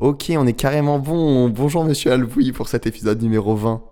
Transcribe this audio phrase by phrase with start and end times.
[0.00, 1.48] Ok, on est carrément bon.
[1.48, 3.82] Bonjour Monsieur Alvoui pour cet épisode numéro 20.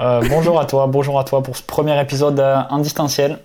[0.00, 3.38] Euh, bonjour à toi, bonjour à toi pour ce premier épisode euh, en distanciel.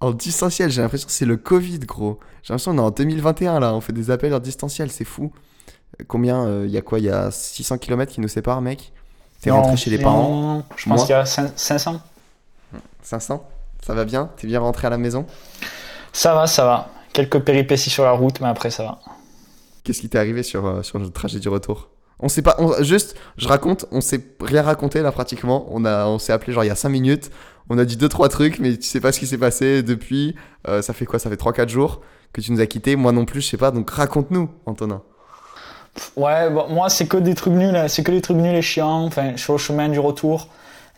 [0.00, 2.18] En distanciel, j'ai l'impression que c'est le Covid, gros.
[2.42, 5.32] J'ai l'impression qu'on est en 2021 là, on fait des appels en distanciel, c'est fou.
[6.00, 6.98] Euh, Combien Il y a quoi?
[6.98, 8.92] Il y a 600 km qui nous séparent, mec?
[9.42, 12.00] T'es rentré chez les non, parents Je pense qu'il y a cin- 500.
[13.02, 13.46] 500
[13.84, 14.30] Ça va bien?
[14.38, 15.26] T'es bien rentré à la maison?
[16.14, 16.88] Ça va, ça va.
[17.12, 18.98] Quelques péripéties sur la route, mais après ça va.
[19.84, 22.82] Qu'est-ce qui t'est arrivé sur, euh, sur le trajet du retour On sait pas, on-
[22.82, 25.66] juste, je raconte, on s'est rien raconté là pratiquement.
[25.70, 27.30] On, a, on s'est appelé genre il y a 5 minutes.
[27.70, 30.34] On a dit 2-3 trucs, mais tu sais pas ce qui s'est passé depuis.
[30.68, 31.18] Euh, ça fait quoi?
[31.18, 32.00] Ça fait 3-4 jours
[32.32, 32.96] que tu nous as quittés.
[32.96, 33.70] Moi non plus, je sais pas.
[33.70, 35.02] Donc raconte-nous, Antonin.
[36.16, 37.86] Ouais, moi c'est que des trucs nuls, hein.
[37.88, 39.04] c'est que des trucs nuls et chiants.
[39.04, 40.48] Enfin, sur le chemin du retour,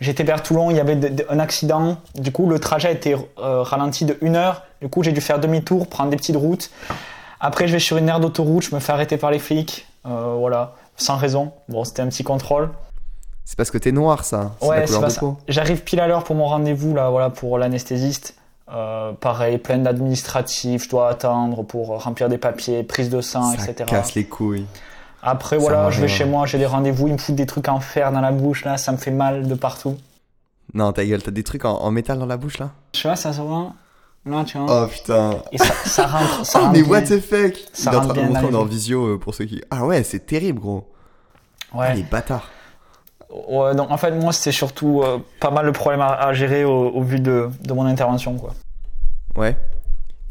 [0.00, 1.98] j'étais vers Toulon, il y avait un accident.
[2.14, 4.62] Du coup, le trajet a été euh, ralenti de une heure.
[4.80, 6.70] Du coup, j'ai dû faire demi-tour, prendre des petites routes.
[7.40, 9.86] Après, je vais sur une aire d'autoroute, je me fais arrêter par les flics.
[10.06, 11.52] Euh, voilà, sans raison.
[11.68, 12.70] Bon, c'était un petit contrôle.
[13.44, 14.52] C'est parce que t'es noir, ça.
[14.60, 15.20] Ouais, c'est pas ça.
[15.48, 18.36] J'arrive pile à l'heure pour mon rendez-vous là, voilà, pour l'anesthésiste.
[18.72, 23.62] Euh, pareil, plein d'administratifs, je dois attendre pour remplir des papiers, prise de sang, Ça
[23.70, 23.88] etc.
[23.88, 24.66] casse les couilles.
[25.22, 27.68] Après Ça voilà, je vais chez moi, j'ai des rendez-vous, ils me foutent des trucs
[27.68, 29.96] en fer dans la bouche là, ça me fait mal de partout.
[30.74, 32.70] Non, ta gueule, t'as des trucs en, en métal dans la bouche là?
[32.90, 33.72] Tu vois, ça se voit
[34.26, 34.84] Là, tu vois.
[34.84, 35.38] Oh putain.
[35.52, 36.90] Et ça, ça rentre, ça Oh, rentre mais bien.
[36.90, 39.06] what the fuck Ça Il est en rentre train de montrer, on est en visio
[39.14, 39.62] euh, pour ceux qui.
[39.70, 40.92] Ah ouais, c'est terrible, gros.
[41.72, 41.94] Ah, Ouais.
[41.94, 42.50] les bâtards.
[43.48, 43.74] ouais.
[43.74, 46.88] Donc en fait, moi, c'était surtout euh, pas mal de problèmes à, à gérer au,
[46.90, 48.52] au vu de, de mon intervention, quoi.
[49.36, 49.56] Ouais.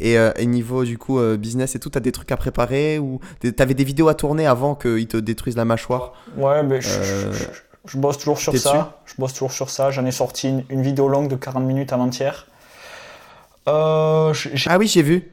[0.01, 2.99] Et, euh, et niveau du coup euh, business et tout, t'as des trucs à préparer
[2.99, 3.21] ou
[3.55, 6.11] t'avais des vidéos à tourner avant qu'ils te détruisent la mâchoire?
[6.35, 7.45] Ouais, mais je, Euh, je- je-
[7.88, 8.97] je bosse toujours sur ça.
[9.05, 9.91] Je bosse toujours sur ça.
[9.91, 12.47] J'en ai sorti une, une vidéo longue de 40 minutes avant-hier.
[13.67, 14.33] Euh,
[14.67, 15.31] Ah oui, j'ai vu.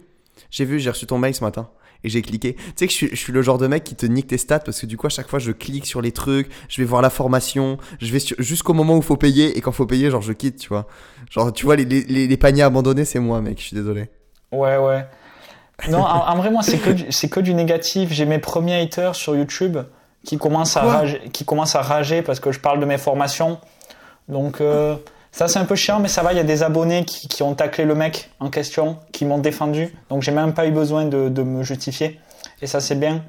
[0.51, 1.69] J'ai vu, j'ai reçu ton mail ce matin
[2.05, 2.55] et j'ai cliqué.
[2.55, 4.39] Tu sais que je suis, je suis le genre de mec qui te nique tes
[4.39, 6.87] stats parce que du coup à chaque fois je clique sur les trucs, je vais
[6.87, 10.21] voir la formation, je vais jusqu'au moment où faut payer et quand faut payer, genre
[10.23, 10.87] je quitte, tu vois.
[11.31, 13.59] Genre tu vois les, les, les- les paniers abandonnés, c'est moi, mec.
[13.61, 14.09] Je suis désolé.
[14.51, 15.07] Ouais, ouais.
[15.89, 18.11] Non, en, vrai, moi, c'est que, du- c'est que du négatif.
[18.13, 19.79] J'ai mes premiers haters sur YouTube
[20.25, 23.59] qui commencent, à rager, qui commencent à rager parce que je parle de mes formations.
[24.29, 24.97] Donc, euh,
[25.33, 26.33] ça, c'est un peu chiant, mais ça va.
[26.33, 29.39] Il y a des abonnés qui, qui ont taclé le mec en question, qui m'ont
[29.39, 29.93] défendu.
[30.11, 32.21] Donc, j'ai même pas eu besoin de, de me justifier.
[32.61, 33.25] Et ça, c'est bien.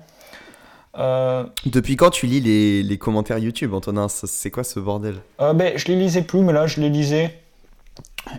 [0.97, 4.07] Euh, Depuis quand tu lis les, les commentaires YouTube, Antonin?
[4.09, 5.15] C'est quoi ce bordel?
[5.41, 7.39] Euh, ben, je les lisais plus, mais là, je les lisais.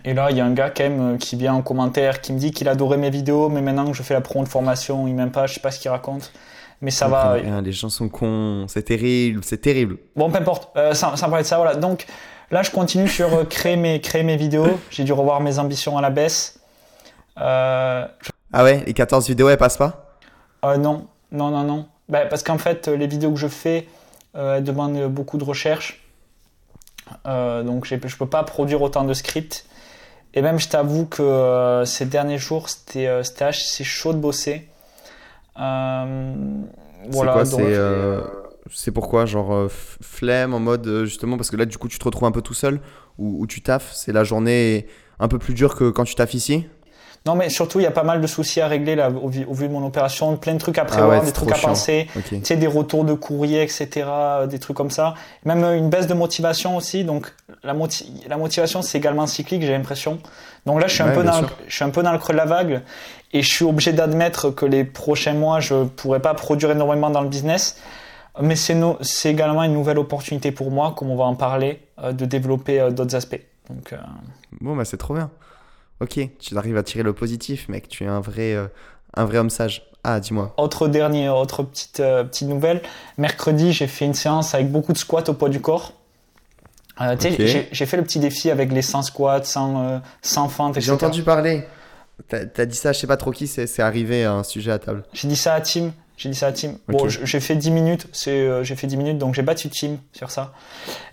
[0.04, 2.32] Et là, il y a un gars quand même euh, qui vient en commentaire, qui
[2.32, 5.06] me dit qu'il adorait mes vidéos, mais maintenant que je fais la promo de formation,
[5.08, 6.32] il m'aime pas, je sais pas ce qu'il raconte.
[6.81, 7.32] Mais ça va.
[7.32, 9.96] rien, les gens sont cons, c'est terrible, c'est terrible.
[10.16, 11.76] Bon, peu importe, euh, sans, sans parler de ça, voilà.
[11.76, 12.06] Donc
[12.50, 14.78] là, je continue sur euh, créer, mes, créer mes vidéos.
[14.91, 16.60] J'ai dû revoir mes ambitions à la baisse.
[17.41, 18.06] Euh,
[18.53, 20.16] Ah ouais, les 14 vidéos elles passent pas?
[20.65, 21.87] Euh, non, non, non, non.
[22.09, 23.88] Ben, parce qu'en fait, les vidéos que je fais
[24.37, 26.00] euh, elles demandent beaucoup de recherche.
[27.25, 29.66] Donc, je peux pas produire autant de scripts.
[30.32, 33.06] Et même, je t'avoue que ces derniers jours, c'était
[33.41, 34.69] assez chaud de bosser.
[35.56, 36.06] Voilà,
[37.11, 41.66] c'est quoi donc- C'est pourquoi Genre euh, flemme en mode euh, justement parce que là
[41.66, 42.80] du coup tu te retrouves un peu tout seul
[43.19, 44.86] ou, tu taffes C'est la journée
[45.20, 46.66] un peu plus dure que quand tu taffes ici?
[47.26, 49.47] Non, mais surtout, il y a pas mal de soucis à régler là, au, vu,
[49.47, 51.54] au vu de mon opération, plein de trucs à Ah prévoir, ouais, des trucs à
[51.54, 51.69] chiant.
[51.70, 55.14] penser, tu sais, des retours de courrier, etc., euh, des trucs comme ça.
[55.46, 57.02] Même une baisse de motivation aussi.
[57.02, 57.32] Donc,
[57.62, 60.19] la, moti- la motivation, c'est également cyclique, j'ai l'impression.
[60.66, 62.34] Donc là, je suis, un peu dans le, je suis un peu dans le creux
[62.34, 62.82] de la vague
[63.32, 67.22] et je suis obligé d'admettre que les prochains mois, je pourrais pas produire énormément dans
[67.22, 67.78] le business.
[68.41, 72.12] Mais c'est no- également une nouvelle opportunité pour moi, comme on va en parler, euh,
[72.12, 73.41] de développer euh, d'autres aspects.
[73.71, 73.97] Donc, euh,
[74.61, 75.31] Bon bah c'est trop bien.
[76.00, 77.89] Ok, tu arrives à tirer le positif, mec.
[77.89, 78.56] Tu es un vrai,
[79.15, 79.87] un vrai homme sage.
[80.03, 80.53] Ah, dis-moi.
[80.59, 82.83] Autre dernier, autre petite, petite nouvelle.
[83.17, 85.93] Mercredi, j'ai fait une séance avec beaucoup de squats au poids du corps.
[87.00, 87.69] Euh, tu sais, Ok.
[87.73, 90.87] j'ai- fait le petit défi avec les 100 squats, 100, euh, 100 fentes, etc.
[90.87, 91.65] J'ai entendu parler.
[92.28, 95.05] T'as dit ça, je sais pas trop qui, c'est arrivé à un sujet à table.
[95.12, 95.91] J'ai dit ça à Tim.
[96.16, 96.75] J'ai dit ça à Tim.
[96.88, 98.06] Bon, j'ai fait 10 minutes.
[98.12, 100.52] C'est, euh, j'ai fait 10 minutes, donc j'ai battu Tim sur ça.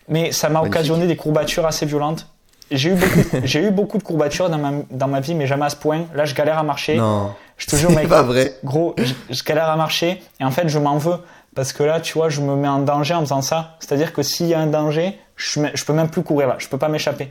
[0.07, 2.27] Mais ça m'a occasionné des courbatures assez violentes.
[2.69, 5.65] J'ai eu beaucoup, j'ai eu beaucoup de courbatures dans ma, dans ma vie, mais jamais
[5.65, 6.05] à ce point.
[6.13, 6.97] Là, je galère à marcher.
[6.97, 8.07] Non, Je te jure, mec.
[8.07, 8.57] pas vrai.
[8.63, 11.17] Gros, je, je galère à marcher et en fait, je m'en veux
[11.55, 13.75] parce que là, tu vois, je me mets en danger en faisant ça.
[13.79, 16.67] C'est-à-dire que s'il y a un danger, je, je peux même plus courir là, je
[16.69, 17.29] peux pas m'échapper.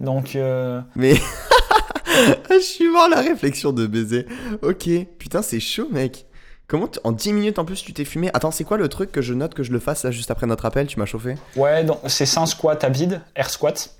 [0.00, 1.14] Donc, euh, Mais
[2.50, 4.26] je suis mort la réflexion de baiser.
[4.62, 4.88] Ok,
[5.18, 6.26] putain, c'est chaud, mec.
[6.70, 8.30] Comment tu- en 10 minutes en plus tu t'es fumé?
[8.32, 10.46] Attends, c'est quoi le truc que je note que je le fasse là juste après
[10.46, 10.86] notre appel?
[10.86, 13.90] Tu m'as chauffé ouais, donc c'est 100 squats à vide, air squat.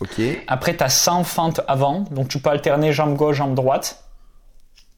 [0.00, 0.20] Ok.
[0.48, 4.02] Après, tu as 100 fentes avant, donc tu peux alterner jambe gauche, jambe droite.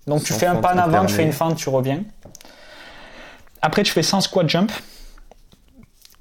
[0.06, 2.02] Donc tu 100 fais un pas en avant, tu fais une fente, tu reviens.
[3.60, 4.72] Après, tu fais 100 squat jump.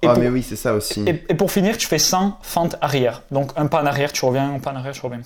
[0.01, 1.01] Et, Ah, pour, mais oui, c'est ça aussi.
[1.07, 3.23] et- et pour finir, tu fais 100 fentes arrière.
[3.31, 5.21] Donc un pas en arrière, tu reviens, un pas en arrière, tu reviens.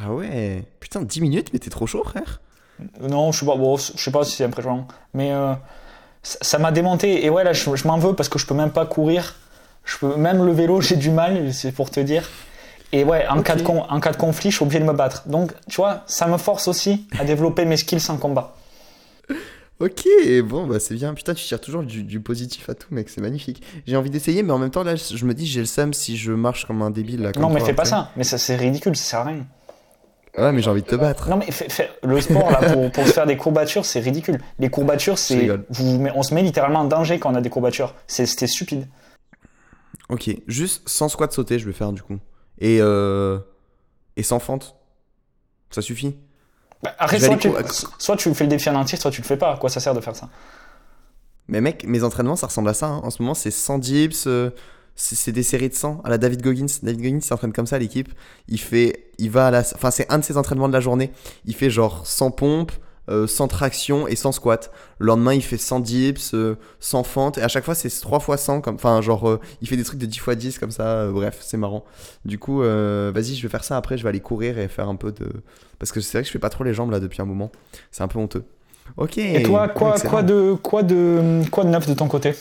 [0.00, 0.64] Ah ouais.
[0.80, 2.40] Putain, 10 minutes, mais t'es trop chaud, frère.
[3.00, 4.86] Non, je sais pas, bon, je sais pas si c'est impressionnant.
[5.12, 5.52] Mais euh,
[6.22, 7.24] ça m'a démonté.
[7.24, 9.34] Et ouais, là, je, je m'en veux parce que je peux même pas courir.
[9.84, 12.28] Je peux, même le vélo, j'ai du mal, c'est pour te dire.
[12.92, 14.92] Et ouais, en, cas de con- en cas de conflit, je suis obligé de me
[14.92, 15.24] battre.
[15.26, 18.54] Donc, tu vois, ça me force aussi à développer mes skills en combat.
[19.80, 20.04] Ok,
[20.44, 21.12] bon, bah c'est bien.
[21.14, 23.60] Putain, tu tires toujours du, du positif à tout, mec, c'est magnifique.
[23.86, 26.16] J'ai envie d'essayer, mais en même temps, là, je me dis, j'ai le seum si
[26.16, 27.22] je marche comme un débile.
[27.22, 28.10] Là, comme non, mais toi, fais pas ça.
[28.16, 29.44] Mais ça, c'est ridicule, ça sert à rien.
[30.36, 31.28] Ouais, mais j'ai envie de te battre.
[31.28, 31.46] Non, mais
[32.02, 34.40] le sport, là, pour, pour se faire des courbatures, c'est ridicule.
[34.58, 35.48] Les courbatures, c'est.
[36.14, 37.94] On se met littéralement en danger quand on a des courbatures.
[38.06, 38.88] C'est- C'était stupide.
[40.08, 42.18] Ok, juste sans squat sauter, je vais faire du coup.
[42.58, 43.38] Et, euh...
[44.16, 44.76] et sans fente.
[45.70, 46.16] Ça suffit?
[46.82, 47.50] Bah, vais soit tu,
[47.98, 49.52] soit tu fais le défi en entier, soit tu le fais pas.
[49.54, 50.28] À quoi ça sert de faire ça?
[51.48, 52.86] Mais mec, mes entraînements, ça ressemble à ça.
[52.86, 53.00] hein.
[53.04, 54.50] En ce moment, c'est 100 dips, euh,
[54.96, 56.66] c'est des séries de 100 à la David Goggins.
[56.82, 58.12] David Goggins, s'entraîne comme ça, l'équipe.
[58.48, 61.10] Il fait, il va à la, enfin, c'est un de ses entraînements de la journée.
[61.46, 62.72] Il fait genre 100 pompes,
[63.10, 64.70] euh, 100 traction et 100 squat.
[64.98, 67.38] Le lendemain, il fait 100 dips, euh, 100 fentes.
[67.38, 68.60] Et à chaque fois, c'est 3 fois 100.
[68.60, 70.86] Comme, enfin, genre, euh, il fait des trucs de 10 fois 10 comme ça.
[70.86, 71.84] euh, bref, c'est marrant.
[72.24, 73.76] Du coup, euh, vas-y, je vais faire ça.
[73.76, 75.28] Après, je vais aller courir et faire un peu de.
[75.78, 77.50] Parce que c'est vrai que je fais pas trop les jambes là depuis un moment.
[77.90, 78.44] C'est un peu honteux.
[78.96, 79.18] Ok.
[79.18, 80.10] Et toi, quoi, excellent.
[80.10, 82.34] quoi, de, quoi, de, quoi de neuf de ton côté?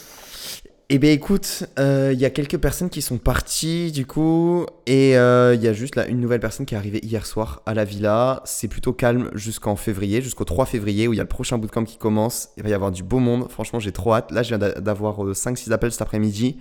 [0.96, 5.18] Eh bien écoute, euh, il y a quelques personnes qui sont parties du coup, et
[5.18, 7.74] euh, il y a juste là une nouvelle personne qui est arrivée hier soir à
[7.74, 8.44] la villa.
[8.46, 11.84] C'est plutôt calme jusqu'en février, jusqu'au 3 février où il y a le prochain bootcamp
[11.86, 12.50] qui commence.
[12.58, 14.32] Il va y avoir du beau monde, franchement j'ai trop hâte.
[14.32, 16.60] Là je viens d'a- d'avoir 5-6 appels cet après-midi.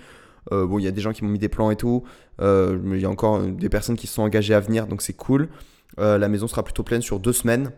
[0.50, 2.02] Euh, bon, il y a des gens qui m'ont mis des plans et tout,
[2.40, 4.87] euh, mais il y a encore euh, des personnes qui se sont engagées à venir,
[4.87, 5.50] donc c'est cool.
[5.99, 7.70] Euh, la maison sera plutôt pleine sur deux semaines.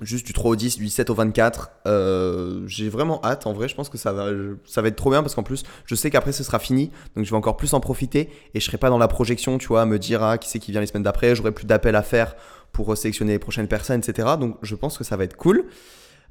[0.00, 1.70] Juste du 3 au 10, du 17 au 24.
[1.86, 3.46] Euh, j'ai vraiment hâte.
[3.46, 4.26] En vrai, je pense que ça va,
[4.64, 6.90] ça va être trop bien parce qu'en plus, je sais qu'après ce sera fini.
[7.14, 9.68] Donc je vais encore plus en profiter et je serai pas dans la projection, tu
[9.68, 11.36] vois, à me dire ah, qui c'est qui vient les semaines d'après.
[11.36, 12.34] J'aurai plus d'appels à faire
[12.72, 14.30] pour sélectionner les prochaines personnes, etc.
[14.38, 15.64] Donc je pense que ça va être cool.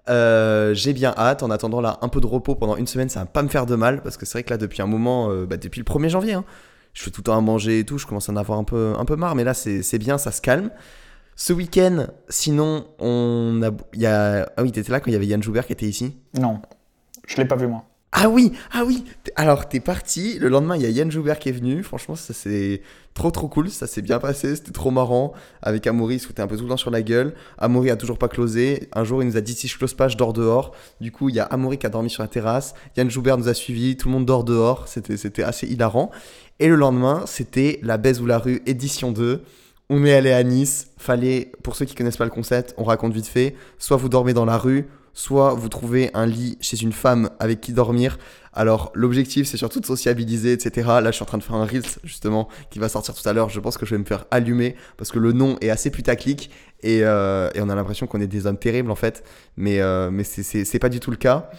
[0.10, 1.44] Euh, j'ai bien hâte.
[1.44, 3.66] En attendant là, un peu de repos pendant une semaine, ça va pas me faire
[3.66, 5.86] de mal parce que c'est vrai que là, depuis un moment, euh, bah, depuis le
[5.86, 6.46] 1er janvier, hein,
[6.94, 7.98] je fais tout le temps à manger et tout.
[7.98, 10.32] Je commence à en avoir un peu, un peu marre, mais là, c'est bien, ça
[10.32, 10.70] se calme.
[11.36, 15.28] Ce week-end, sinon, on a, y a, ah oui, t'étais là quand il y avait
[15.28, 16.16] Yann Joubert qui était ici?
[16.40, 16.62] Non,
[17.28, 17.86] je l'ai pas vu moi.
[18.16, 19.06] Ah oui, ah oui.
[19.36, 20.38] Alors t'es parti.
[20.38, 21.82] Le lendemain, il y a Yann Joubert qui est venu.
[21.82, 22.84] Franchement, ça c'est
[23.16, 23.72] trop trop cool.
[23.72, 24.56] Ça s'est bien passé.
[24.56, 25.34] C'était trop marrant.
[25.64, 27.34] Avec Amaury, il se foutait un peu tout le temps sur la gueule.
[27.58, 28.88] Amaury a toujours pas closé.
[28.94, 30.76] Un jour, il nous a dit si je close pas, je dors dehors.
[31.02, 32.76] Du coup, il y a Amaury qui a dormi sur la terrasse.
[32.98, 33.98] Yann Joubert nous a suivis.
[33.98, 34.88] Tout le monde dort dehors.
[34.88, 36.12] C'était c'était assez hilarant.
[36.60, 39.44] Et le lendemain, c'était la baise ou la rue édition 2.
[39.90, 40.88] On est allé à Nice.
[40.98, 43.56] Fallait, pour ceux qui connaissent pas le concept, on raconte vite fait.
[43.78, 47.62] Soit vous dormez dans la rue, soit vous trouvez un lit chez une femme avec
[47.62, 48.18] qui dormir.
[48.54, 50.88] Alors, l'objectif, c'est surtout de sociabiliser, etc.
[51.02, 53.34] Là, je suis en train de faire un Reels, justement, qui va sortir tout à
[53.34, 53.50] l'heure.
[53.50, 56.50] Je pense que je vais me faire allumer parce que le nom est assez putaclic
[56.82, 59.24] et, euh, et on a l'impression qu'on est des hommes terribles, en fait.
[59.58, 61.50] Mais, euh, mais c'est- pas du tout le cas.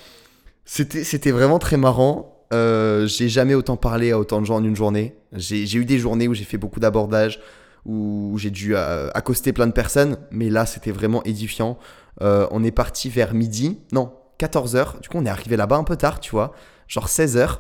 [0.65, 2.31] C'était vraiment très marrant.
[2.53, 5.15] Euh, j'ai jamais autant parlé à autant de gens en une journée.
[5.32, 7.41] J'ai eu des journées où j'ai fait beaucoup d'abordages,
[7.87, 11.79] où j'ai dû euh, accoster plein de personnes, mais là, c'était vraiment édifiant.
[12.23, 15.01] Euh, on est parti vers midi, non, 14h.
[15.01, 16.53] Du coup, on est arrivé là-bas un peu tard, tu vois,
[16.89, 17.58] genre 16h.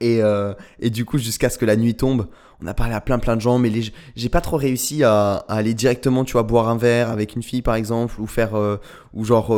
[0.00, 2.26] Et, euh, et du coup, jusqu'à ce que la nuit tombe,
[2.62, 3.70] on a parlé à plein plein de gens, mais
[4.14, 7.62] j'ai pas trop réussi à, aller directement, tu vois, boire un verre avec une fille
[7.62, 8.52] par exemple, ou faire,
[9.14, 9.56] ou genre,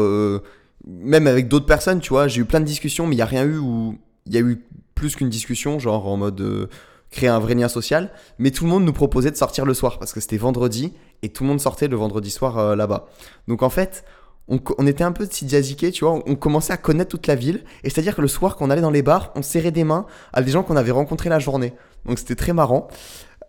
[0.86, 2.28] même avec d'autres personnes, tu vois.
[2.28, 4.40] J'ai eu plein de discussions, mais il y a rien eu où il y a
[4.40, 4.64] eu
[4.94, 6.68] plus qu'une discussion, genre en mode
[7.12, 8.10] créer un vrai lien social.
[8.38, 10.92] Mais tout le monde nous proposait de sortir le soir parce que c'était vendredi
[11.22, 13.06] et tout le monde sortait le vendredi soir euh, là-bas.
[13.46, 14.04] Donc en fait,
[14.48, 16.20] on, était un peu sidiaziqués, tu vois.
[16.26, 17.64] On, commençait à connaître toute la ville.
[17.84, 20.06] Et c'est-à-dire que le soir, quand on allait dans les bars, on serrait des mains
[20.32, 21.72] à des gens qu'on avait rencontrés la journée.
[22.04, 22.88] Donc c'était très marrant.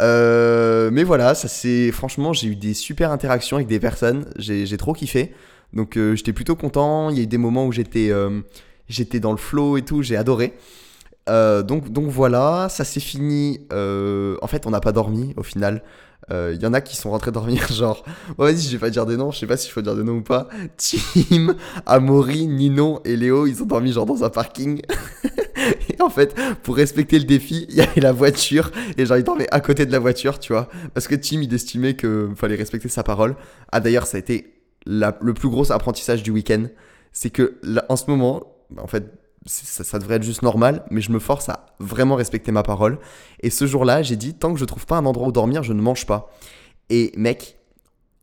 [0.01, 4.25] Euh, mais voilà, ça c'est franchement, j'ai eu des super interactions avec des personnes.
[4.37, 5.33] J'ai j'ai trop kiffé.
[5.73, 7.09] Donc euh, j'étais plutôt content.
[7.09, 8.41] Il y a eu des moments où j'étais euh,
[8.87, 10.03] j'étais dans le flow et tout.
[10.03, 10.53] J'ai adoré.
[11.29, 13.61] Euh, donc, donc voilà, ça s'est fini.
[13.71, 15.83] euh, en fait, on n'a pas dormi au final.
[16.31, 18.03] Il y en a qui sont rentrés dormir, genre,
[18.37, 19.93] bon, vas-y, je vais pas dire des noms, je sais pas si je faut dire
[19.95, 20.47] des noms ou pas.
[20.77, 21.53] Tim,
[21.85, 24.81] Amaury, Nino et Léo, ils ont dormi genre dans un parking.
[25.89, 29.23] et en fait, pour respecter le défi, il y avait la voiture et genre ils
[29.23, 30.69] dormaient à côté de la voiture, tu vois.
[30.93, 33.35] Parce que Tim, il estimait qu'il fallait respecter sa parole.
[33.71, 34.53] Ah d'ailleurs, ça a été
[34.85, 36.63] la- le plus gros apprentissage du week-end.
[37.11, 38.43] C'est que là, en ce moment,
[38.81, 39.03] en fait,
[39.45, 42.99] ça, ça devrait être juste normal, mais je me force à vraiment respecter ma parole.
[43.41, 45.73] Et ce jour-là, j'ai dit, tant que je trouve pas un endroit où dormir, je
[45.73, 46.31] ne mange pas.
[46.89, 47.57] Et mec,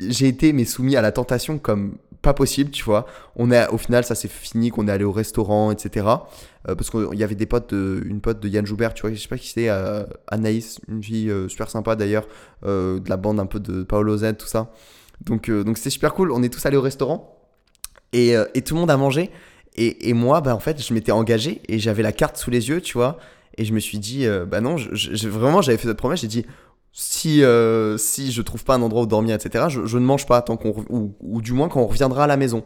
[0.01, 3.07] j'ai été mais soumis à la tentation comme pas possible, tu vois.
[3.37, 6.07] On est, au final, ça s'est fini qu'on est allé au restaurant, etc.
[6.69, 9.13] Euh, parce qu'il y avait des potes, de, une pote de Yann Joubert, tu vois,
[9.13, 12.27] je sais pas qui c'était, euh, Anaïs, une fille euh, super sympa d'ailleurs,
[12.65, 14.71] de la bande un peu de Paolo Z, tout ça.
[15.25, 16.31] Donc, donc super cool.
[16.33, 17.39] On est tous allés au restaurant
[18.13, 19.31] et, et tout le monde a mangé.
[19.77, 22.81] Et, moi, bah, en fait, je m'étais engagé et j'avais la carte sous les yeux,
[22.81, 23.19] tu vois.
[23.57, 24.77] Et je me suis dit, bah non,
[25.25, 26.21] vraiment, j'avais fait cette promesse.
[26.21, 26.45] J'ai dit,
[26.93, 30.27] si, euh, si je trouve pas un endroit où dormir, etc., je, je ne mange
[30.27, 30.85] pas tant qu'on.
[30.89, 32.65] Ou, ou, du moins quand on reviendra à la maison.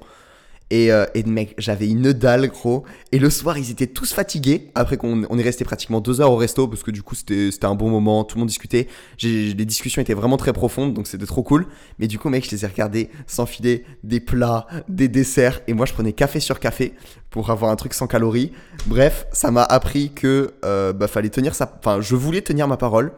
[0.71, 2.85] Et, euh, et mec, j'avais une dalle, gros.
[3.13, 4.71] Et le soir, ils étaient tous fatigués.
[4.75, 7.65] Après qu'on on est resté pratiquement deux heures au resto, parce que du coup, c'était
[7.65, 8.89] un bon moment, tout le monde discutait.
[9.23, 11.67] Les discussions étaient vraiment très profondes, donc c'était trop cool.
[11.99, 15.61] Mais du coup, mec, je les ai regardés s'enfiler des plats, des desserts.
[15.69, 16.95] Et moi, je prenais café sur café
[17.31, 18.53] pour avoir un truc sans calories.
[18.87, 21.73] Bref, ça m'a appris que euh, bah, fallait tenir ça.
[21.79, 23.13] Enfin, je voulais tenir ma parole.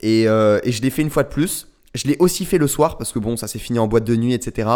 [0.00, 1.68] Et, euh, et je l'ai fait une fois de plus.
[1.94, 4.16] Je l'ai aussi fait le soir parce que bon, ça s'est fini en boîte de
[4.16, 4.68] nuit, etc.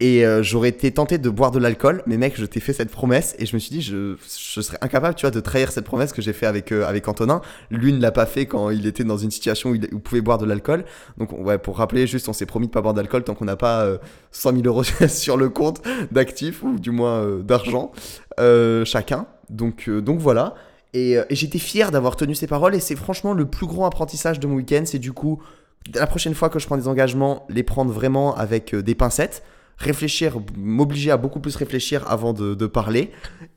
[0.00, 2.90] Et euh, j'aurais été tenté de boire de l'alcool, mais mec, je t'ai fait cette
[2.90, 5.84] promesse et je me suis dit, je, je serais incapable, tu vois, de trahir cette
[5.84, 7.40] promesse que j'ai fait avec euh, avec Antonin.
[7.72, 10.38] Lui ne l'a pas fait quand il était dans une situation où il, pouvait boire
[10.38, 10.84] de l'alcool.
[11.16, 13.56] Donc ouais, pour rappeler, juste, on s'est promis de pas boire d'alcool tant qu'on n'a
[13.56, 13.98] pas euh,
[14.30, 17.90] 100 000 euros sur le compte d'actifs ou du moins euh, d'argent
[18.84, 19.26] chacun.
[19.50, 20.54] Donc donc voilà.
[20.94, 24.38] Et, et j'étais fier d'avoir tenu ces paroles et c'est franchement le plus gros apprentissage
[24.38, 24.82] de mon week-end.
[24.84, 25.42] C'est du coup
[25.92, 29.42] la prochaine fois que je prends des engagements, les prendre vraiment avec des pincettes
[29.78, 33.10] réfléchir, m'obliger à beaucoup plus réfléchir avant de, de parler.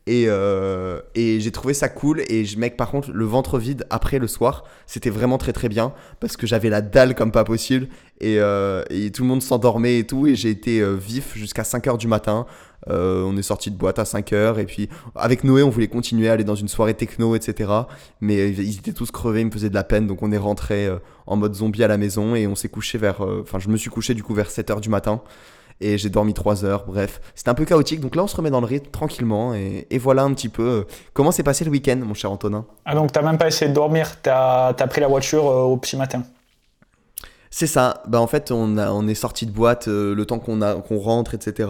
[0.08, 2.22] Et, euh, et j'ai trouvé ça cool.
[2.30, 5.68] Et je, mec, par contre, le ventre vide après le soir, c'était vraiment très très
[5.68, 7.88] bien parce que j'avais la dalle comme pas possible.
[8.20, 10.28] Et, euh, et tout le monde s'endormait et tout.
[10.28, 12.46] Et j'ai été euh, vif jusqu'à 5 heures du matin.
[12.90, 14.60] Euh, on est sorti de boîte à 5 heures.
[14.60, 17.72] Et puis, avec Noé, on voulait continuer à aller dans une soirée techno, etc.
[18.22, 20.06] Mais ils étaient tous crevés, ils me faisaient de la peine.
[20.06, 20.88] Donc, on est rentré
[21.26, 22.36] en mode zombie à la maison.
[22.36, 23.22] Et on s'est couché vers.
[23.22, 25.22] Enfin, je me suis couché du coup vers 7 heures du matin
[25.82, 26.86] et j'ai dormi 3 heures.
[26.86, 28.00] Bref, c'était un peu chaotique.
[28.00, 30.84] Donc là, on se remet dans le rythme tranquillement et, voilà un petit peu euh,
[31.14, 32.66] comment s'est passé le week-end, mon cher Antonin?
[32.86, 35.78] Ah, donc t'as même pas essayé de dormir, t'as as pris la voiture euh, au
[35.78, 36.24] petit matin?
[37.52, 38.02] C'est ça.
[38.08, 41.00] Bah en fait, on, a, on est sorti de boîte euh, le temps qu'on qu'on
[41.00, 41.70] rentre, etc.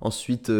[0.00, 0.50] Ensuite,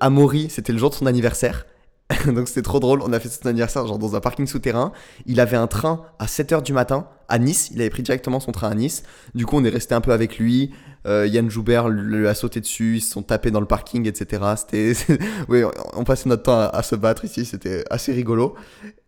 [0.00, 1.64] Amaury, c'était le jour de son anniversaire.
[2.26, 3.02] Donc c'était trop drôle.
[3.02, 4.92] On a fait son anniversaire genre dans un parking souterrain.
[5.26, 7.70] Il avait un train à 7h du matin à Nice.
[7.72, 9.02] Il avait pris directement son train à Nice.
[9.34, 10.72] Du coup, on est resté un peu avec lui.
[11.06, 14.42] Euh, Yann Joubert lui a sauté dessus, ils se sont tapés dans le parking, etc.
[14.56, 14.92] C'était,
[15.48, 15.62] oui,
[15.94, 18.54] on passait notre temps à, se battre ici, c'était assez rigolo.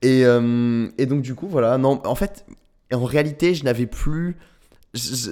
[0.03, 1.77] Et, euh, et, donc du coup, voilà.
[1.79, 2.47] Non, en fait,
[2.93, 4.37] en réalité, je n'avais plus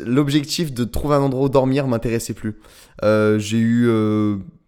[0.05, 2.57] l'objectif de trouver un endroit où dormir m'intéressait plus.
[3.05, 3.89] Euh, j'ai eu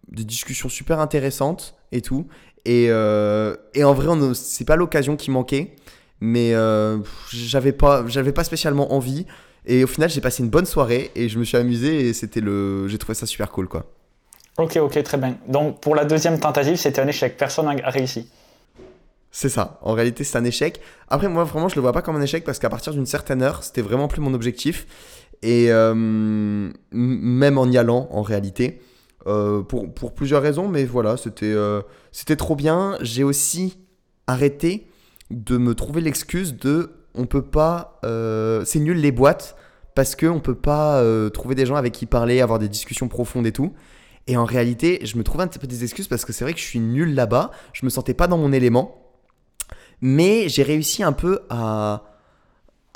[0.09, 2.27] des discussions super intéressantes et tout.
[2.65, 5.75] Et, et en vrai, c'est pas l'occasion qui manquait,
[6.21, 6.53] mais
[7.29, 9.25] j'avais pas, j'avais pas spécialement envie.
[9.65, 12.41] Et au final, j'ai passé une bonne soirée et je me suis amusé et c'était
[12.41, 13.85] le, j'ai trouvé ça super cool, quoi.
[14.57, 15.35] Ok, ok, très bien.
[15.47, 17.37] Donc pour la deuxième tentative, c'était un échec.
[17.37, 18.29] Personne n'a réussi.
[19.31, 19.79] C'est ça.
[19.81, 20.81] En réalité, c'est un échec.
[21.07, 23.41] Après, moi, vraiment, je le vois pas comme un échec parce qu'à partir d'une certaine
[23.41, 24.87] heure, c'était vraiment plus mon objectif.
[25.41, 25.93] Et euh,
[26.91, 28.81] même en y allant, en réalité,
[29.27, 32.97] euh, pour, pour, plusieurs raisons, mais voilà, c'était euh, c'était trop bien.
[33.01, 33.77] J'ai aussi
[34.27, 34.87] arrêté
[35.31, 37.99] de me trouver l'excuse de on peut pas.
[38.05, 39.55] Euh, c'est nul les boîtes
[39.95, 43.47] parce qu'on peut pas euh, trouver des gens avec qui parler, avoir des discussions profondes
[43.47, 43.73] et tout.
[44.27, 46.53] Et en réalité, je me trouve un petit peu des excuses parce que c'est vrai
[46.53, 47.51] que je suis nul là-bas.
[47.73, 48.95] Je me sentais pas dans mon élément.
[50.01, 52.03] Mais j'ai réussi un peu à,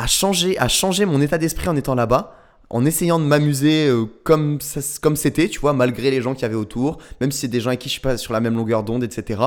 [0.07, 2.37] changer, à changer mon état d'esprit en étant là-bas
[2.69, 4.57] en essayant de m'amuser euh, comme
[5.01, 7.59] comme c'était, tu vois, malgré les gens qui y avait autour, même si c'est des
[7.59, 9.41] gens avec qui je suis pas sur la même longueur d'onde, etc.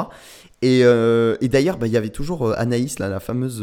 [0.64, 3.62] Euh, et, d'ailleurs, bah, il y avait toujours euh, Anaïs, là, la fameuse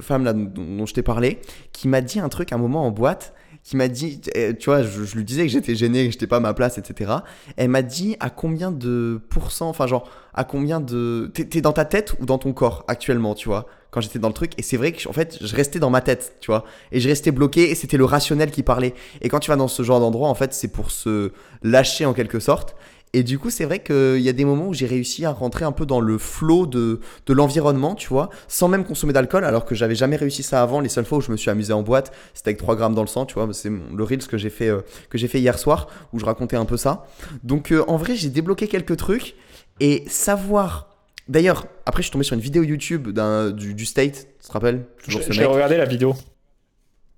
[0.00, 1.40] femme là, dont, je t'ai parlé,
[1.72, 4.82] qui m'a dit un truc un moment en boîte qui m'a dit, eh, tu vois,
[4.82, 7.12] je, lui disais que j'étais gêné, que j'étais pas à ma place, etc.
[7.56, 11.30] Elle m'a dit à combien de pourcents, enfin genre, à combien de...
[11.32, 14.34] T'es dans ta tête ou dans ton corps actuellement, tu vois quand j'étais dans le
[14.34, 14.52] truc.
[14.58, 16.64] Et c'est vrai que, en fait, je restais dans ma tête, tu vois.
[16.90, 18.92] Et je restais bloqué et c'était le rationnel qui parlait.
[19.22, 21.30] Et quand tu vas dans ce genre d'endroit, en fait, c'est pour se
[21.62, 22.74] lâcher en quelque sorte.
[23.14, 25.64] Et du coup, c'est vrai qu'il y a des moments où j'ai réussi à rentrer
[25.64, 29.64] un peu dans le flow de, de l'environnement, tu vois, sans même consommer d'alcool, alors
[29.64, 30.80] que j'avais jamais réussi ça avant.
[30.80, 33.02] Les seules fois où je me suis amusé en boîte, c'était avec 3 grammes dans
[33.02, 33.48] le sang, tu vois.
[33.52, 34.80] C'est le Reels que j'ai fait, euh,
[35.10, 37.06] que j'ai fait hier soir, où je racontais un peu ça.
[37.44, 39.36] Donc, euh, en vrai, j'ai débloqué quelques trucs.
[39.80, 40.90] Et savoir
[41.26, 43.08] D'ailleurs, après, je suis tombé sur une vidéo YouTube
[43.56, 44.84] du, du State, tu te rappelles?
[45.08, 46.14] J'ai regardé la vidéo.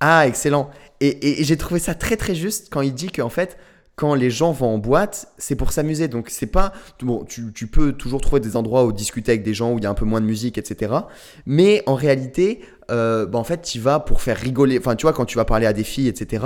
[0.01, 0.71] Ah, excellent.
[1.01, 3.59] Et, j'ai trouvé ça très très juste quand il dit qu'en fait,
[3.97, 6.07] quand les gens vont en boîte, c'est pour s'amuser.
[6.07, 6.73] Donc, c'est pas.
[7.01, 9.87] Bon, tu, peux toujours trouver des endroits où discuter avec des gens où il y
[9.87, 10.93] a un peu moins de musique, etc.
[11.47, 12.61] Mais en réalité,
[12.91, 14.79] euh, bah, en fait, tu vas pour faire rigoler.
[14.79, 16.45] Enfin, tu vois, quand tu vas parler à des filles, etc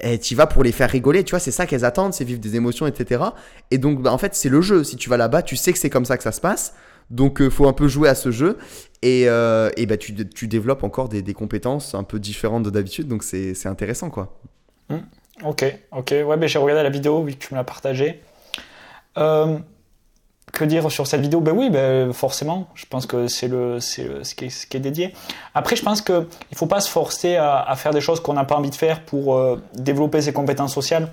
[0.00, 2.40] et tu vas pour les faire rigoler, tu vois, c'est ça qu'elles attendent, c'est vivre
[2.40, 3.22] des émotions, etc.
[3.70, 4.82] Et donc, bah, en fait, c'est le jeu.
[4.82, 6.74] Si tu vas là-bas, tu sais que c'est comme ça que ça se passe.
[7.10, 8.58] Donc, il faut un peu jouer à ce jeu.
[9.02, 13.06] Et, et bah, tu, tu, développes encore des, des, compétences un peu différentes de d'habitude.
[13.06, 14.40] Donc, c'est intéressant, quoi.
[14.88, 14.96] Mmh.
[15.44, 16.14] Ok, ok.
[16.26, 18.22] Ouais, ben, j'ai regardé la vidéo, vu que tu me l'as partagée.
[19.18, 19.58] Euh,
[20.52, 21.40] que dire sur cette vidéo?
[21.40, 22.68] Ben oui, ben forcément.
[22.74, 25.12] Je pense que c'est le, c'est ce, qui est, ce qui est dédié.
[25.54, 28.32] Après, je pense que il faut pas se forcer à, à faire des choses qu'on
[28.32, 31.08] n'a pas envie de faire pour euh, développer ses compétences sociales.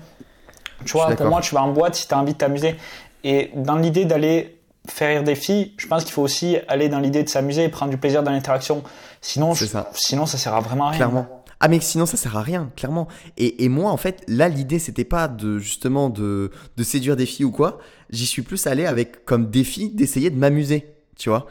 [0.84, 2.76] Tu vois, pour moi, tu vas en boîte si tu as envie de t'amuser.
[3.22, 6.98] Et dans l'idée d'aller faire rire des filles, je pense qu'il faut aussi aller dans
[7.00, 8.82] l'idée de s'amuser et prendre du plaisir dans l'interaction.
[9.20, 9.90] Sinon, ça.
[9.94, 10.96] sinon, ça sert à vraiment à rien.
[10.98, 11.43] Clairement.
[11.64, 13.08] Ah mais sinon ça sert à rien, clairement.
[13.38, 17.24] Et, et moi en fait, là l'idée c'était pas de justement de, de séduire des
[17.24, 17.78] filles ou quoi.
[18.10, 21.46] J'y suis plus allé avec comme défi d'essayer de m'amuser, tu vois.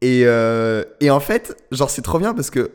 [0.00, 2.72] Et, euh, et en fait, genre c'est trop bien parce que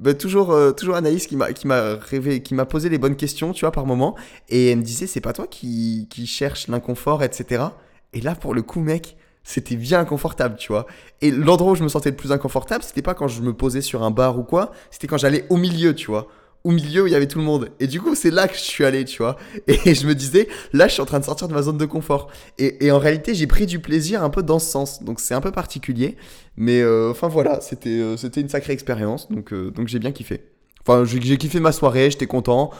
[0.00, 1.96] bah, toujours, euh, toujours Anaïs qui m'a, qui m'a
[2.42, 4.16] qui m'a posé les bonnes questions, tu vois, par moment.
[4.48, 7.66] Et elle me disait, c'est pas toi qui, qui cherche l'inconfort, etc.
[8.14, 9.16] Et là, pour le coup, mec,
[9.46, 10.86] c'était bien inconfortable, tu vois.
[11.22, 13.80] Et l'endroit où je me sentais le plus inconfortable, c'était pas quand je me posais
[13.80, 16.26] sur un bar ou quoi, c'était quand j'allais au milieu, tu vois.
[16.64, 17.70] Au milieu où il y avait tout le monde.
[17.78, 19.36] Et du coup, c'est là que je suis allé, tu vois.
[19.68, 21.84] Et je me disais, là, je suis en train de sortir de ma zone de
[21.84, 22.28] confort.
[22.58, 25.04] Et, en réalité, j'ai pris du plaisir un peu dans ce sens.
[25.04, 26.16] Donc, c'est un peu particulier.
[26.56, 29.30] Mais euh, enfin, voilà, c'était euh, c'était une sacrée expérience.
[29.30, 30.42] Donc, euh, donc j'ai bien kiffé.
[30.84, 32.72] Enfin, j'ai kiffé ma soirée, j'étais content.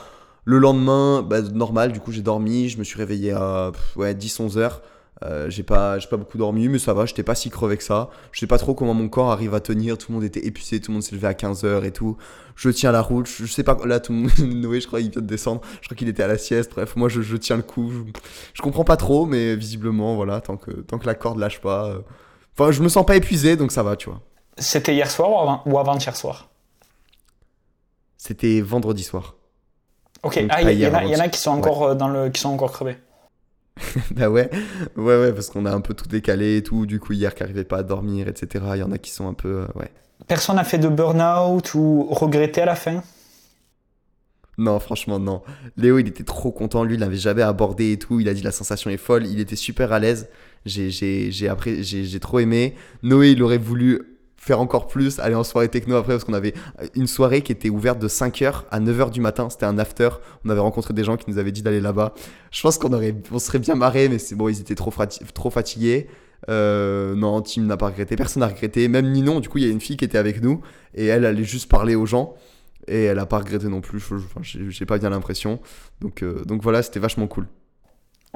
[0.45, 2.69] Le lendemain, bah, normal, du coup, j'ai dormi.
[2.69, 4.83] Je me suis réveillé à ouais, 10-11 heures.
[5.25, 7.83] Euh, j'ai pas, j'ai pas beaucoup dormi, mais ça va, j'étais pas si crevé que
[7.83, 8.11] ça.
[8.33, 9.97] Je sais pas trop comment mon corps arrive à tenir.
[9.97, 12.19] Tout le monde était épuisé, tout le monde s'est levé à 15h et tout.
[12.55, 15.11] Je tiens la route, je, sais pas, là, tout le monde, Noé, je crois, il
[15.11, 15.63] vient de descendre.
[15.81, 16.73] Je crois qu'il était à la sieste.
[16.73, 17.91] Bref, moi, je, je tiens le coup.
[18.53, 21.87] Je, comprends pas trop, mais visiblement, voilà, tant que, tant que la corde lâche pas.
[21.87, 22.01] Euh,
[22.59, 24.21] enfin, je me sens pas épuisé, donc ça va, tu vois.
[24.59, 26.49] C'était hier soir ou, avant, ou avant-hier soir?
[28.19, 29.35] C'était vendredi soir.
[30.23, 32.49] Ok, ah, il y, y, en a qui sont encore euh, dans le, qui sont
[32.49, 32.97] encore crevés.
[34.13, 34.51] bah ouais,
[34.97, 36.87] ouais, ouais, parce qu'on a un peu tout décalé et tout.
[36.87, 38.65] Du coup, hier, qui n'arrivait pas à dormir, etc.
[38.75, 39.91] Il y en a qui sont un peu, euh, ouais.
[40.27, 43.03] Personne n'a fait de burn-out ou regretté à la fin?
[44.59, 45.43] Non, franchement, non.
[45.77, 46.83] Léo, il était trop content.
[46.83, 48.21] Lui, il n'avait jamais abordé et tout.
[48.21, 49.27] Il a dit la sensation est folle.
[49.27, 50.29] Il était super à l'aise.
[50.65, 52.75] J'ai, j'ai, j'ai, j'ai trop aimé.
[53.03, 54.16] Noé, il aurait voulu
[54.47, 56.55] faire encore plus, aller en soirée techno après, parce qu'on avait
[56.95, 59.51] une soirée qui était ouverte de 5h à 9h du matin.
[59.51, 60.11] C'était un after.
[60.45, 62.15] On avait rencontré des gens qui nous avaient dit d'aller là-bas.
[62.53, 64.93] Je pense qu'on aurait, on serait bien marré, mais c'est bon, ils étaient trop,
[65.35, 66.07] trop fatigués.
[66.49, 69.41] Euh, non, Tim n'a pas regretté, personne n'a regretté, même Ninon.
[69.41, 70.61] Du coup, il y a une fille qui était avec nous
[70.95, 72.35] et elle allait juste parler aux gens
[72.87, 74.01] et elle a pas regretté non plus.
[74.43, 75.59] J'ai pas bien l'impression.
[76.01, 77.49] Donc, euh, donc voilà, c'était vachement cool.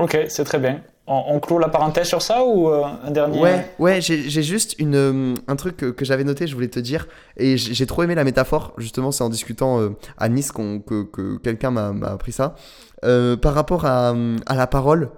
[0.00, 0.80] Ok, c'est très bien.
[1.06, 4.94] On, clôt la parenthèse sur ça ou euh, un dernier Ouais, ouais j'ai juste une,
[4.94, 7.08] euh, un truc que, j'avais noté, je voulais te dire.
[7.36, 11.36] Et j'ai trop aimé la métaphore, justement, c'est en discutant euh, à Nice que, que
[11.38, 12.54] quelqu'un m'a appris ça.
[13.02, 14.14] par rapport à,
[14.46, 15.10] à, la parole,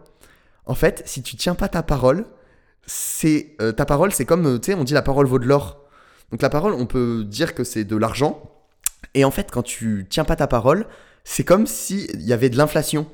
[0.67, 2.25] en fait, si tu tiens pas ta parole,
[2.87, 5.85] c'est ta parole, c'est comme, tu sais, on dit la parole vaut de l'or.
[6.31, 8.43] Donc la parole, on peut dire que c'est de l'argent.
[9.15, 10.87] Et en fait, quand tu tiens pas ta parole,
[11.23, 13.07] c'est comme s'il y avait de l'inflation.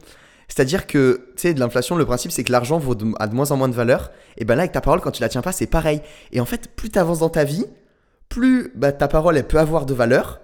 [0.49, 2.81] C'est-à-dire que, tu sais, de l'inflation, le principe, c'est que l'argent
[3.19, 4.11] a de moins en moins de valeur.
[4.39, 6.01] Et ben là, avec ta parole, quand tu la tiens pas, c'est pareil.
[6.33, 7.67] Et en fait, plus tu avances dans ta vie,
[8.29, 10.41] plus bah, ta parole, elle peut avoir de valeur,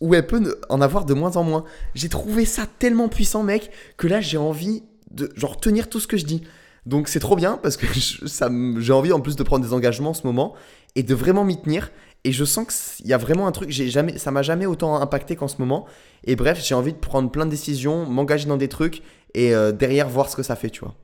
[0.00, 1.64] ou elle peut en avoir de moins en moins.
[1.94, 6.06] J'ai trouvé ça tellement puissant, mec, que là, j'ai envie de, genre, tenir tout ce
[6.06, 6.42] que je dis.
[6.84, 7.86] Donc c'est trop bien parce que
[8.80, 10.54] j'ai envie en plus de prendre des engagements en ce moment
[10.96, 11.90] et de vraiment m'y tenir.
[12.24, 14.94] Et je sens qu'il y a vraiment un truc, j'ai jamais, ça m'a jamais autant
[14.96, 15.86] impacté qu'en ce moment.
[16.24, 19.02] Et bref, j'ai envie de prendre plein de décisions, m'engager dans des trucs
[19.34, 20.94] et euh, derrière voir ce que ça fait, tu vois.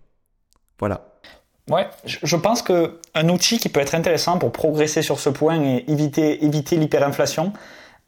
[0.78, 1.18] Voilà.
[1.70, 5.62] Ouais, je pense que un outil qui peut être intéressant pour progresser sur ce point
[5.62, 7.52] et éviter, éviter l'hyperinflation,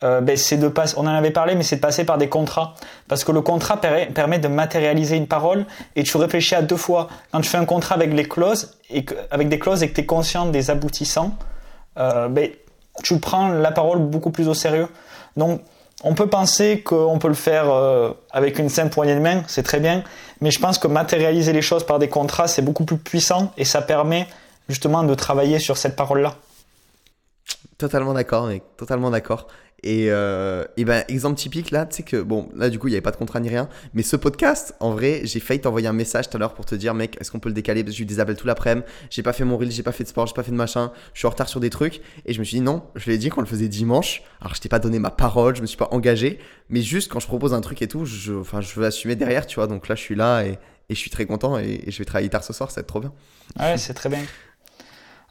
[0.03, 2.29] euh, ben c'est de passer, on en avait parlé, mais c'est de passer par des
[2.29, 2.75] contrats.
[3.07, 7.09] Parce que le contrat permet de matérialiser une parole et tu réfléchis à deux fois.
[7.33, 10.01] Quand tu fais un contrat avec les clauses et avec des clauses et que tu
[10.01, 11.37] es conscient des aboutissants,
[11.99, 12.49] euh, ben,
[13.03, 14.89] tu prends la parole beaucoup plus au sérieux.
[15.37, 15.61] Donc,
[16.03, 19.63] on peut penser qu'on peut le faire euh, avec une simple poignée de main, c'est
[19.63, 20.03] très bien,
[20.41, 23.65] mais je pense que matérialiser les choses par des contrats, c'est beaucoup plus puissant et
[23.65, 24.27] ça permet
[24.69, 26.37] justement de travailler sur cette parole-là.
[27.77, 29.47] Totalement d'accord, mec, totalement d'accord.
[29.83, 32.91] Et, euh, et ben, exemple typique là, tu sais que, bon, là du coup, il
[32.91, 35.89] n'y avait pas de contrat ni rien, mais ce podcast, en vrai, j'ai failli t'envoyer
[35.89, 37.83] un message tout à l'heure pour te dire, mec, est-ce qu'on peut le décaler?
[37.83, 39.93] Parce que j'ai eu des appels tout l'après-midi, j'ai pas fait mon reel, j'ai pas
[39.93, 42.01] fait de sport, j'ai pas fait de machin, je suis en retard sur des trucs,
[42.27, 44.61] et je me suis dit, non, je l'ai dit qu'on le faisait dimanche, alors je
[44.61, 46.39] t'ai pas donné ma parole, je me suis pas engagé,
[46.69, 49.67] mais juste quand je propose un truc et tout, je, veux assumer derrière, tu vois,
[49.67, 50.59] donc là, je suis là et,
[50.91, 52.89] et je suis très content et, je vais travailler tard ce soir, ça va être
[52.89, 53.13] trop bien.
[53.59, 54.21] Ouais, c'est très bien.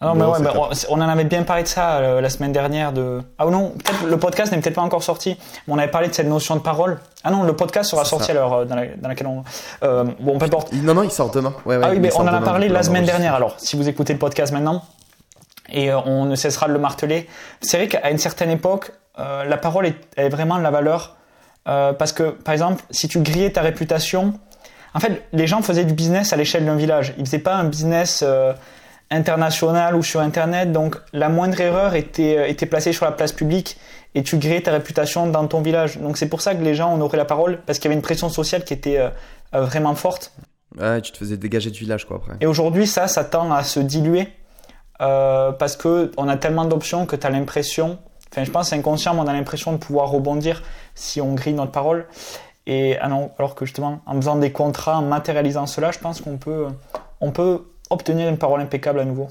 [0.02, 0.54] Ah non, mais ouais, bah,
[0.88, 2.94] on en avait bien parlé de ça euh, la semaine dernière.
[2.94, 3.22] De...
[3.38, 5.38] Ah ou non, peut-être le podcast n'est peut-être pas encore sorti.
[5.68, 7.00] Mais on avait parlé de cette notion de parole.
[7.26, 8.32] Ah non, le podcast sera sorti ça.
[8.32, 9.44] à l'heure euh, dans, la- dans laquelle on.
[9.84, 10.72] Euh, bon, peu importe.
[10.72, 11.54] Non, non, il sort demain.
[11.66, 13.36] Ouais, ouais, ah oui, mais on en a parlé la semaine dernière.
[13.36, 14.84] Alors, si vous écoutez le podcast maintenant,
[15.70, 17.28] et euh, on ne cessera de le marteler.
[17.62, 21.18] C'est vrai qu'à une certaine époque, la parole est, est vraiment la valeur.
[21.66, 24.34] Parce que, par exemple, si tu grillais ta réputation,
[24.94, 27.14] en fait, les gens faisaient du business à l'échelle d'un village.
[27.18, 28.24] Ils faisaient pas un business
[29.12, 30.72] international ou sur Internet.
[30.72, 33.78] Donc, la moindre erreur était, euh, était placée sur la place publique
[34.15, 35.98] et tu grillais ta réputation dans ton village.
[35.98, 38.02] Donc, c'est pour ça que les gens honoraient la parole parce qu'il y avait une
[38.02, 39.10] pression sociale qui était euh,
[39.54, 40.34] euh, vraiment forte.
[40.80, 42.34] Ouais, tu te faisais dégager du village, quoi, après.
[42.41, 44.28] Et aujourd'hui, ça, ça tend à se diluer
[45.02, 48.00] euh, parce que on a tellement d'options que tu as l'impression,
[48.32, 50.62] enfin, je pense inconscient, mais on a l'impression de pouvoir rebondir
[50.93, 52.08] si on grille notre parole.
[52.67, 56.38] Et ah alors que justement, en faisant des contrats, en matérialisant cela, je pense qu'on
[56.38, 56.67] peut,
[57.19, 59.28] on peut obtenir une parole impeccable à nouveau.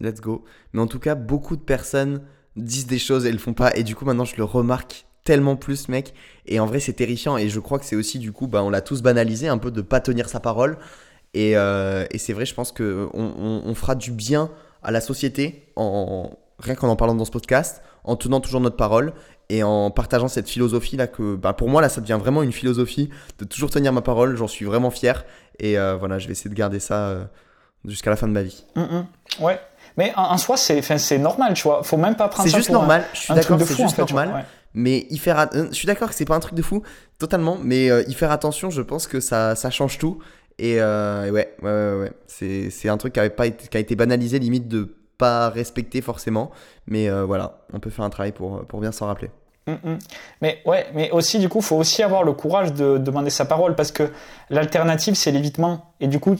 [0.00, 0.44] Let's go.
[0.72, 2.22] Mais en tout cas, beaucoup de personnes
[2.56, 3.74] disent des choses et le font pas.
[3.76, 6.14] Et du coup, maintenant, je le remarque tellement plus, mec.
[6.46, 7.36] Et en vrai, c'est terrifiant.
[7.36, 9.70] Et je crois que c'est aussi, du coup, bah, on l'a tous banalisé un peu
[9.70, 10.78] de pas tenir sa parole.
[11.34, 14.50] Et, euh, c'est vrai, je pense que on, on- on fera du bien
[14.82, 18.76] à la société en rien qu'en en parlant dans ce podcast, en tenant toujours notre
[18.76, 19.12] parole
[19.50, 22.52] et en partageant cette philosophie là que, bah, pour moi là, ça devient vraiment une
[22.52, 24.36] philosophie de toujours tenir ma parole.
[24.36, 25.24] J'en suis vraiment fier.
[25.58, 27.24] Et euh, voilà, je vais essayer de garder ça euh,
[27.84, 28.64] jusqu'à la fin de ma vie.
[28.76, 29.06] Hum, hum.
[29.44, 29.60] Ouais.
[29.96, 31.82] Mais en, en soi, c'est, normal, tu vois.
[31.82, 33.04] Faut même pas prendre C'est ça juste pour un- normal.
[33.12, 34.28] Je suis d'accord, c'est en juste fait, normal.
[34.34, 34.44] Ouais.
[34.74, 36.82] Mais y faire, euh, je suis d'accord que c'est pas un truc de fou,
[37.18, 37.58] totalement.
[37.60, 40.18] Mais euh, y faire attention, je pense que ça, ça change tout.
[40.58, 42.12] Et, euh, ouais, ouais, ouais, ouais.
[42.26, 45.48] C'est, c'est un truc qui, avait pas été, qui a été banalisé, limite de pas
[45.50, 46.50] respecter forcément.
[46.86, 49.30] Mais euh, voilà, on peut faire un travail pour, pour bien s'en rappeler.
[49.68, 49.98] Mm, mm.
[50.40, 53.74] Mais ouais, mais aussi du coup, faut aussi avoir le courage de demander sa parole
[53.74, 54.10] parce que
[54.50, 55.92] l'alternative c'est l'évitement.
[56.00, 56.36] Et du coup,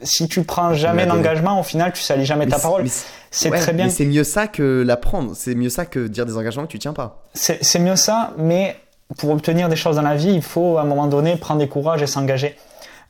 [0.00, 2.84] si tu prends jamais d'engagement, au final, tu salis jamais Mais ta c'est- parole.
[3.30, 3.84] C'est ouais, très bien.
[3.84, 5.34] Mais c'est mieux ça que la prendre.
[5.36, 7.22] C'est mieux ça que dire des engagements que tu tiens pas.
[7.34, 8.76] C'est c'est mieux ça, mais
[9.18, 11.68] pour obtenir des choses dans la vie, il faut à un moment donné prendre des
[11.68, 12.56] courages et s'engager.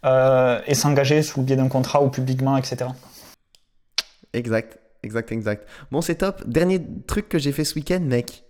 [0.04, 2.86] Euh, et s'engager sous le biais d'un contrat ou publiquement, etc.
[4.32, 5.68] Exact, exact, exact.
[5.90, 6.42] Bon, c'est top.
[6.46, 8.44] Dernier truc que j'ai fait ce week-end, mec.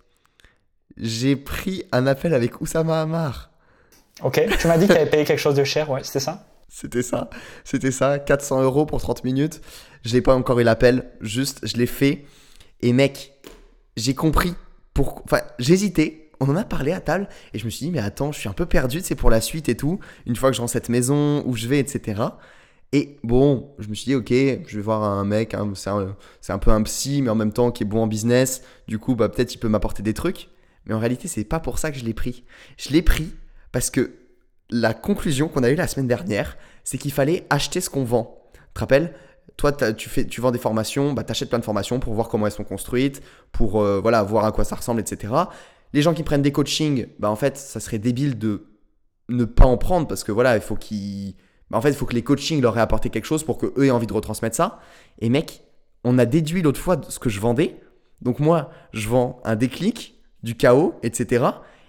[0.96, 3.50] J'ai pris un appel avec Oussama Hamar.
[4.22, 6.46] Ok, tu m'as dit que tu avais payé quelque chose de cher, ouais, c'était ça?
[6.68, 7.28] C'était ça,
[7.64, 9.60] c'était ça, 400 euros pour 30 minutes.
[10.04, 12.24] Je n'ai pas encore eu l'appel, juste je l'ai fait.
[12.80, 13.32] Et mec,
[13.96, 14.54] j'ai compris
[14.94, 15.22] pour...
[15.24, 18.32] Enfin, j'hésitais, on en a parlé à table, et je me suis dit, mais attends,
[18.32, 20.60] je suis un peu perdu, c'est pour la suite et tout, une fois que je
[20.60, 22.22] rentre cette maison, où je vais, etc.
[22.92, 26.14] Et bon, je me suis dit, ok, je vais voir un mec, hein, c'est un,
[26.48, 29.14] un peu un psy, mais en même temps qui est bon en business, du coup,
[29.14, 30.48] bah, peut-être il peut m'apporter des trucs.
[30.86, 32.44] Mais en réalité, c'est pas pour ça que je l'ai pris.
[32.76, 33.32] Je l'ai pris
[33.70, 34.12] parce que
[34.70, 38.42] la conclusion qu'on a eue la semaine dernière, c'est qu'il fallait acheter ce qu'on vend.
[38.54, 39.14] Tu te rappelles?
[39.56, 42.28] Toi, tu, fais, tu vends des formations, bah, tu achètes plein de formations pour voir
[42.28, 45.32] comment elles sont construites, pour euh, voilà, voir à quoi ça ressemble, etc.
[45.92, 48.66] Les gens qui prennent des coachings, bah, en fait, ça serait débile de
[49.28, 51.34] ne pas en prendre parce que voilà, il faut qu'ils.
[51.70, 53.90] bah, en fait, faut que les coachings leur aient apporté quelque chose pour qu'eux aient
[53.90, 54.80] envie de retransmettre ça.
[55.20, 55.64] Et mec,
[56.02, 57.78] on a déduit l'autre fois ce que je vendais.
[58.22, 60.11] Donc moi, je vends un déclic,
[60.42, 61.44] du chaos, etc.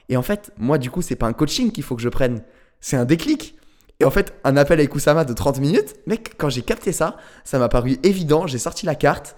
[0.10, 2.44] Et en fait, moi, du coup, c'est pas un coaching qu'il faut que je prenne,
[2.80, 3.56] c'est un déclic.
[4.00, 7.18] Et en fait, un appel avec Oussama de 30 minutes, mec, quand j'ai capté ça,
[7.44, 8.48] ça m'a paru évident.
[8.48, 9.36] J'ai sorti la carte,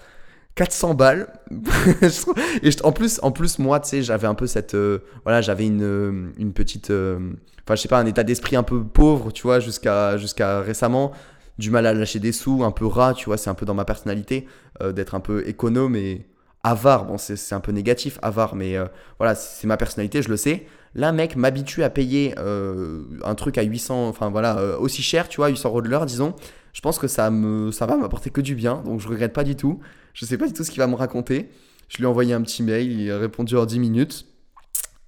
[0.55, 1.31] 400 balles.
[2.63, 5.67] Et en plus, en plus, moi, tu sais, j'avais un peu cette, euh, voilà, j'avais
[5.67, 7.19] une, euh, une petite, euh,
[7.63, 11.11] enfin, je sais pas, un état d'esprit un peu pauvre, tu vois, jusqu'à, jusqu'à récemment,
[11.59, 13.75] du mal à lâcher des sous, un peu rat, tu vois, c'est un peu dans
[13.75, 14.47] ma personnalité
[14.93, 16.25] d'être un peu économe et
[16.65, 17.05] avare.
[17.05, 18.85] Bon, c'est, un peu négatif, avare, mais euh,
[19.19, 20.65] voilà, c'est ma personnalité, je le sais.
[20.95, 25.29] Là, mec, m'habitue à payer euh, un truc à 800, enfin voilà, euh, aussi cher,
[25.29, 26.33] tu vois, 800 euros de l'heure, disons.
[26.73, 29.79] Je pense que ça, va m'apporter que du bien, donc je regrette pas du tout.
[30.13, 31.49] Je sais pas du tout ce qu'il va me raconter.
[31.87, 34.25] Je lui ai envoyé un petit mail, il a répondu en 10 minutes.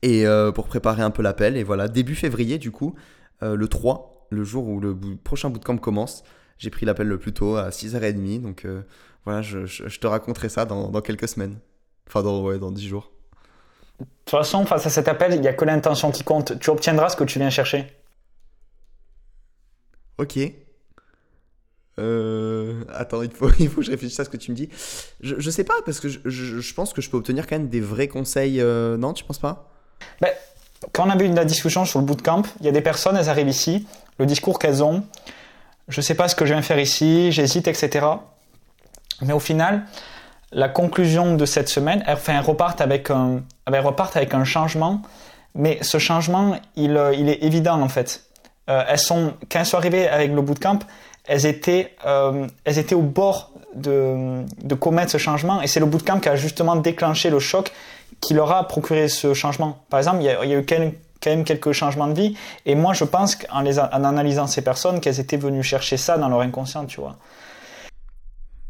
[0.04, 2.96] Et pour préparer un peu l'appel, et voilà, début février, du coup,
[3.41, 6.24] le 3, le jour où le prochain bootcamp commence,
[6.60, 8.82] j'ai pris l'appel le plus tôt à 6h30, donc euh,
[9.26, 11.58] voilà, je, je- je te raconterai ça dans, dans quelques semaines.
[12.08, 13.12] Enfin, dans, ouais, dans 10 jours.
[14.00, 16.60] De toute façon, face à cet appel, il n'y a que l'intention qui compte.
[16.60, 17.88] Tu obtiendras ce que tu viens chercher.
[20.17, 20.38] Ok.
[22.00, 24.70] Euh, attends, il faut, il faut que je réfléchisse à ce que tu me dis.
[25.20, 27.58] Je, je sais pas, parce que je, je- je pense que je peux obtenir quand
[27.58, 28.62] même des vrais conseils.
[28.62, 29.72] euh, non, tu penses pas?
[30.22, 30.32] Ben,
[30.91, 33.30] quand on avait eu la discussion sur le bootcamp, il y a des personnes, elles
[33.30, 33.88] arrivent ici,
[34.20, 35.04] le discours qu'elles ont,
[35.88, 38.06] je sais pas ce que je viens faire ici, j'hésite, etc.
[39.21, 39.84] Mais au final,
[40.52, 45.02] la conclusion de cette semaine, elles, enfin, repartent avec un, changement,
[45.56, 48.23] mais ce changement, il, euh, est évident en fait.
[48.69, 50.80] Euh, elles sont, quand elles sont arrivées avec le bootcamp,
[51.26, 54.45] elles étaient, euh, elles étaient au bord de,
[54.80, 55.62] commettre ce changement.
[55.62, 57.71] Et c'est le bootcamp qui a justement déclenché le choc
[58.21, 59.80] qui leur a procuré ce changement.
[59.89, 60.65] Par exemple, il y a, y a eu
[61.21, 62.38] quand même quelques changements de vie.
[62.65, 66.41] Et moi, je pense qu'en analysant ces personnes, qu'elles étaient venues chercher ça dans leur
[66.41, 67.17] inconscient, tu vois.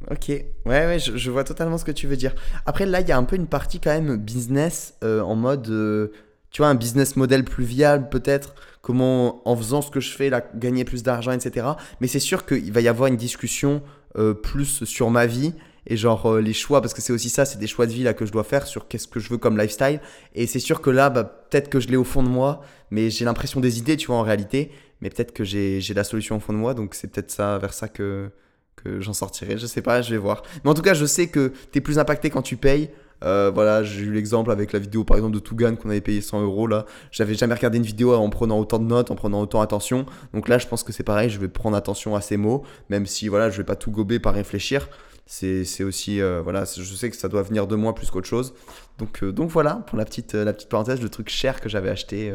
[0.10, 2.34] Ok, ouais, ouais, je, vois totalement ce que tu veux dire.
[2.66, 5.68] Après, là, il y a un peu une partie quand même business euh, en mode,
[5.70, 6.14] euh,
[6.50, 10.32] tu vois, un business model plus viable peut-être, comment en faisant ce que je fais,
[10.56, 11.68] gagner plus d'argent, etc.
[12.00, 13.82] Mais c'est sûr qu'il va y avoir une discussion
[14.18, 15.54] euh, plus sur ma vie
[15.88, 18.04] et genre euh, les choix, parce que c'est aussi ça, c'est des choix de vie
[18.04, 20.02] là que je dois faire sur qu'est-ce que je veux comme lifestyle.
[20.36, 23.10] Et c'est sûr que là, bah, peut-être que je l'ai au fond de moi, mais
[23.10, 24.72] j'ai l'impression des idées, tu vois, en réalité.
[25.02, 27.74] Mais peut-être que j'ai la solution au fond de moi, donc c'est peut-être ça, vers
[27.74, 28.30] ça que,
[28.76, 29.58] que j'en sortirai.
[29.58, 30.44] Je sais pas, je vais voir.
[30.64, 32.90] Mais en tout cas, je sais que tu es plus impacté quand tu payes.
[33.24, 36.22] Euh, voilà, j'ai eu l'exemple avec la vidéo par exemple de Tougan qu'on avait payé
[36.22, 36.86] 100 euros là.
[37.12, 40.06] J'avais jamais regardé une vidéo en prenant autant de notes, en prenant autant attention.
[40.34, 43.06] Donc là, je pense que c'est pareil, je vais prendre attention à ces mots, même
[43.06, 44.88] si voilà, je vais pas tout gober par réfléchir.
[45.28, 48.54] C'est aussi, euh, voilà, je sais que ça doit venir de moi plus qu'autre chose.
[48.98, 51.90] Donc, euh, donc voilà, pour la petite, la petite parenthèse, le truc cher que j'avais
[51.90, 52.34] acheté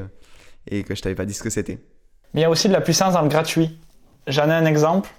[0.70, 1.78] et que je t'avais pas dit ce que c'était.
[2.34, 3.78] Mais il y a aussi de la puissance dans le gratuit.
[4.26, 5.10] J'en ai un exemple.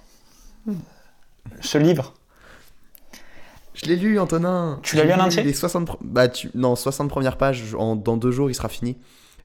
[1.60, 2.14] Ce livre.
[3.74, 4.78] Je l'ai lu, Antonin.
[4.82, 5.42] Tu l'as lu en entier?
[5.42, 6.50] les 60, bah, tu...
[6.54, 7.74] Non, 60 premières pages.
[7.76, 7.96] En...
[7.96, 8.96] Dans deux jours, il sera fini.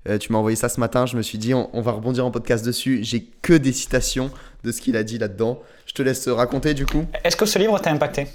[0.07, 1.05] Euh, tu m'as envoyé ça ce matin.
[1.05, 2.99] Je me suis dit, on, on va rebondir en podcast dessus.
[3.03, 4.31] J'ai que des citations
[4.63, 5.59] de ce qu'il a dit là-dedans.
[5.85, 7.05] Je te laisse raconter du coup.
[7.23, 8.27] Est-ce que ce livre t'a impacté?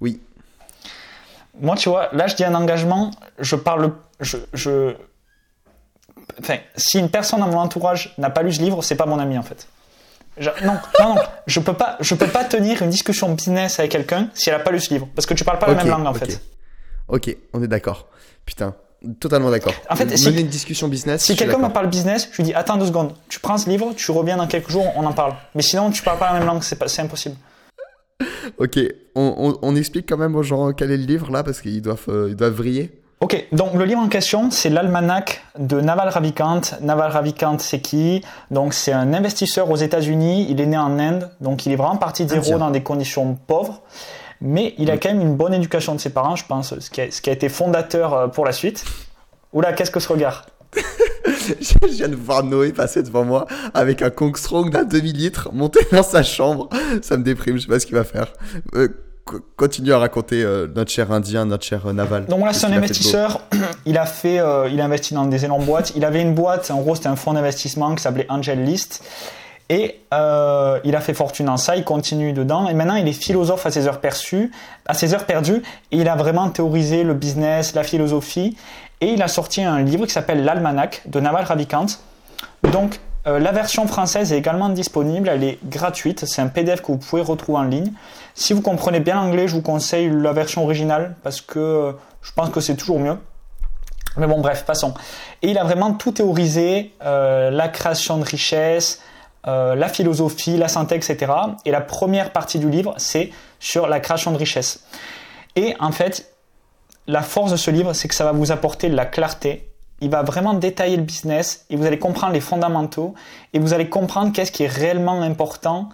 [0.00, 0.20] Oui.
[1.60, 3.10] Moi, tu vois, là, je dis un engagement.
[3.38, 3.92] Je parle.
[4.20, 4.94] Je, je...
[6.38, 9.18] Enfin, si une personne dans mon entourage n'a pas lu ce livre, c'est pas mon
[9.18, 9.66] ami en fait.
[10.38, 13.90] Je, non, non, non, je peux pas, je peux pas tenir une discussion business avec
[13.90, 15.84] quelqu'un si elle a pas lu ce livre, parce que tu parles pas okay, la
[15.84, 16.26] même langue en okay.
[16.26, 16.40] fait.
[17.08, 18.06] Ok, on est d'accord.
[18.46, 18.74] Putain,
[19.18, 19.74] totalement d'accord.
[19.88, 21.22] En fait, Mener si, une discussion business.
[21.22, 23.92] si quelqu'un me parle business, je lui dis attends deux secondes, tu prends ce livre,
[23.96, 25.34] tu reviens dans quelques jours, on en parle.
[25.54, 27.36] Mais sinon, tu parles pas la même langue, c'est impossible.
[28.58, 28.78] Ok,
[29.14, 31.80] on, on, on, explique quand même aux gens quel est le livre là, parce qu'ils
[31.80, 33.00] doivent, euh, ils doivent vriller.
[33.20, 36.62] Ok, donc le livre en question, c'est l'almanach de Naval Ravikant.
[36.80, 38.22] Naval Ravikant, c'est qui?
[38.50, 40.46] Donc c'est un investisseur aux États-Unis.
[40.48, 43.36] Il est né en Inde, donc il est vraiment parti de zéro dans des conditions
[43.46, 43.82] pauvres.
[44.40, 47.00] Mais il a quand même une bonne éducation de ses parents, je pense, ce qui
[47.00, 48.84] a, ce qui a été fondateur euh, pour la suite.
[49.52, 54.10] Oula, qu'est-ce que ce regard Je viens de voir Noé passer devant moi avec un
[54.10, 56.68] Kong Strong d'un demi-litre monté dans sa chambre.
[57.02, 58.32] Ça me déprime, je sais pas ce qu'il va faire.
[58.74, 58.88] Euh,
[59.56, 62.26] continue à raconter euh, notre cher indien, notre cher euh, naval.
[62.26, 63.40] Donc voilà, c'est un investisseur.
[63.86, 65.92] Il a fait, euh, il a investi dans des énormes boîtes.
[65.96, 69.02] Il avait une boîte, en gros, c'était un fonds d'investissement qui s'appelait Angel List.
[69.70, 72.68] Et euh, il a fait fortune en ça, il continue dedans.
[72.68, 74.50] Et maintenant, il est philosophe à ses heures perçues,
[74.84, 75.62] à ses heures perdues.
[75.92, 78.56] Il a vraiment théorisé le business, la philosophie.
[79.00, 81.86] Et il a sorti un livre qui s'appelle L'Almanach de Naval Ravikant.
[82.64, 86.88] Donc, euh, la version française est également disponible, elle est gratuite, c'est un PDF que
[86.88, 87.92] vous pouvez retrouver en ligne.
[88.34, 92.32] Si vous comprenez bien l'anglais, je vous conseille la version originale parce que euh, je
[92.32, 93.16] pense que c'est toujours mieux.
[94.16, 94.94] Mais bon, bref, passons.
[95.42, 99.00] Et il a vraiment tout théorisé, la création de richesse,
[99.46, 101.32] euh, la philosophie, la santé, etc.
[101.64, 104.84] Et la première partie du livre, c'est sur la création de richesse.
[105.56, 106.32] Et en fait,
[107.06, 110.10] la force de ce livre, c'est que ça va vous apporter de la clarté, il
[110.10, 113.14] va vraiment détailler le business et vous allez comprendre les fondamentaux
[113.52, 115.90] et vous allez comprendre qu'est-ce qui est réellement important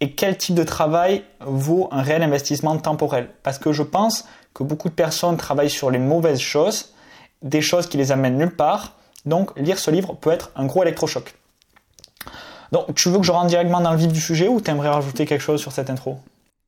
[0.00, 3.28] et quel type de travail vaut un réel investissement temporel.
[3.42, 4.24] Parce que je pense
[4.54, 6.94] que beaucoup de personnes travaillent sur les mauvaises choses,
[7.42, 8.94] des choses qui les amènent nulle part.
[9.26, 11.34] Donc lire ce livre peut être un gros électrochoc.
[12.72, 14.88] Donc tu veux que je rentre directement dans le vif du sujet ou tu aimerais
[14.88, 16.18] rajouter quelque chose sur cette intro?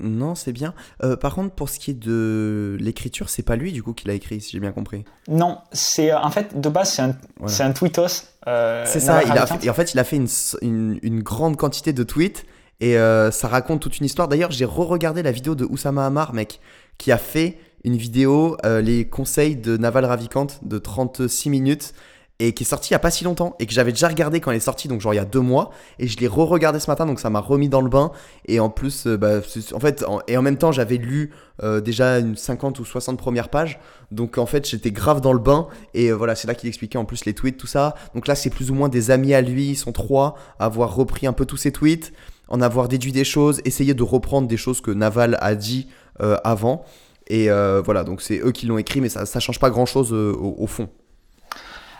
[0.00, 0.74] Non, c'est bien.
[1.04, 4.08] Euh, par contre, pour ce qui est de l'écriture, c'est pas lui du coup qui
[4.08, 5.04] l'a écrit, si j'ai bien compris.
[5.28, 7.54] Non, c'est en fait de base c'est un, Voilà.
[7.54, 8.06] c'est un tweetos.
[8.48, 9.22] euh, C'est ça.
[9.22, 10.26] Il a fait- et en fait, il a fait une,
[10.62, 12.44] une, une grande quantité de tweets
[12.80, 14.26] et euh, ça raconte toute une histoire.
[14.28, 16.60] D'ailleurs, j'ai re-regardé la vidéo de Oussama Hamar, mec,
[16.98, 21.94] qui a fait une vidéo euh, les conseils de Naval Ravikant de 36 minutes
[22.40, 24.40] et qui est sortie il y a pas si longtemps et que j'avais déjà regardé
[24.40, 25.70] quand elle est sortie, donc genre il y a deux mois
[26.00, 28.10] et je l'ai re-regardé ce matin, donc ça m'a remis dans le bain
[28.46, 29.38] et en plus, euh, bah,
[29.72, 31.30] en fait, en- et en même temps, j'avais lu
[31.62, 33.78] euh, déjà une 50 ou 60 premières pages,
[34.10, 36.98] donc en fait, j'étais grave dans le bain et euh, voilà, c'est là qu'il expliquait
[36.98, 37.94] en plus les tweets, tout ça.
[38.16, 41.28] Donc là, c'est plus ou moins des amis à lui, ils sont trois, avoir repris
[41.28, 42.12] un peu tous ses tweets,
[42.48, 45.86] en avoir déduit des choses, essayer de reprendre des choses que Naval a dit
[46.20, 46.84] euh, avant.
[47.28, 50.12] Et voilà, donc c'est eux qui l'ont écrit, mais ça, ça change pas grand chose
[50.12, 50.90] au fond.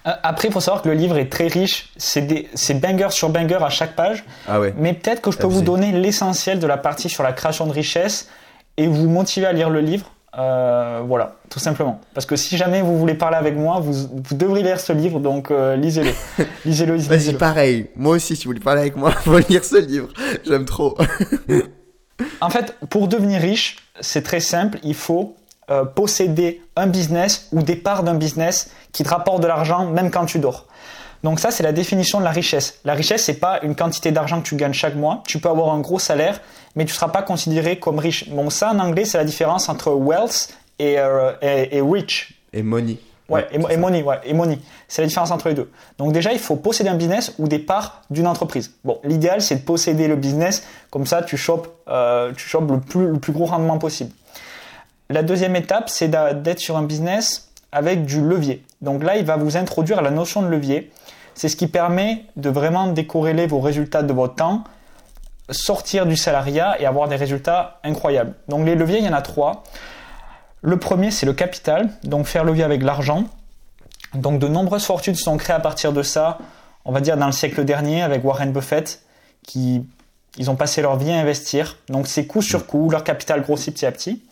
[0.07, 1.91] Euh, Après, il faut savoir que le livre est très riche.
[1.97, 4.25] C'est banger sur banger à chaque page.
[4.49, 4.75] Ah ouais.
[4.77, 7.73] Mais peut-être que je peux vous donner l'essentiel de la partie sur la création de
[7.73, 8.29] richesse
[8.77, 10.11] et vous motiver à lire le livre.
[10.37, 12.01] Euh, voilà, tout simplement.
[12.13, 15.21] Parce que si jamais vous voulez parler avec moi, vous, vous devrez lire ce livre,
[15.21, 16.11] donc euh, lisez-le.
[16.65, 17.39] lisez-le, Vas-y, lisez-le.
[17.39, 17.87] pareil.
[17.95, 20.09] Moi aussi, si vous voulez parler avec moi, faut lire ce livre.
[20.47, 20.97] J'aime trop.
[22.41, 24.79] En fait, pour devenir riche, c'est très simple.
[24.85, 25.35] Il faut
[25.71, 30.11] euh, posséder un business ou des parts d'un business qui te rapporte de l'argent même
[30.11, 30.67] quand tu dors.
[31.23, 32.81] Donc ça, c'est la définition de la richesse.
[32.85, 35.23] La richesse, c'est pas une quantité d'argent que tu gagnes chaque mois.
[35.27, 36.41] Tu peux avoir un gros salaire,
[36.77, 38.29] mais tu seras pas considéré comme riche.
[38.29, 42.39] Bon, ça en anglais, c'est la différence entre wealth et, euh, et, et rich.
[42.53, 42.99] Et money.
[43.31, 44.59] Ouais, et, et money, ouais, et money.
[44.87, 45.71] C'est la différence entre les deux.
[45.97, 48.75] Donc déjà, il faut posséder un business ou des parts d'une entreprise.
[48.85, 50.63] Bon, l'idéal, c'est de posséder le business.
[50.91, 54.11] Comme ça, tu chopes, euh, tu chopes le plus, le plus gros rendement possible.
[55.11, 58.65] La deuxième étape, c'est d'être sur un business avec du levier.
[58.81, 60.91] Donc là, il va vous introduire la notion de levier.
[61.35, 64.65] C'est ce qui permet de vraiment décorréler vos résultats de votre temps,
[65.51, 68.35] sortir du salariat et avoir des résultats incroyables.
[68.49, 69.65] Donc les leviers, il y en a trois.
[70.63, 73.25] Le premier, c'est le capital, donc faire levier avec l'argent.
[74.15, 76.39] Donc de nombreuses fortunes sont créées à partir de ça,
[76.85, 79.03] on va dire dans le siècle dernier avec Warren Buffett,
[79.43, 79.85] qui
[80.37, 81.79] ils ont passé leur vie à investir.
[81.89, 84.23] Donc c'est coup sur coup, leur capital grossit petit à petit.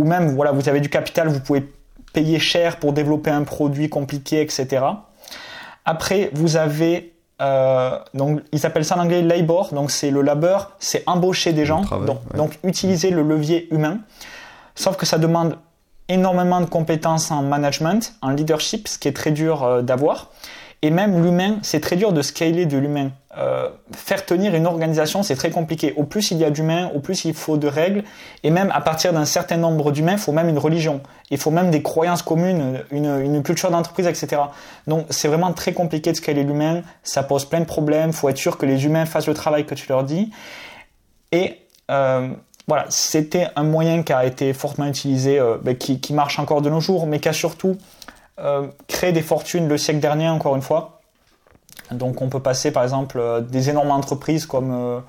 [0.00, 1.70] Ou même, voilà, vous avez du capital, vous pouvez
[2.14, 4.82] payer cher pour développer un produit compliqué, etc.
[5.84, 10.72] Après, vous avez euh, donc ils appellent ça en anglais labor, donc c'est le labeur,
[10.78, 12.36] c'est embaucher des gens, travail, donc, ouais.
[12.36, 13.98] donc utiliser le levier humain.
[14.74, 15.56] Sauf que ça demande
[16.08, 20.30] énormément de compétences en management, en leadership, ce qui est très dur euh, d'avoir.
[20.82, 23.10] Et même l'humain, c'est très dur de scaler de l'humain.
[23.36, 25.92] Euh, faire tenir une organisation, c'est très compliqué.
[25.96, 28.02] Au plus il y a d'humains, au plus il faut de règles.
[28.44, 31.02] Et même à partir d'un certain nombre d'humains, il faut même une religion.
[31.30, 34.42] Il faut même des croyances communes, une, culture d'entreprise, etc.
[34.86, 36.82] Donc c'est vraiment très compliqué de scaler l'humain.
[37.02, 38.10] Ça pose plein de problèmes.
[38.10, 40.30] Il faut être sûr que les humains fassent le travail que tu leur dis.
[41.30, 41.58] Et
[41.90, 42.30] euh,
[42.66, 46.62] voilà, c'était un moyen qui a été fortement utilisé, euh, ben, qui, qui, marche encore
[46.62, 47.76] de nos jours, mais qui a surtout
[48.40, 51.00] euh, créé des fortunes le siècle dernier, encore une fois.
[51.90, 55.00] Donc on peut passer par exemple euh, des énormes entreprises comme, euh,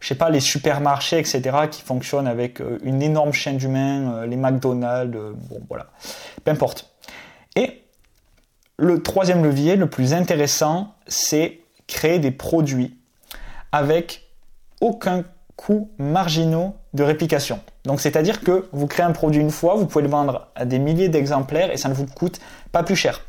[0.00, 5.16] je sais pas, les supermarchés, etc., qui fonctionnent avec une énorme chaîne d'humains, les McDonald's,
[5.50, 5.86] bon voilà,
[6.44, 6.90] peu importe.
[7.56, 7.82] Et
[8.78, 12.96] le troisième levier, le plus intéressant, c'est créer des produits
[13.72, 14.30] avec
[14.80, 15.24] aucun
[15.60, 17.60] coût marginaux de réplication.
[17.84, 20.78] Donc c'est-à-dire que vous créez un produit une fois, vous pouvez le vendre à des
[20.78, 22.40] milliers d'exemplaires et ça ne vous coûte
[22.72, 23.20] pas plus cher.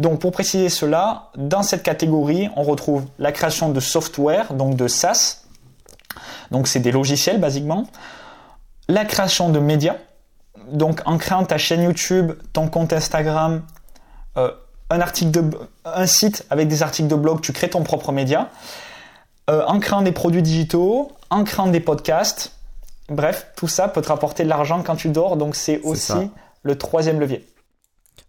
[0.00, 4.88] Donc pour préciser cela, dans cette catégorie, on retrouve la création de software, donc de
[4.88, 5.44] SaaS,
[6.50, 7.86] donc c'est des logiciels basiquement,
[8.88, 9.96] la création de médias,
[10.72, 13.62] donc en créant ta chaîne YouTube, ton compte Instagram,
[14.36, 14.50] euh,
[14.90, 15.44] un, article de,
[15.84, 18.50] un site avec des articles de blog, tu crées ton propre média,
[19.48, 22.52] euh, en créant des produits digitaux, en créant des podcasts,
[23.08, 26.24] bref, tout ça peut te rapporter de l'argent quand tu dors, donc c'est aussi ça.
[26.62, 27.46] le troisième levier.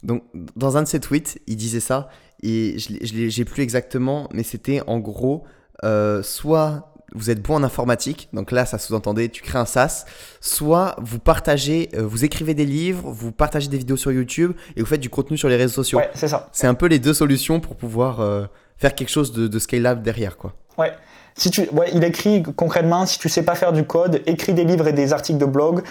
[0.04, 0.24] Donc,
[0.56, 2.10] dans un de ses tweets, il disait ça,
[2.42, 5.44] et je j'ai plus exactement, mais c'était en gros,
[5.84, 10.06] euh, soit vous êtes bon en informatique, donc là, ça sous-entendait, tu crées un SaaS,
[10.42, 14.82] soit vous partagez, euh, vous écrivez des livres, vous partagez des vidéos sur YouTube, et
[14.82, 15.98] vous faites du contenu sur les réseaux sociaux.
[15.98, 16.50] Ouais, c'est ça.
[16.52, 18.46] C'est un peu les deux solutions pour pouvoir euh,
[18.78, 20.54] faire quelque chose de, de scalable derrière, quoi.
[20.80, 20.94] Ouais.
[21.36, 24.66] Si tu, ouais, il écrit concrètement, si tu sais pas faire du code, écris des
[24.66, 25.84] livres et des articles de blog,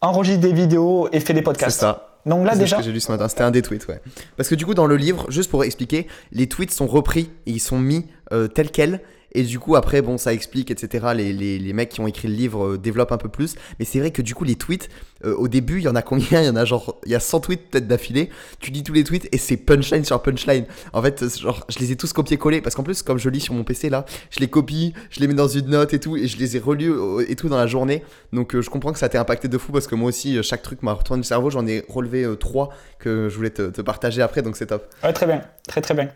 [0.00, 1.78] enregistre des vidéos et fais des podcasts.
[1.78, 2.06] C'est ça.
[2.26, 2.76] Donc là déjà.
[2.76, 4.00] ce que j'ai lu ce matin, c'était un des tweets, ouais.
[4.36, 7.52] Parce que du coup, dans le livre, juste pour expliquer, les tweets sont repris et
[7.52, 9.00] ils sont mis euh, tels quels.
[9.32, 11.08] Et du coup, après, bon, ça explique, etc.
[11.14, 13.54] Les, les, les mecs qui ont écrit le livre euh, développent un peu plus.
[13.78, 14.88] Mais c'est vrai que du coup, les tweets,
[15.24, 16.40] euh, au début, il y en a combien?
[16.40, 18.30] Il y en a genre, il y a 100 tweets peut-être d'affilée.
[18.60, 20.64] Tu lis tous les tweets et c'est punchline sur punchline.
[20.92, 22.60] En fait, genre, je les ai tous copiés-collés.
[22.60, 25.26] Parce qu'en plus, comme je lis sur mon PC là, je les copie, je les
[25.26, 26.16] mets dans une note et tout.
[26.16, 28.02] Et je les ai relus euh, et tout dans la journée.
[28.32, 29.72] Donc, euh, je comprends que ça t'a impacté de fou.
[29.72, 31.50] Parce que moi aussi, euh, chaque truc m'a retourné le cerveau.
[31.50, 34.42] J'en ai relevé euh, trois que je voulais te, partager après.
[34.42, 34.86] Donc, c'est top.
[35.02, 35.42] Ouais, très bien.
[35.66, 36.08] Très, très bien.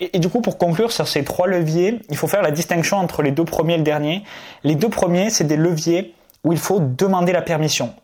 [0.00, 3.22] Et, du coup, pour conclure sur ces trois leviers, il faut faire la distinction entre
[3.22, 4.24] les deux premiers et le dernier.
[4.64, 7.94] Les deux premiers, c'est des leviers où il faut demander la permission.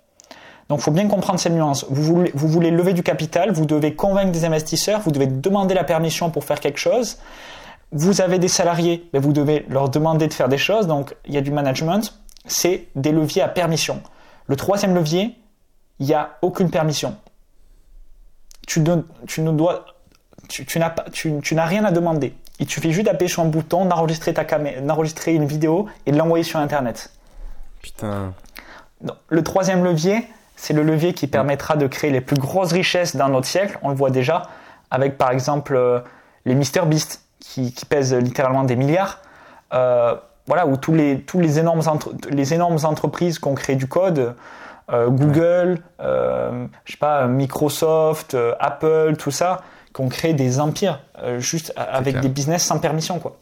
[0.71, 1.85] Donc, il faut bien comprendre cette nuance.
[1.91, 5.75] Vous voulez, vous voulez lever du capital, vous devez convaincre des investisseurs, vous devez demander
[5.75, 7.19] la permission pour faire quelque chose.
[7.91, 10.87] Vous avez des salariés, mais vous devez leur demander de faire des choses.
[10.87, 12.15] Donc, il y a du management.
[12.47, 14.01] C'est des leviers à permission.
[14.47, 15.35] Le troisième levier,
[15.99, 17.17] il n'y a aucune permission.
[18.69, 19.85] Tu, ne, tu ne dois
[20.49, 22.33] tu, tu n'as tu, tu n'as rien à demander.
[22.61, 26.17] Il suffit juste d'appuyer sur un bouton, d'enregistrer ta caméra, d'enregistrer une vidéo et de
[26.17, 27.11] l'envoyer sur Internet.
[27.83, 28.35] Putain.
[29.01, 30.29] Donc, le troisième levier,
[30.61, 33.79] c'est le levier qui permettra de créer les plus grosses richesses dans notre siècle.
[33.81, 34.43] On le voit déjà
[34.91, 36.01] avec par exemple euh,
[36.45, 39.23] les Mister Beast qui, qui, pèsent littéralement des milliards.
[39.73, 40.15] Euh,
[40.47, 43.87] voilà, où tous les, tous les, énormes, entre, les énormes entreprises qui ont créé du
[43.87, 44.35] code,
[44.93, 49.63] euh, Google, je sais pas, Microsoft, Apple, tout ça,
[49.95, 51.01] qui ont créé des empires
[51.39, 52.23] juste avec clair.
[52.23, 53.37] des business sans permission, quoi.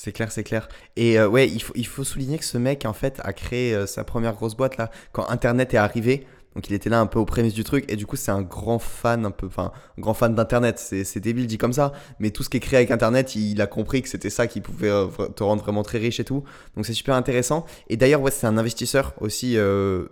[0.00, 0.68] C'est clair, c'est clair.
[0.96, 4.04] Et euh, ouais, il faut, souligner que ce mec, en fait, a créé euh, sa
[4.04, 6.26] première grosse boîte là, quand Internet est arrivé.
[6.54, 7.84] Donc il était là un peu aux prémices du truc.
[7.88, 10.78] Et du coup, c'est un grand fan, un peu, enfin, un grand fan d'Internet.
[10.78, 11.92] C'est, débile dit comme ça.
[12.18, 14.60] Mais tout ce qui est créé avec Internet, il, a compris que c'était ça qui
[14.60, 16.42] pouvait euh, te rendre vraiment très riche et tout.
[16.74, 17.64] Donc c'est super intéressant.
[17.88, 20.06] Et d'ailleurs, ouais, c'est un investisseur aussi, euh,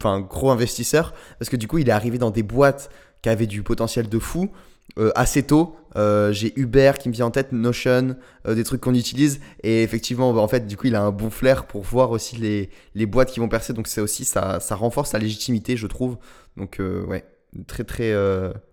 [0.00, 1.14] enfin, gros investisseur.
[1.38, 2.90] Parce que du coup, il est arrivé dans des boîtes
[3.22, 4.50] qui avaient du potentiel de fou.
[4.98, 8.14] Euh, assez tôt, Euh, j'ai Uber qui me vient en tête, Notion,
[8.46, 9.40] euh, des trucs qu'on utilise.
[9.64, 12.36] Et effectivement, bah, en fait, du coup, il a un bon flair pour voir aussi
[12.36, 13.72] les, les boîtes qui vont percer.
[13.72, 16.18] Donc, c'est aussi, ça, ça renforce sa légitimité, je trouve.
[16.56, 17.24] Donc, euh, ouais,
[17.66, 18.14] très, très,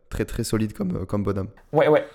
[0.09, 1.49] très, très solide comme, comme bonhomme.
[1.71, 2.05] Ouais, ouais.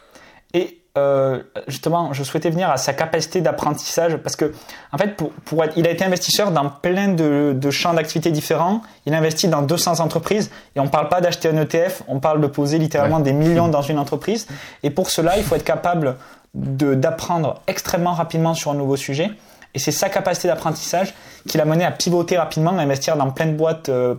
[0.53, 4.53] Et euh, justement, je souhaitais venir à sa capacité d'apprentissage parce que,
[4.93, 8.31] en fait, pour, pour être, il a été investisseur dans plein de, de champs d'activité
[8.33, 8.83] différents.
[9.07, 12.41] Il a investi dans 200 entreprises et on parle pas d'acheter un ETF, on parle
[12.41, 13.23] de poser littéralement Ouais.
[13.23, 14.47] des millions dans une entreprise.
[14.83, 16.17] Et pour cela, il faut être capable
[16.55, 19.31] d'apprendre extrêmement rapidement sur un nouveau sujet.
[19.75, 21.15] Et c'est sa capacité d'apprentissage
[21.49, 24.17] qui l'a mené à pivoter rapidement, à investir dans plein de boîtes euh,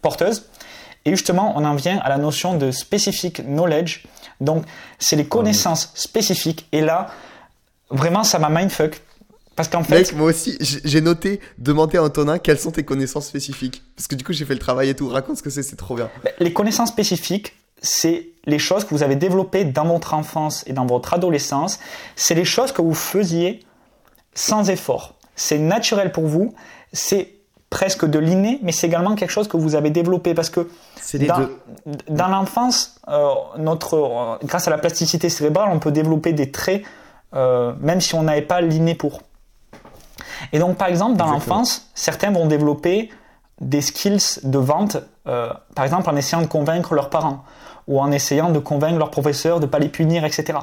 [0.00, 0.46] porteuses.
[1.04, 4.04] Et justement, on en vient à la notion de specific knowledge.
[4.40, 4.64] Donc,
[4.98, 6.66] c'est les connaissances spécifiques.
[6.72, 7.08] Et là,
[7.90, 9.00] vraiment, ça m'a mindfuck.
[9.56, 13.28] Parce qu'en fait, Mec, moi aussi, j'ai noté demander à Antonin quelles sont tes connaissances
[13.28, 13.82] spécifiques.
[13.94, 15.08] Parce que du coup, j'ai fait le travail et tout.
[15.08, 16.10] Raconte ce que c'est, c'est trop bien.
[16.24, 20.72] ben, les connaissances spécifiques, c'est les choses que vous avez développées dans votre enfance et
[20.72, 21.78] dans votre adolescence.
[22.16, 23.60] C'est les choses que vous faisiez
[24.34, 25.14] sans effort.
[25.36, 26.54] C'est naturel pour vous.
[26.92, 27.33] C'est
[27.74, 30.70] presque de l'inné, mais c'est également quelque chose que vous avez développé parce que
[32.08, 36.84] dans, l'enfance, euh, notre, euh, grâce à la plasticité cérébrale, on peut développer des traits
[37.34, 39.22] euh, même si on n'avait pas l'inné pour.
[40.52, 43.10] Et donc, par exemple, dans l'enfance, certains vont développer
[43.60, 47.44] des skills de vente, par exemple en essayant de convaincre leurs parents
[47.88, 50.58] ou en essayant de convaincre leurs professeurs de ne pas les punir, etc.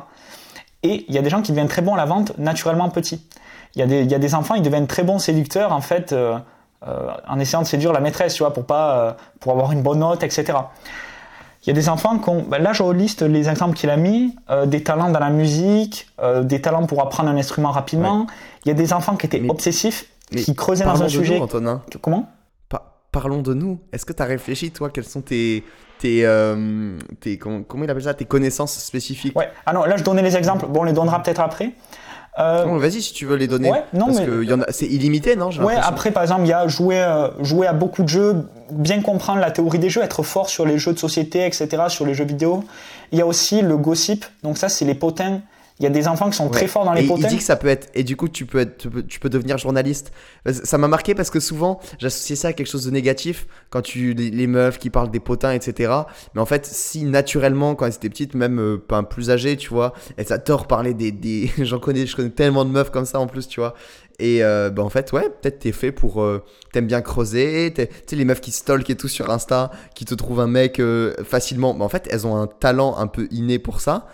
[0.83, 3.27] Et il y a des gens qui deviennent très bons à la vente naturellement petits.
[3.75, 5.81] Il y a des, il y a des enfants, ils deviennent très bons séducteurs en
[5.81, 6.15] fait
[6.85, 9.99] en essayant de séduire la maîtresse, tu vois, pour pas, euh, pour avoir une bonne
[9.99, 10.53] note, etc.
[11.63, 13.97] Il y a des enfants qui ont, ben là je liste les exemples qu'il a
[13.97, 18.25] mis, euh, des talents dans la musique, euh, des talents pour apprendre un instrument rapidement.
[18.65, 21.09] Il y a des enfants qui étaient Mais- obsessifs, mais qui creusaient dans un de
[21.09, 21.37] sujet.
[21.37, 21.83] nous, Antonin.
[22.01, 22.27] Comment?
[22.67, 23.79] Pa- parlons de nous.
[23.93, 25.63] Est-ce que tu as réfléchi, toi, quelles sont tes,
[25.99, 29.37] tes, euh, tes comment, comment il appelle ça, tes connaissances spécifiques?
[29.37, 29.51] Ouais.
[29.67, 30.65] Ah non, là je donnais les exemples.
[30.65, 31.73] Bon, on les donnera peut-être après.
[32.39, 33.69] Euh, Vas-y, si tu veux les donner.
[33.69, 36.67] Ouais, non, Parce mais- que c'est illimité, non Ouais, après, par exemple, il y a
[36.67, 40.47] jouer, euh, jouer à beaucoup de jeux, bien comprendre la théorie des jeux, être fort
[40.49, 42.63] sur les jeux de société, etc., sur les jeux vidéo.
[43.11, 45.41] Il y a aussi le gossip, donc ça, c'est les potins.
[45.81, 47.27] Il y a des enfants qui sont très forts dans et les potins.
[47.27, 49.19] il dit que ça peut être et du coup tu peux être tu peux, tu
[49.19, 50.11] peux devenir journaliste.
[50.45, 54.13] Ça m'a marqué parce que souvent j'associais ça à quelque chose de négatif quand tu
[54.13, 55.91] les, les meufs qui parlent des potins etc
[56.35, 59.69] mais en fait si naturellement quand elles étaient petites même euh, pas plus âgées tu
[59.69, 61.51] vois elles adorent parler des, des...
[61.65, 63.73] j'en connais je connais tellement de meufs comme ça en plus tu vois.
[64.19, 67.87] Et euh, bah en fait ouais peut-être t'es fait pour euh, t'aimes bien creuser tu
[68.05, 71.15] sais les meufs qui stalk et tout sur Insta qui te trouvent un mec euh,
[71.23, 71.73] facilement.
[71.73, 74.07] Mais en fait elles ont un talent un peu inné pour ça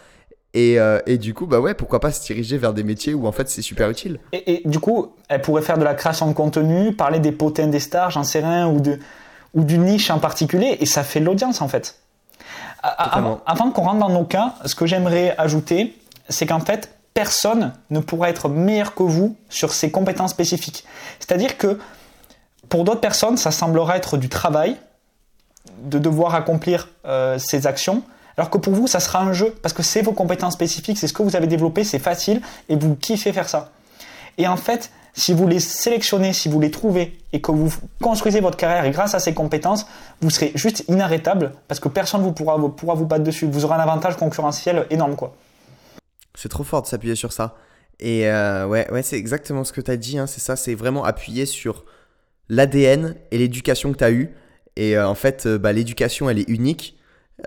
[0.58, 3.28] et, euh, et du coup, bah ouais, pourquoi pas se diriger vers des métiers où
[3.28, 4.20] en fait c'est super utile.
[4.32, 7.68] Et, et du coup, elle pourrait faire de la création de contenu, parler des potins
[7.68, 8.99] des stars, j'en sais rien, ou, de,
[9.53, 11.99] ou d'une niche en particulier, et ça fait de l'audience en fait.
[12.82, 13.41] Totalement.
[13.45, 15.95] Avant, qu'on rentre dans nos cas, ce que j'aimerais ajouter,
[16.30, 20.86] c'est qu'en fait, personne ne pourra être meilleur que vous sur ses compétences spécifiques.
[21.20, 21.80] C'est-à-dire que
[22.70, 24.78] pour d'autres personnes, ça semblera être du travail,
[25.84, 28.03] de devoir accomplir euh, ces actions,
[28.38, 31.07] alors que pour vous, ça sera un jeu, parce que c'est vos compétences spécifiques, c'est
[31.07, 33.71] ce que vous avez développé, c'est facile, et vous kiffez faire ça.
[34.38, 38.39] Et en fait, si vous les sélectionnez, si vous les trouvez, et que vous construisez
[38.39, 39.88] votre carrière grâce à ces compétences,
[40.21, 43.47] vous serez juste inarrêtable, parce que personne ne pourra, vous- pourra vous battre dessus.
[43.47, 45.35] Vous aurez un avantage concurrentiel énorme, quoi.
[46.35, 47.55] C'est trop fort de s'appuyer sur ça.
[47.99, 50.19] Et euh, ouais, ouais c'est exactement ce que tu as dit.
[50.19, 51.83] hein, c'est ça, c'est vraiment appuyer sur
[52.49, 54.35] l'ADN et l'éducation que tu as eue.
[54.75, 56.96] Et euh, en fait, euh, bah, l'éducation, elle est unique.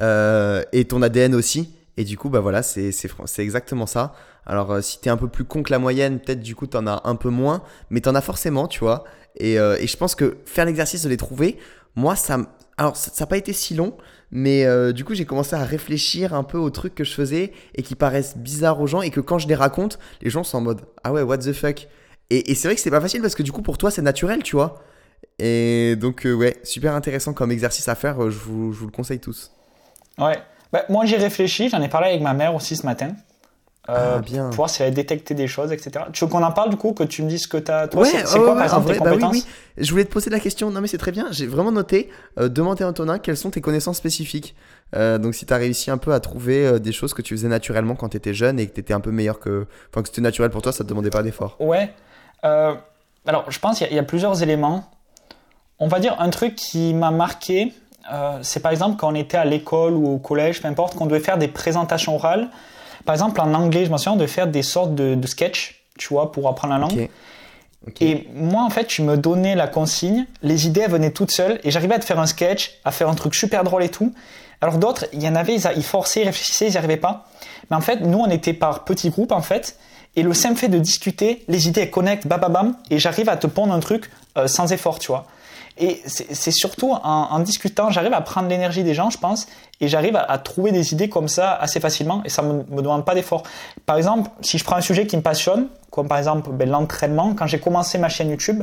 [0.00, 1.74] Euh, et ton ADN aussi.
[1.96, 2.92] Et du coup, bah voilà, c'est
[3.38, 4.14] exactement ça.
[4.46, 6.86] Alors, euh, si t'es un peu plus con que la moyenne, peut-être du coup, t'en
[6.86, 7.62] as un peu moins.
[7.90, 9.04] Mais t'en as forcément, tu vois.
[9.36, 11.58] Et, euh, et je pense que faire l'exercice de les trouver,
[11.94, 12.38] moi, ça.
[12.78, 13.96] Alors, ça n'a pas été si long.
[14.32, 17.82] Mais du coup, j'ai commencé à réfléchir un peu aux trucs que je faisais et
[17.82, 20.60] qui paraissent bizarres aux gens et que quand je les raconte, les gens sont en
[20.60, 21.88] mode Ah ouais, what the fuck.
[22.30, 24.02] Et, et c'est vrai que c'est pas facile parce que du coup, pour toi, c'est
[24.02, 24.84] naturel, tu vois.
[25.40, 28.30] Et donc, ouais, super intéressant comme exercice à faire.
[28.30, 29.50] Je vous, je vous le conseille tous.
[30.20, 30.38] Ouais.
[30.72, 33.08] Bah, moi, j'ai réfléchi, j'en ai parlé avec ma mère aussi ce matin.
[33.88, 34.46] euh, Ah, bien.
[34.48, 36.04] pour voir si elle a détecté des choses, etc.
[36.12, 37.88] Tu veux qu'on en parle du coup, que tu me dises ce que tu as.
[37.88, 39.46] Toi, Ouais, c'est quoi ouais, par exemple en tes vrai, bah oui, compétences oui.
[39.84, 40.70] Je voulais te poser la question.
[40.70, 41.26] Non, mais c'est très bien.
[41.32, 42.08] J'ai vraiment noté.
[42.38, 44.54] euh, demander à Antonin quelles sont tes connaissances spécifiques.
[44.94, 47.34] Euh, donc, si tu as réussi un peu à trouver euh, des choses que tu
[47.36, 49.66] faisais naturellement quand tu étais jeune et que tu étais un peu meilleur que.
[49.90, 51.56] Enfin, que c'était naturel pour toi, ça te demandait pas d'effort.
[51.58, 51.92] Ouais.
[52.44, 54.90] Alors, je pense qu'il y a plusieurs éléments.
[55.78, 57.72] On va dire un truc qui m'a marqué,
[58.12, 61.06] euh, c'est par exemple quand on était à l'école ou au collège, peu importe, qu'on
[61.06, 62.48] devait faire des présentations orales.
[63.04, 66.08] Par exemple, en anglais, je me souviens de faire des sortes de, de sketchs, tu
[66.08, 67.08] vois, pour apprendre la langue.
[68.00, 71.60] Et moi, en fait, tu me donnais la consigne, les idées elles venaient toutes seules,
[71.64, 74.12] et j'arrivais à te faire un sketch, à faire un truc super drôle et tout.
[74.60, 77.26] Alors d'autres, il y en avait, ils forçaient, ils réfléchissaient, ils n'y arrivaient pas.
[77.70, 79.78] Mais en fait, nous, on était par petits groupes, en fait,
[80.16, 83.28] et le simple fait de discuter, les idées elles connectent, bam, bam, bam, et j'arrive
[83.28, 85.26] à te pondre un truc euh, sans effort, tu vois.
[85.82, 89.46] Et c'est surtout en, en discutant, j'arrive à prendre l'énergie des gens, je pense,
[89.80, 92.82] et j'arrive à, à trouver des idées comme ça assez facilement, et ça me, me
[92.82, 93.44] demande pas d'effort.
[93.86, 97.34] Par exemple, si je prends un sujet qui me passionne, comme par exemple ben, l'entraînement,
[97.34, 98.62] quand j'ai commencé ma chaîne YouTube,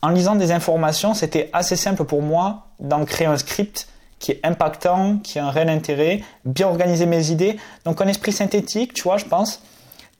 [0.00, 3.86] en lisant des informations, c'était assez simple pour moi d'en créer un script
[4.18, 8.32] qui est impactant, qui a un réel intérêt, bien organiser mes idées, donc un esprit
[8.32, 9.60] synthétique, tu vois, je pense.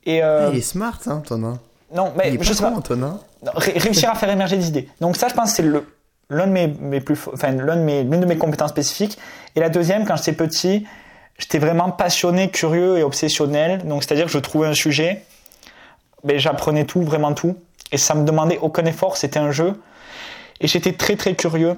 [0.04, 1.58] Et euh, il est smart, hein, Antonin.
[1.94, 2.70] non, mais il est je pas sais pas.
[2.70, 3.18] Antonin.
[3.54, 4.88] Réussir à faire émerger des idées.
[5.00, 5.86] Donc ça, je pense, c'est le
[6.30, 9.18] l'un de mes, mes plus, enfin l'un de mes, l'une de mes compétences spécifiques.
[9.56, 10.86] Et la deuxième, quand j'étais petit,
[11.38, 13.86] j'étais vraiment passionné, curieux et obsessionnel.
[13.86, 15.24] Donc c'est-à-dire que je trouvais un sujet,
[16.24, 17.56] ben j'apprenais tout, vraiment tout,
[17.92, 19.16] et ça me demandait aucun effort.
[19.16, 19.80] C'était un jeu,
[20.60, 21.76] et j'étais très très curieux.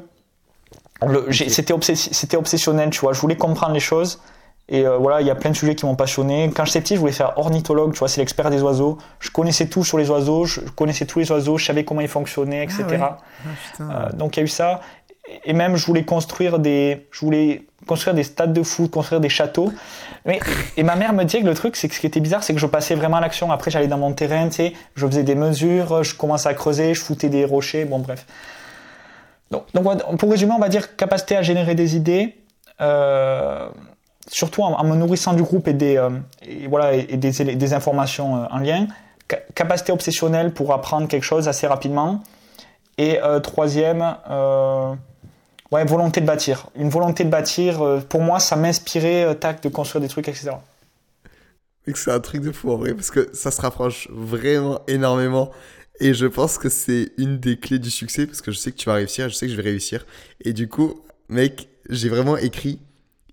[1.07, 3.13] Le- j'ai- C'était obsessi- c'était obsessionnel, tu vois.
[3.13, 4.21] Je voulais comprendre les choses.
[4.71, 6.51] Et euh, voilà, il y a plein de sujets qui m'ont passionné.
[6.55, 8.99] Quand j'étais petit, je voulais faire ornithologue, tu vois, c'est l'expert des oiseaux.
[9.19, 12.09] Je connaissais tout sur les oiseaux, je connaissais tous les oiseaux, je savais comment ils
[12.09, 12.85] fonctionnaient, etc.
[12.89, 12.99] ouais.
[13.03, 13.19] Ah,
[13.71, 13.91] putain.
[13.91, 14.81] Euh, donc il y a eu ça.
[15.45, 19.29] Et même, je voulais construire des, je voulais construire des stades de foot, construire des
[19.29, 19.73] châteaux.
[20.25, 20.41] Mais,
[20.77, 22.55] et ma mère me disait que le truc, c'est que ce qui était bizarre, c'est
[22.55, 23.51] que je passais vraiment à l'action.
[23.51, 26.95] Après, j'allais dans mon terrain, tu sais, je faisais des mesures, je commençais à creuser,
[26.95, 28.27] je foutais des rochers, bon, bref.
[29.51, 32.37] Donc, donc pour résumer, on va dire capacité à générer des idées,
[32.81, 33.69] euh,
[34.31, 36.11] surtout en, me nourrissant du groupe et des, euh,
[36.69, 38.87] voilà, et, des, informations euh, en lien.
[39.29, 42.23] Ca- capacité obsessionnelle pour apprendre quelque chose assez rapidement.
[42.97, 44.01] Et euh, troisième,
[45.73, 46.69] ouais, volonté de bâtir.
[46.77, 50.53] Une volonté de bâtir, pour moi, ça m'inspirait, tac, de construire des trucs, etc.
[51.93, 55.51] C'est un truc de fou en vrai, parce que ça se rapproche vraiment énormément.
[55.99, 58.77] Et je pense que c'est une des clés du succès, parce que je sais que
[58.77, 60.07] tu vas réussir, je sais que je vais réussir.
[60.45, 62.81] Et du coup, mec, j'ai vraiment écrit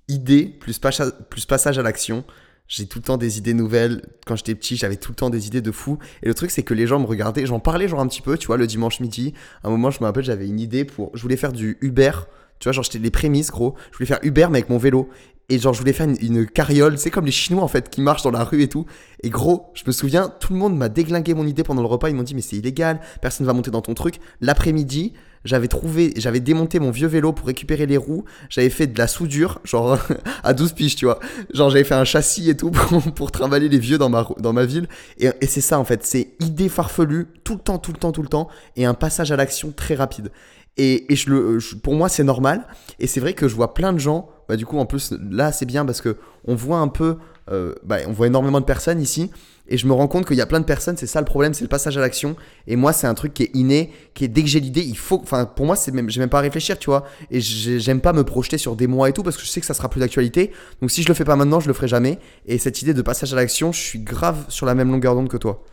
[0.07, 2.23] idée plus, pacha- plus passage à l'action.
[2.67, 4.01] J'ai tout le temps des idées nouvelles.
[4.25, 5.99] Quand j'étais petit, j'avais tout le temps des idées de fou.
[6.21, 7.45] Et le truc, c'est que les gens me regardaient.
[7.45, 9.33] J'en parlais genre un petit peu, tu vois, le dimanche midi.
[9.63, 11.11] À un moment, je me rappelle, j'avais une idée pour.
[11.13, 12.11] Je voulais faire du Uber.
[12.59, 13.75] Tu vois, genre, j'étais les prémices, gros.
[13.91, 15.09] Je voulais faire Uber, mais avec mon vélo.
[15.47, 16.97] Et genre, je voulais faire une, une carriole.
[16.97, 18.85] C'est comme les Chinois, en fait, qui marchent dans la rue et tout.
[19.23, 22.09] Et gros, je me souviens, tout le monde m'a déglingué mon idée pendant le repas.
[22.09, 22.99] Ils m'ont dit, mais c'est illégal.
[23.21, 24.19] Personne va monter dans ton truc.
[24.41, 25.13] L'après-midi,
[25.47, 28.25] j'avais trouvé, j'avais démonté mon vieux vélo pour récupérer les roues.
[28.49, 29.97] J'avais fait de la soudure, genre
[30.43, 31.19] à 12 piges, tu vois.
[31.53, 34.87] Genre, j'avais fait un châssis et tout pour, pour trimballer les vieux dans ma, ville.
[35.17, 36.05] Et, c'est ça, en fait.
[36.05, 38.49] C'est idée farfelue, tout le temps, tout le temps, tout le temps.
[38.75, 40.31] Et un passage à l'action très rapide.
[40.75, 42.67] Et, et je le, pour moi, c'est normal.
[42.99, 44.29] Et c'est vrai que je vois plein de gens.
[44.49, 47.17] Bah, du coup, en plus, là, c'est bien parce que on voit un peu.
[47.51, 49.31] Euh, bah, on voit énormément de personnes ici.
[49.69, 51.53] Et je me rends compte qu'il y a plein de personnes, c'est ça le problème,
[51.53, 52.37] c'est le passage à l'action.
[52.67, 54.97] Et moi, c'est un truc qui est inné, qui est dès que j'ai l'idée, il
[54.97, 55.19] faut.
[55.21, 57.03] Enfin, pour moi, c'est même, j'ai même pas à réfléchir, tu vois.
[57.31, 59.59] Et j'ai- j'aime pas me projeter sur des mois et tout parce que je sais
[59.59, 60.51] que ça sera plus d'actualité.
[60.81, 62.17] Donc si je le fais pas maintenant, je le ferai jamais.
[62.45, 65.27] Et cette idée de passage à l'action, je suis grave sur la même longueur d'onde
[65.27, 65.65] que toi.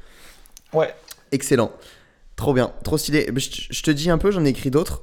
[0.73, 0.93] Ouais.
[1.31, 1.71] Excellent.
[2.35, 3.31] Trop bien, trop stylé.
[3.37, 5.03] Je, te- je te dis un peu, j'en ai écrit d'autres.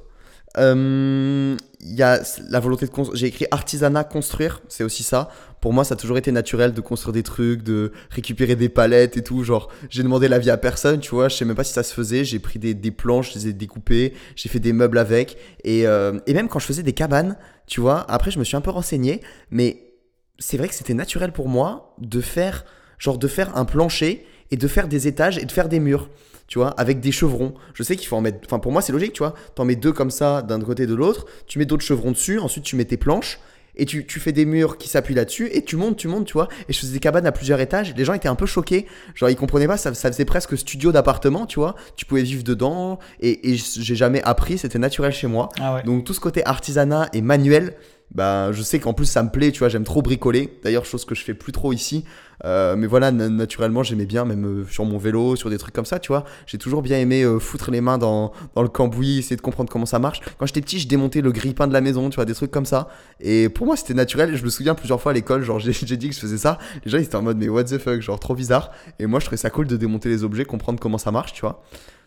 [0.58, 2.20] Euh, Il y a
[2.50, 3.18] la volonté de construire.
[3.18, 5.30] J'ai écrit artisanat, construire, c'est aussi ça.
[5.62, 9.16] Pour moi, ça a toujours été naturel de construire des trucs, de récupérer des palettes
[9.16, 9.44] et tout.
[9.44, 11.28] Genre, j'ai demandé l'avis à personne, tu vois.
[11.28, 12.24] Je sais même pas si ça se faisait.
[12.24, 15.38] J'ai pris des, des planches, je les ai découpées, j'ai fait des meubles avec.
[15.62, 17.36] Et, euh, et même quand je faisais des cabanes,
[17.68, 19.20] tu vois, après, je me suis un peu renseigné.
[19.52, 19.94] Mais
[20.40, 22.64] c'est vrai que c'était naturel pour moi de faire,
[22.98, 26.08] genre, de faire un plancher et de faire des étages et de faire des murs
[26.48, 27.54] tu vois, avec des chevrons.
[27.72, 28.40] Je sais qu'il faut en mettre.
[28.44, 29.32] Enfin, pour moi, c'est logique, tu vois.
[29.54, 31.24] T'en mets deux comme ça d'un côté et de l'autre.
[31.46, 32.38] Tu mets d'autres chevrons dessus.
[32.38, 33.38] Ensuite, tu mets tes planches.
[33.74, 35.48] Et tu, tu fais des murs qui s'appuient là-dessus.
[35.52, 36.48] Et tu montes, tu montes, tu vois.
[36.68, 37.94] Et je faisais des cabanes à plusieurs étages.
[37.96, 38.86] Les gens étaient un peu choqués.
[39.14, 39.76] Genre, ils comprenaient pas.
[39.78, 41.74] Ça, ça faisait presque studio d'appartement, tu vois.
[41.96, 42.98] Tu pouvais vivre dedans.
[43.20, 44.58] Et, et j'ai jamais appris.
[44.58, 45.48] C'était naturel chez moi.
[45.58, 45.82] Ah ouais.
[45.84, 47.74] Donc, tout ce côté artisanat et manuel.
[48.14, 50.58] Bah, je sais qu'en plus ça me plaît, tu vois, j'aime trop bricoler.
[50.62, 52.04] D'ailleurs, chose que je fais plus trop ici.
[52.44, 55.84] Euh, mais voilà, naturellement, j'aimais bien, même euh, sur mon vélo, sur des trucs comme
[55.84, 56.24] ça, tu vois.
[56.46, 59.70] J'ai toujours bien aimé euh, foutre les mains dans, dans, le cambouis, essayer de comprendre
[59.70, 60.20] comment ça marche.
[60.38, 62.66] Quand j'étais petit, je démontais le grille-pain de la maison, tu vois, des trucs comme
[62.66, 62.88] ça.
[63.20, 64.36] Et pour moi, c'était naturel.
[64.36, 66.58] Je me souviens plusieurs fois à l'école, genre, j'ai dit que je faisais ça.
[66.84, 68.72] Les gens, ils étaient en mode, mais what the fuck, genre, trop bizarre.
[68.98, 71.42] Et moi, je trouvais ça cool de démonter les objets, comprendre comment ça marche, tu
[71.42, 71.62] vois.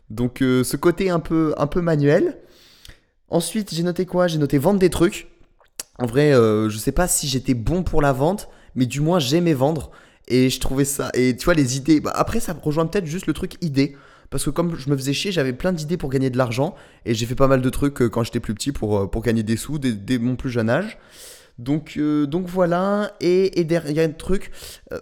[0.10, 2.38] Donc, ce côté un peu, un peu manuel.
[3.30, 4.28] Ensuite, j'ai noté quoi?
[4.28, 5.28] J'ai noté vendre des trucs.
[6.00, 9.54] En vrai, je sais pas si j'étais bon pour la vente, mais du moins, j'aimais
[9.54, 9.92] vendre.
[10.28, 11.10] Et je trouvais ça.
[11.14, 12.00] Et tu vois, les idées.
[12.00, 13.96] Bah, après, ça rejoint peut-être juste le truc idée.
[14.30, 16.76] Parce que comme je me faisais chier, j'avais plein d'idées pour gagner de l'argent.
[17.06, 19.22] Et j'ai fait pas mal de trucs euh, quand j'étais plus petit pour, euh, pour
[19.22, 20.98] gagner des sous dès, mon plus jeune âge.
[21.60, 23.14] Donc, euh, donc voilà.
[23.22, 24.52] Et, et derrière un truc,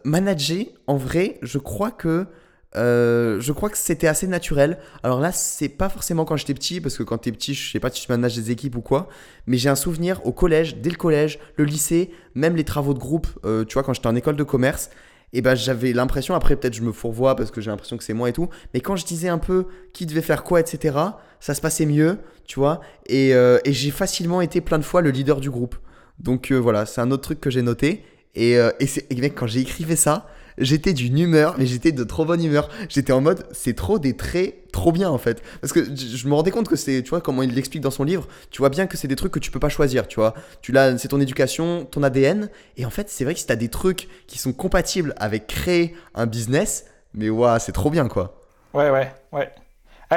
[0.04, 2.28] manager, en vrai, je crois que
[2.76, 4.78] euh, je crois que c'était assez naturel.
[5.04, 7.80] Alors là, c'est pas forcément quand j'étais petit, parce que quand t'es petit, je sais
[7.80, 9.10] pas si tu manages des équipes ou quoi,
[9.48, 13.00] mais j'ai un souvenir au collège, dès le collège, le lycée, même les travaux de
[13.00, 14.90] groupe, euh, tu vois, quand j'étais en école de commerce,
[15.36, 18.14] et ben j'avais l'impression, après peut-être je me fourvoie parce que j'ai l'impression que c'est
[18.14, 20.96] moi et tout, mais quand je disais un peu qui devait faire quoi, etc.,
[21.40, 25.02] ça se passait mieux, tu vois, et, euh, et j'ai facilement été plein de fois
[25.02, 25.76] le leader du groupe.
[26.20, 28.06] Donc voilà, c'est un autre truc que j'ai noté.
[28.36, 32.26] Et, et, et mec, quand j'ai écrivé ça, j'étais d'une humeur, mais j'étais de trop
[32.26, 32.70] bonne humeur.
[32.90, 35.42] J'étais en mode, c'est trop des traits trop bien en fait.
[35.62, 38.04] Parce que je me rendais compte que c'est, tu vois, comment il l'explique dans son
[38.04, 40.34] livre, tu vois bien que c'est des trucs que tu peux pas choisir, tu vois.
[40.62, 42.50] Tu l'as, c'est ton éducation, ton ADN.
[42.78, 45.96] Et en fait, c'est vrai que si t'as des trucs qui sont compatibles avec créer
[46.16, 48.42] un business, mais waouh, c'est trop bien quoi.
[48.74, 49.52] Ouais, ouais, ouais.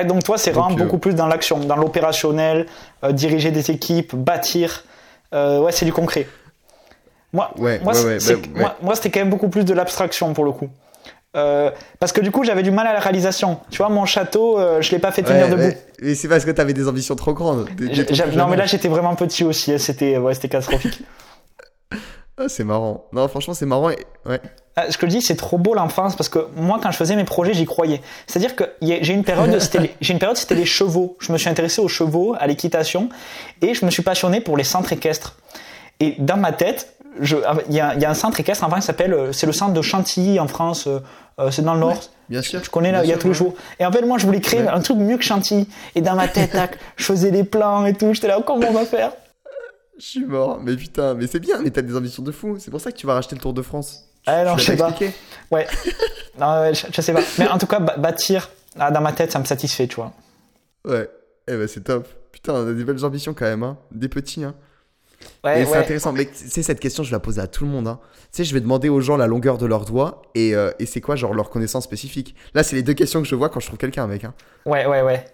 [0.05, 2.67] Donc toi, c'est vraiment euh, beaucoup plus dans l'action, dans l'opérationnel,
[3.05, 4.85] euh, diriger des équipes, bâtir.
[5.35, 6.27] Euh, ouais, c'est du concret.
[7.37, 10.71] Moi, moi, c'était quand même beaucoup plus de l'abstraction pour le coup.
[11.37, 13.61] Euh, parce que du coup, j'avais du mal à la réalisation.
[13.71, 15.77] Tu vois, mon château, euh, je l'ai pas fait tenir debout.
[16.01, 17.69] Et c'est parce que tu avais des ambitions trop grandes.
[18.35, 19.73] non, mais là, j'étais vraiment petit aussi.
[19.73, 21.03] Hein, c'était ouais, catastrophique.
[22.39, 23.05] ah, c'est marrant.
[23.13, 23.91] Non, franchement, c'est marrant.
[24.25, 24.41] Ouais.
[24.77, 27.17] Ah, ce que je dis, c'est trop beau l'enfance parce que moi, quand je faisais
[27.17, 28.01] mes projets, j'y croyais.
[28.27, 29.59] C'est-à-dire que j'ai une période,
[30.01, 31.19] j'ai une période, c'était les chevaux.
[31.21, 33.11] Je me suis intéressé aux chevaux, à l'équitation,
[33.61, 35.37] et je me suis passionné pour les centres équestres.
[36.01, 36.96] Et dans ma tête,
[37.47, 39.73] ah, il y, a, un centre équestre en France qui s'appelle, euh, c'est le centre
[39.73, 41.01] de Chantilly en France, euh,
[41.39, 42.01] euh, c'est dans le nord.
[42.29, 42.63] bien sûr.
[42.63, 43.55] Je connais là, il y a tous les jours.
[43.79, 45.69] Et en fait, moi, je voulais créer un truc mieux que Chantilly.
[45.95, 46.57] Et dans ma tête,
[46.97, 48.13] je faisais des plans et tout.
[48.13, 49.13] J'étais là, comment on va faire?
[49.99, 50.61] Je suis mort.
[50.63, 52.57] Mais putain, mais c'est bien, mais t'as des ambitions de fou.
[52.59, 54.05] C'est pour ça que tu vas racheter le Tour de France.
[54.27, 54.93] Ah non, je sais pas.
[55.51, 55.67] Ouais.
[56.39, 57.21] non, je, sais pas.
[57.39, 60.13] Mais en tout cas, bâtir, ah, dans ma tête, ça me satisfait, tu vois.
[60.85, 61.09] Ouais.
[61.49, 62.09] Eh ben, c'est top.
[62.33, 63.79] Putain, on a des belles ambitions quand même, hein.
[63.93, 64.55] Des petits, hein
[65.45, 66.13] et c'est intéressant.
[66.13, 67.89] Mais c'est cette question, je la pose à tout le monde.
[67.89, 67.99] Hein.
[68.33, 70.87] Tu sais, je vais demander aux gens la longueur de leurs doigts et, euh, et
[70.87, 72.35] c'est quoi, genre, leur connaissance spécifique?
[72.55, 74.25] Là, c'est les deux questions que je vois quand je trouve quelqu'un, mec.
[74.25, 74.35] Hein.
[74.65, 75.25] Ouais, ouais, ouais.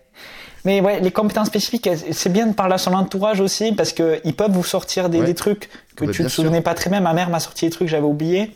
[0.65, 4.37] Mais ouais, les compétences spécifiques, c'est bien de parler à son entourage aussi parce qu'ils
[4.37, 7.01] peuvent vous sortir des, trucs que bah, tu ne te souvenais pas très bien.
[7.01, 8.55] Ma mère m'a sorti des trucs que j'avais oubliés.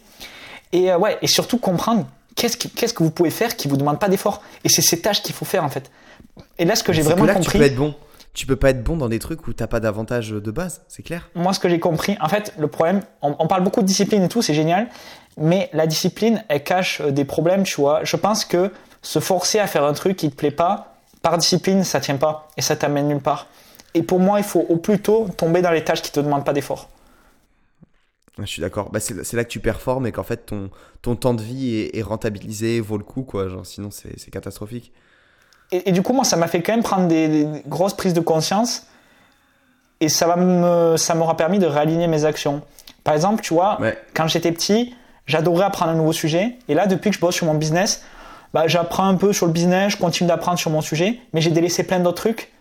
[0.72, 2.06] Et euh, ouais, et surtout comprendre
[2.36, 4.42] qu'est-ce, qu'est-ce que vous pouvez faire qui vous demande pas d'effort.
[4.62, 5.90] Et c'est ces tâches qu'il faut faire en fait.
[6.58, 7.52] Et là, ce que j'ai vraiment compris.
[7.52, 7.94] Tu peux être bon
[8.36, 11.02] tu peux pas être bon dans des trucs où t'as pas d'avantage de base, c'est
[11.02, 14.22] clair Moi, ce que j'ai compris, en fait, le problème, on, parle beaucoup de discipline
[14.22, 14.88] et tout, c'est génial,
[15.38, 18.04] mais la discipline, elle cache euh, des problèmes, tu vois.
[18.04, 18.70] Je pense que
[19.00, 22.48] se forcer à faire un truc qui te plaît pas, par discipline, ça tient pas
[22.58, 23.46] et ça t'amène nulle part.
[23.94, 26.44] Et pour moi, il faut au plus tôt tomber dans les tâches qui te demandent
[26.44, 26.90] pas d'effort.
[28.38, 28.90] Je suis d'accord.
[28.90, 30.68] Bah, c'est là que tu performes et qu'en fait ton,
[31.00, 33.48] ton temps de vie est, rentabilisé, vaut le coup, quoi.
[33.48, 34.92] Genre, sinon, c'est catastrophique
[35.72, 38.86] et, du coup, moi, ça m'a fait quand même prendre des, grosses prises de conscience.
[40.00, 42.62] Et ça m'aura permis de réaligner mes actions.
[43.02, 43.78] Par exemple, tu vois,
[44.14, 44.94] quand j'étais petit,
[45.26, 46.58] j'adorais apprendre un nouveau sujet.
[46.68, 48.04] Et là, depuis que je bosse sur mon business,
[48.54, 51.50] bah, j'apprends un peu sur le business, je continue d'apprendre sur mon sujet, mais j'ai
[51.50, 52.52] délaissé plein d'autres trucs.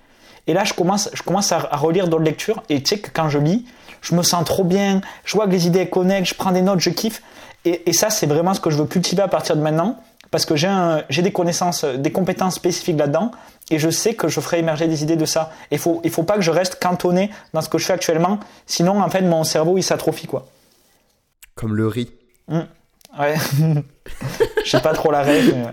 [0.47, 2.63] Et là, je commence, je commence à, relire d'autres lectures.
[2.69, 3.65] Et tu sais que quand je lis,
[4.01, 5.01] je me sens trop bien.
[5.25, 7.21] Je vois que les idées connectent, je prends des notes, je kiffe.
[7.65, 9.97] Et, et ça, c'est vraiment ce que je veux cultiver à partir de maintenant
[10.35, 13.31] parce que j'ai des connaissances, des compétences spécifiques là-dedans,
[13.71, 15.53] et je sais que je ferai émerger des idées de ça.
[15.71, 18.41] Il faut, il faut pas que je reste cantonné dans ce que je fais actuellement,
[18.65, 20.45] sinon en fait mon cerveau il s'atrophie quoi.
[21.55, 22.11] Comme le riz.
[22.49, 22.59] Mmh.
[23.17, 23.35] Ouais.
[24.65, 25.53] Je sais pas trop la règle.
[25.55, 25.71] Mais...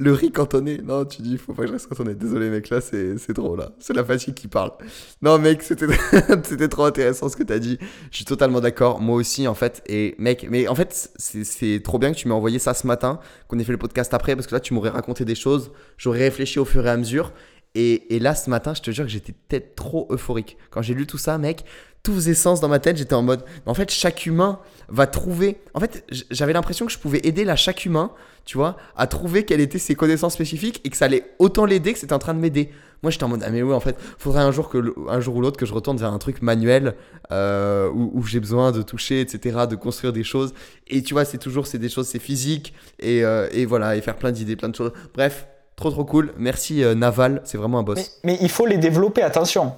[0.00, 0.80] Le riz cantonné.
[0.82, 2.14] Non, tu dis, faut pas que je reste cantonné.
[2.14, 3.72] Désolé, mec, là, c'est trop, là.
[3.80, 4.72] C'est la fatigue qui parle.
[5.20, 7.76] Non, mec, c'était trop intéressant ce que t'as dit.
[8.10, 9.02] Je suis totalement d'accord.
[9.02, 9.82] Moi aussi, en fait.
[9.86, 13.20] Et, mec, mais en fait, c'est trop bien que tu m'aies envoyé ça ce matin,
[13.46, 15.70] qu'on ait fait le podcast après, parce que là, tu m'aurais raconté des choses.
[15.98, 17.34] J'aurais réfléchi au fur et à mesure.
[17.74, 20.56] Et, et, là, ce matin, je te jure que j'étais peut-être trop euphorique.
[20.70, 21.66] Quand j'ai lu tout ça, mec,
[22.02, 22.96] tout faisait sens dans ma tête.
[22.96, 25.60] J'étais en mode, en fait, chaque humain va trouver.
[25.74, 28.10] En fait, j'avais l'impression que je pouvais aider là chaque humain,
[28.44, 31.92] tu vois, à trouver quelles étaient ses connaissances spécifiques et que ça allait autant l'aider
[31.92, 32.70] que c'était en train de m'aider.
[33.02, 35.36] Moi, j'étais en mode, ah, mais ouais, en fait, faudrait un jour, que, un jour
[35.36, 36.96] ou l'autre que je retourne vers un truc manuel
[37.32, 40.52] euh, où, j'ai besoin de toucher, etc., de construire des choses.
[40.86, 42.74] Et tu vois, c'est toujours, c'est des choses, c'est physique.
[42.98, 44.92] Et, euh, et voilà, et faire plein d'idées, plein de choses.
[45.14, 45.46] Bref,
[45.76, 46.32] trop trop cool.
[46.36, 48.20] Merci euh, Naval, c'est vraiment un boss.
[48.22, 49.72] Mais il faut les développer, attention.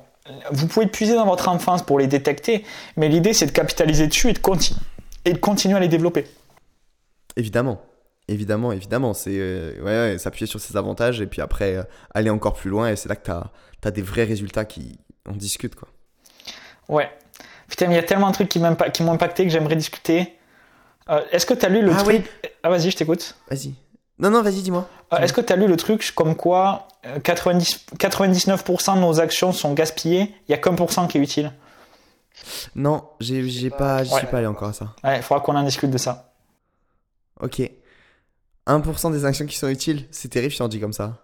[0.53, 2.65] Vous pouvez puiser dans votre enfance pour les détecter,
[2.97, 4.41] mais l'idée c'est de capitaliser dessus et de,
[5.25, 6.27] et de continuer à les développer.
[7.37, 7.81] Évidemment.
[8.29, 9.15] Évidemment, évidemment.
[9.15, 11.83] C'est euh, ouais, ouais, s'appuyer sur ses avantages et puis après euh,
[12.15, 12.89] aller encore plus loin.
[12.89, 14.99] Et c'est là que tu as, des vrais résultats qui
[15.29, 15.75] en discutent.
[15.75, 15.89] Quoi.
[16.89, 17.11] Ouais.
[17.69, 20.39] Putain, mais il y a tellement de trucs qui m'ont impacté que j'aimerais discuter.
[21.09, 22.25] Euh, Est-ce que tu as lu le Ah truc
[22.63, 23.35] Ah, vas-y, je t'écoute.
[23.51, 23.75] Vas-y.
[24.19, 24.89] Non, non, vas-y, dis-moi.
[25.19, 26.87] Est-ce que tu as lu le truc comme quoi
[27.25, 31.21] 90, 99% de nos actions sont gaspillées, il y a qu'un pour cent qui est
[31.21, 31.53] utile
[32.77, 34.19] Non, j'ai j'ai pas, j'y Ouais.
[34.21, 34.95] suis pas allé encore à ça.
[35.03, 36.33] Ouais, il faudra qu'on en discute de ça.
[37.41, 37.61] Ok.
[38.67, 41.19] 1% des actions qui sont utiles, c'est terrifiant dit comme ça.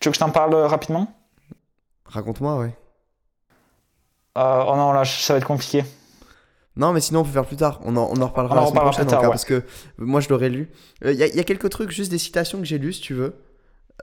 [0.00, 1.12] Tu veux que je t'en parle euh, rapidement?
[2.06, 2.76] Raconte-moi, ouais.
[4.38, 5.84] Euh, Oh non, là, ça va être compliqué.
[6.76, 7.80] Non, mais sinon on peut faire plus tard.
[7.84, 9.34] On en, on en reparlera On en la semaine reparlera prochaine plus tard, encore, ouais.
[9.34, 9.62] parce que euh,
[9.98, 10.70] moi je l'aurais lu.
[11.04, 13.14] Il y, a- y a quelques trucs, juste des citations que j'ai lues si tu
[13.14, 13.36] veux.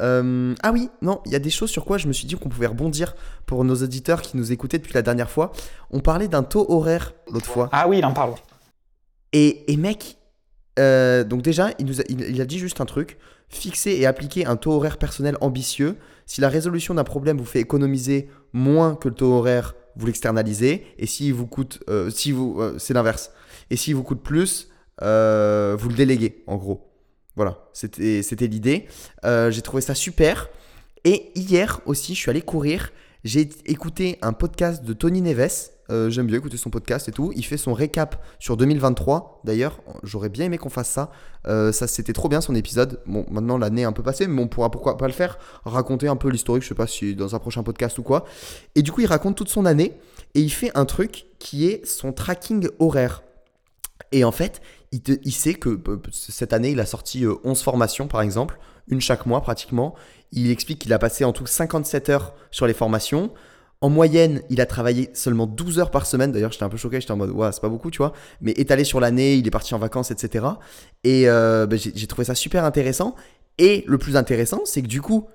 [0.02, 2.36] Euh, ah oui, non, il y a des choses sur quoi je me suis dit
[2.36, 5.52] qu'on pouvait rebondir pour nos auditeurs qui nous écoutaient depuis la dernière fois.
[5.92, 7.70] On parlait d'un taux horaire l'autre fois.
[7.72, 8.34] Ah oui, il en parle.
[9.34, 10.18] Et, et mec,
[10.80, 13.18] euh, donc déjà, il, nous a, il, il a dit juste un truc.
[13.50, 15.96] Fixer et appliquer un taux horaire personnel ambitieux.
[16.26, 20.86] Si la résolution d'un problème vous fait économiser moins que le taux horaire, vous l'externalisez.
[20.98, 23.32] Et s'il vous coûte, euh, si vous, euh, c'est l'inverse.
[23.70, 24.70] Et s'il vous coûte plus,
[25.00, 26.87] vous le déléguez, en gros.
[27.38, 28.88] Voilà, c'était l'idée.
[29.24, 30.50] Euh, j'ai trouvé ça super.
[31.06, 32.92] Et hier aussi, je suis allé courir.
[33.24, 35.70] J'ai écouté un podcast de Tony Neves.
[35.92, 37.32] Euh, J'aime bien écouter son podcast et tout.
[37.36, 39.42] Il fait son récap sur 2023.
[39.44, 41.12] D'ailleurs, j'aurais bien aimé qu'on fasse ça.
[41.46, 43.02] Euh, ça, c'était trop bien son épisode.
[43.06, 45.38] Bon, maintenant l'année est un peu passée, mais on pourra pourquoi pas le faire.
[45.64, 48.26] Raconter un peu l'historique, je sais pas si dans un prochain podcast ou quoi.
[48.74, 49.94] Et du coup, il raconte toute son année
[50.34, 53.22] et il fait un truc qui est son tracking horaire.
[54.12, 54.62] Et en fait,
[54.92, 58.58] il, sait que euh, cette année, il a sorti euh, 11 formations, par exemple,
[58.88, 59.96] une chaque mois pratiquement.
[60.32, 63.32] Il explique qu'il a passé en tout 57 heures sur les formations.
[63.82, 66.32] En moyenne, il a travaillé seulement 12 heures par semaine.
[66.32, 68.14] D'ailleurs, j'étais un peu choqué, j'étais en mode, ouais, c'est pas beaucoup, tu vois.
[68.42, 70.46] Mais étalé sur l'année, il est parti en vacances, etc.
[71.04, 73.16] Et euh, ben, j'ai trouvé ça super intéressant.
[73.60, 75.28] Et le plus intéressant, c'est que du coup,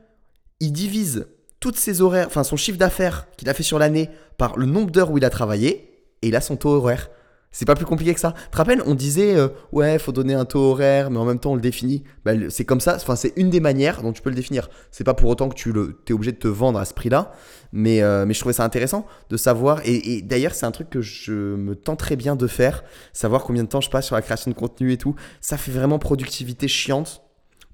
[0.61, 1.26] il divise
[1.61, 4.90] toutes ses horaires, enfin son chiffre d'affaires qu'il a fait sur l'année par le nombre
[4.90, 5.88] d'heures où il a travaillé.
[6.22, 7.11] Et il a son taux horaire.
[7.53, 8.32] C'est pas plus compliqué que ça.
[8.32, 11.38] Tu te rappelles, on disait, euh, ouais, faut donner un taux horaire, mais en même
[11.38, 12.03] temps, on le définit.
[12.24, 14.70] Bah, c'est comme ça, enfin, c'est une des manières dont tu peux le définir.
[14.90, 17.32] C'est pas pour autant que tu le, es obligé de te vendre à ce prix-là,
[17.72, 19.80] mais, euh, mais je trouvais ça intéressant de savoir.
[19.84, 23.62] Et, et d'ailleurs, c'est un truc que je me tenterais bien de faire, savoir combien
[23.62, 25.14] de temps je passe sur la création de contenu et tout.
[25.42, 27.22] Ça fait vraiment productivité chiante.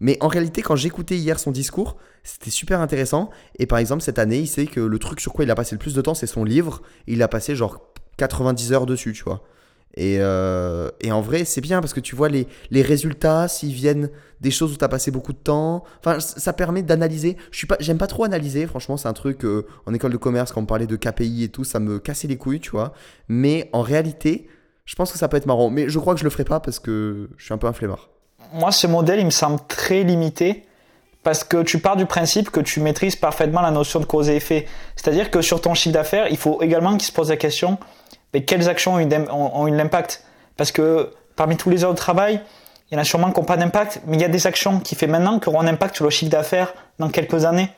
[0.01, 3.31] Mais en réalité, quand j'écoutais hier son discours, c'était super intéressant.
[3.59, 5.75] Et par exemple, cette année, il sait que le truc sur quoi il a passé
[5.75, 6.83] le plus de temps, c'est son livre.
[7.07, 9.43] Il a passé genre 90 heures dessus, tu vois.
[10.01, 14.11] Et, euh, et en vrai, c'est bien parce que tu vois les, résultats, s'ils viennent
[14.41, 15.83] des choses où tu as passé beaucoup de temps.
[15.99, 17.37] Enfin, ça permet d'analyser.
[17.51, 20.17] Je suis pas, j'aime pas trop analyser, franchement, c'est un truc euh, en école de
[20.17, 22.93] commerce, quand on parlait de KPI et tout, ça me cassait les couilles, tu vois.
[23.27, 24.47] Mais en réalité,
[24.85, 25.69] je pense que ça peut être marrant.
[25.69, 27.73] Mais je crois que je le ferai pas parce que je suis un peu un
[27.73, 28.09] flemmard.
[28.53, 30.63] Moi, ce modèle, il me semble très limité
[31.25, 34.37] parce que tu pars du principe que tu maîtrises parfaitement la notion de cause et
[34.37, 34.67] effet.
[34.95, 37.79] C'est-à-dire que sur ton chiffre d'affaires, il faut également qu'il se pose la question
[38.35, 40.25] mais quelles actions ont eu l'impact?
[40.57, 42.41] Parce que parmi tous les heures de travail,
[42.91, 44.81] il y en a sûrement qui n'ont pas d'impact, mais il y a des actions
[44.81, 47.71] qui fait maintenant qui auront un impact sur le chiffre d'affaires dans quelques années.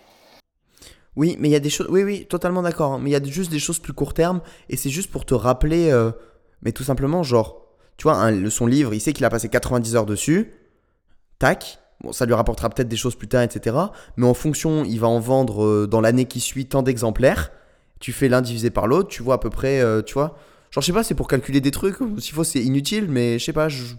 [1.16, 1.88] Oui, mais il y a des choses.
[1.90, 2.92] Oui, oui, totalement d'accord.
[2.94, 3.00] hein.
[3.02, 4.40] Mais il y a juste des choses plus court terme.
[4.68, 5.90] Et c'est juste pour te rappeler.
[5.90, 6.12] euh,
[6.62, 7.62] Mais tout simplement, genre,
[7.96, 10.54] tu vois, son livre, il sait qu'il a passé 90 heures dessus.
[11.38, 11.78] Tac.
[12.02, 13.76] Bon, ça lui rapportera peut-être des choses plus tard, etc.
[14.16, 17.50] Mais en fonction, il va en vendre euh, dans l'année qui suit tant d'exemplaires.
[18.00, 20.36] Tu fais l'un divisé par l'autre, tu vois à peu près, euh, tu vois.
[20.70, 21.96] Genre, je sais pas, c'est pour calculer des trucs.
[22.18, 23.68] S'il faut, c'est inutile, mais je sais pas.
[23.68, 23.94] je-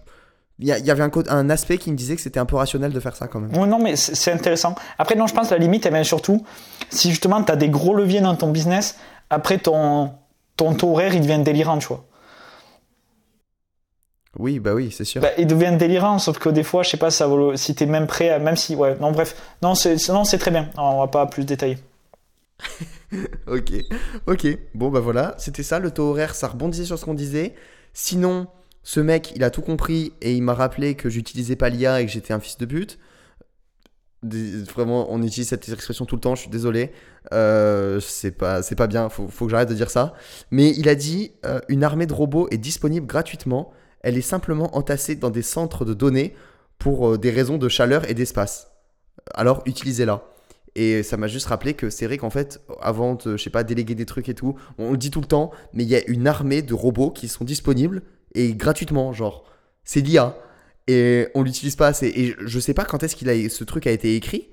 [0.60, 3.00] Il y, avait un, un aspect qui me disait que c'était un peu rationnel de
[3.00, 3.52] faire ça quand même.
[3.56, 4.76] Oui, non, mais c'est intéressant.
[5.00, 6.46] Après, non, je pense que la limite, elle vient surtout
[6.90, 8.98] si justement tu as des gros leviers dans ton business,
[9.32, 10.14] après ton,
[10.58, 12.06] ton taux horaire, il devient délirant, tu vois.
[14.38, 15.22] Oui, bah oui, c'est sûr.
[15.22, 17.76] Bah, il devient délirant, sauf que des fois, je sais pas, ça vaut le- si
[17.76, 20.52] t'es même prêt à, même si, ouais, non, bref, non, c'est, c'est- non, c'est très
[20.52, 20.70] bien.
[20.78, 21.78] Non, on va pas plus détailler.
[23.48, 23.74] Ok,
[24.28, 24.48] ok.
[24.74, 27.56] Bon, bah voilà, c'était ça, le taux horaire, ça rebondissait sur ce qu'on disait.
[27.94, 28.48] Sinon,
[28.84, 32.06] ce mec, il a tout compris et il m'a rappelé que j'utilisais pas l'IA et
[32.06, 33.00] que j'étais un fils de pute.
[34.24, 36.92] Vraiment, on utilise cette expression tout le temps, je suis désolé.
[37.34, 40.14] Euh, c'est pas, pas bien, faut, faut que j'arrête de dire ça.
[40.52, 43.72] Mais il a dit euh, une armée de robots est disponible gratuitement.
[44.02, 46.36] Elle est simplement entassée dans des centres de données
[46.78, 48.72] pour euh, des raisons de chaleur et d'espace.
[49.34, 50.24] Alors utilisez-la.
[50.76, 53.64] Et ça m'a juste rappelé que c'est vrai qu'en fait, avant de, je sais pas,
[53.64, 56.08] déléguer des trucs et tout, on le dit tout le temps, mais il y a
[56.08, 58.04] une armée de robots qui sont disponibles
[58.36, 59.44] et gratuitement, genre,
[59.84, 60.38] c'est l'IA.
[60.88, 62.08] Et on l'utilise pas assez.
[62.08, 64.50] Et je sais pas quand est-ce qu'il a, ce truc a été écrit,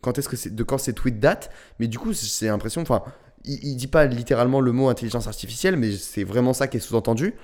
[0.00, 3.02] quand est-ce que c'est, de quand ces tweets datent, mais du coup, c'est l'impression, enfin,
[3.44, 6.80] il, il dit pas littéralement le mot intelligence artificielle, mais c'est vraiment ça qui est
[6.80, 7.34] sous-entendu.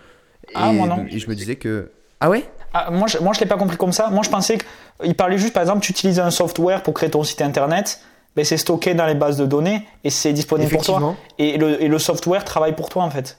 [0.54, 1.06] Ah, et, moi non.
[1.08, 1.90] et je me disais que.
[2.20, 2.48] Ah ouais?
[2.72, 4.10] Ah, moi, je, moi, je l'ai pas compris comme ça.
[4.10, 4.58] Moi, je pensais
[5.00, 8.00] qu'il parlait juste, par exemple, tu utilises un software pour créer ton site internet,
[8.36, 11.16] ben, c'est stocké dans les bases de données et c'est disponible pour toi.
[11.38, 13.38] Et le, et le software travaille pour toi, en fait.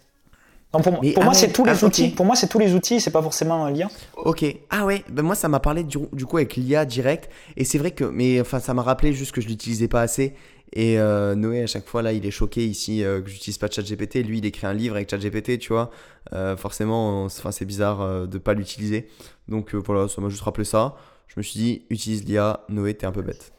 [0.74, 2.10] Donc pour, ah moi, ouais, c'est tous les ah, outils.
[2.10, 2.16] ok.
[2.16, 3.88] Pour moi, c'est tous les outils, c'est pas forcément un lien.
[4.18, 4.44] Ok.
[4.70, 7.30] Ah ouais, ben moi ça m'a parlé du, du coup avec l'IA direct.
[7.56, 10.34] Et c'est vrai que, mais enfin ça m'a rappelé juste que je l'utilisais pas assez.
[10.74, 13.70] Et euh, Noé à chaque fois là il est choqué ici euh, que j'utilise pas
[13.70, 14.16] ChatGPT.
[14.26, 15.90] Lui il écrit un livre avec ChatGPT, tu vois.
[16.34, 19.08] Euh, forcément, enfin c'est bizarre euh, de pas l'utiliser.
[19.48, 20.96] Donc voilà, ça m'a juste rappelé ça.
[21.28, 23.54] Je me suis dit, utilise l'IA, Noé t'es un peu bête.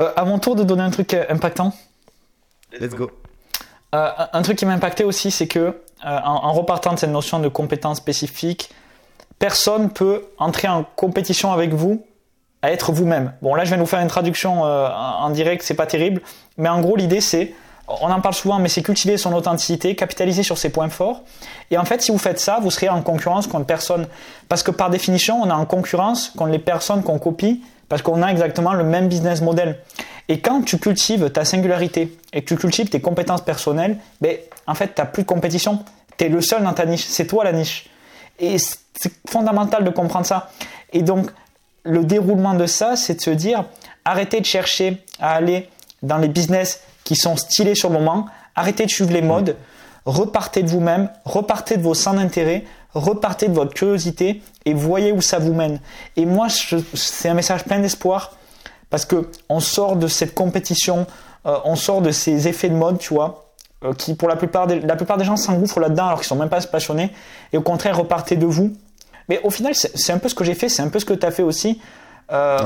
[0.00, 1.72] Euh, à mon tour de donner un truc euh, impactant.
[2.78, 3.10] Let's go.
[3.94, 5.72] Euh, un- truc qui m'a impacté aussi, c'est que euh,
[6.02, 8.70] en, en repartant de cette notion de compétence spécifique,
[9.38, 12.04] personne peut entrer en compétition avec vous
[12.62, 13.32] à être vous-même.
[13.40, 15.86] Bon, là, je viens de vous faire une traduction euh, en en direct, c'est pas
[15.86, 16.20] terrible,
[16.58, 17.54] mais en gros, l'idée, c'est,
[17.88, 21.22] on en parle souvent, mais c'est cultiver son authenticité, capitaliser sur ses points forts.
[21.70, 24.06] Et en fait, si vous faites ça, vous serez en concurrence contre personne,
[24.48, 28.22] parce que par définition, on est en concurrence contre les personnes qu'on copie, parce qu'on
[28.22, 29.78] a exactement le même business model.
[30.28, 34.36] Et quand tu cultives ta singularité et que tu cultives tes compétences personnelles, ben,
[34.66, 35.84] en fait, tu n'as plus de compétition.
[36.18, 37.06] Tu es le seul dans ta niche.
[37.08, 37.88] C'est toi la niche.
[38.38, 40.50] Et c'est fondamental de comprendre ça.
[40.92, 41.30] Et donc,
[41.82, 43.64] le déroulement de ça, c'est de se dire,
[44.04, 45.68] arrêtez de chercher à aller
[46.02, 49.56] dans les business qui sont stylés sur le moment, arrêtez de suivre les modes,
[50.04, 52.64] repartez de vous-même, repartez de vos centres d'intérêt,
[52.94, 55.80] repartez de votre curiosité et voyez où ça vous mène.
[56.16, 58.32] Et moi, c'est un message plein d'espoir
[58.90, 61.06] parce que on sort de cette compétition,
[61.46, 63.52] euh, on sort de ces effets de mode, tu vois,
[63.84, 66.36] euh, qui pour la plupart des, la plupart des gens s'engouffrent là-dedans alors qu'ils sont
[66.36, 67.12] même pas passionnés,
[67.52, 68.72] et au contraire repartez de vous.
[69.28, 71.12] Mais au final, c'est un peu ce que j'ai fait, c'est un peu ce que
[71.12, 71.80] tu as fait aussi.
[72.32, 72.58] Euh.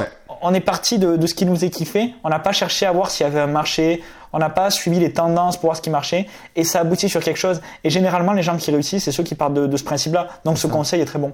[0.43, 2.93] On est parti de, de ce qui nous est kiffé, on n'a pas cherché à
[2.93, 5.82] voir s'il y avait un marché, on n'a pas suivi les tendances pour voir ce
[5.82, 6.26] qui marchait,
[6.57, 7.61] et ça aboutit sur quelque chose.
[7.84, 10.28] Et généralement, les gens qui réussissent, c'est ceux qui partent de, de ce principe-là.
[10.45, 11.32] Donc ce conseil est très bon.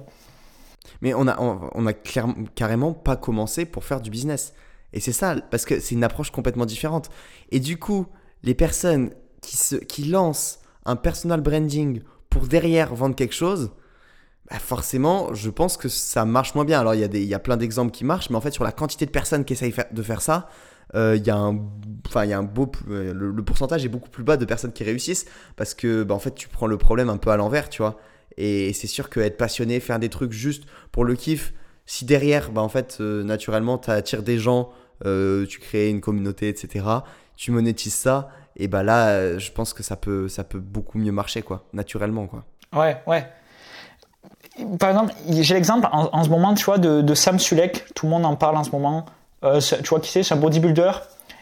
[1.01, 4.53] Mais on a, on, on a carrément pas commencé pour faire du business.
[4.93, 7.09] Et c'est ça, parce que c'est une approche complètement différente.
[7.51, 8.05] Et du coup,
[8.43, 13.71] les personnes qui, se, qui lancent un personal branding pour derrière vendre quelque chose,
[14.49, 16.79] bah forcément, je pense que ça marche moins bien.
[16.79, 18.51] Alors, il y, a des- il y a plein d'exemples qui marchent, mais en fait,
[18.51, 20.49] sur la quantité de personnes qui essayent de faire ça,
[20.95, 21.59] euh, il y a un,
[22.07, 24.71] enfin, il y a un beau, euh, le, pourcentage est beaucoup plus bas de personnes
[24.73, 25.25] qui réussissent
[25.55, 27.99] parce que, bah, en fait, tu prends le problème un peu à l'envers, tu vois.
[28.37, 31.53] Et c'est sûr que être passionné, faire des trucs juste pour le kiff,
[31.85, 34.71] si derrière, bah, en fait, euh, naturellement, tu attires des gens,
[35.05, 36.85] euh, tu crées une communauté, etc.,
[37.35, 40.97] tu monétises ça, et bah là, euh, je pense que ça peut, ça peut beaucoup
[40.97, 42.45] mieux marcher, quoi, naturellement, quoi.
[42.73, 43.25] Ouais, ouais.
[44.79, 47.85] Par exemple, j'ai l'exemple en, en ce moment, tu vois, de, de Sam Sulek.
[47.95, 49.05] Tout le monde en parle en ce moment.
[49.43, 50.23] Euh, tu vois qui c'est?
[50.23, 50.91] C'est un bodybuilder.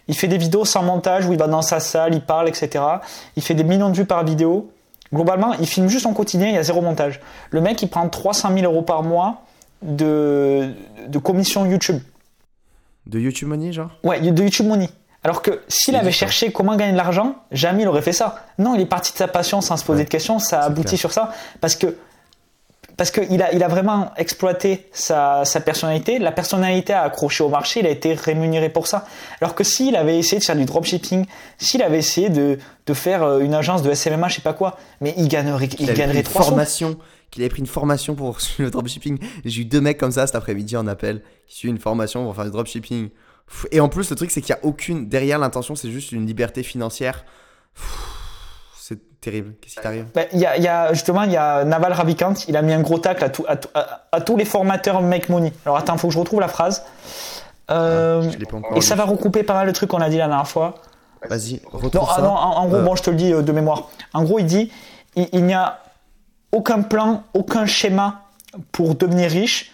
[0.08, 2.84] Il fait des vidéos sans montage où il va dans sa salle, il parle, etc.
[3.36, 4.72] Il fait des millions de vues par vidéo.
[5.14, 7.20] Globalement, il filme juste son quotidien, il y a zéro montage.
[7.50, 9.42] Le mec, il prend 300 000 euros par mois
[9.82, 10.70] de,
[11.08, 12.00] de commission YouTube.
[13.06, 13.90] De YouTube Money, genre?
[14.04, 14.90] Ouais, de YouTube Money.
[15.24, 18.46] Alors que s'il avait cherché comment gagner de l'argent, jamais il aurait fait ça.
[18.60, 20.62] Non, il est parti de sa passion sans se poser Ouais, de questions, ça a
[20.62, 21.00] c'est abouti clair.
[21.00, 21.32] sur ça.
[21.60, 21.98] Parce que
[22.98, 26.18] parce qu'il a, il a vraiment exploité sa, sa personnalité.
[26.18, 29.06] La personnalité a accroché au marché, il a été rémunéré pour ça.
[29.40, 31.26] Alors que s'il avait essayé de faire du dropshipping,
[31.60, 34.78] s'il avait essayé de, de faire euh, une agence de SMMA, je sais pas quoi,
[35.00, 36.50] mais il gagnerait, il gagnerait une 300.
[36.50, 36.98] formation,
[37.30, 39.20] qu'il avait pris une formation pour le dropshipping.
[39.46, 42.36] J'ai eu deux mecs comme ça cet après-midi en appel qui suivent une formation pour
[42.36, 43.10] faire du dropshipping.
[43.72, 45.08] Et en plus, le truc, c'est qu'il n'y a aucune.
[45.08, 47.24] Derrière l'intention, c'est juste une liberté financière.
[47.76, 48.17] Pff,
[48.88, 49.56] C'est terrible.
[49.62, 51.92] Qu'est-ce qui t'arrive Ben, Il y, a, il y a justement il y a Naval
[51.94, 54.46] Ravikant, il a mis un gros tacle à, tout- à, tout- à- à tous les
[54.46, 55.52] formateurs Make Money.
[55.66, 56.84] Alors attends, faut que je retrouve la phrase.
[57.70, 60.28] Euh, pas encore et ça va recouper pas mal de trucs qu'on a dit la
[60.28, 60.76] dernière fois.
[61.28, 62.22] Vas-y, Non, retrouve ah ça.
[62.22, 62.84] non, en, en gros, Euh.
[62.84, 63.90] bon, je te le dis euh, de mémoire.
[64.14, 64.72] En gros, il dit
[65.16, 65.80] il, il n'y a
[66.54, 68.22] aucun plan, aucun schéma
[68.72, 69.74] pour devenir riche.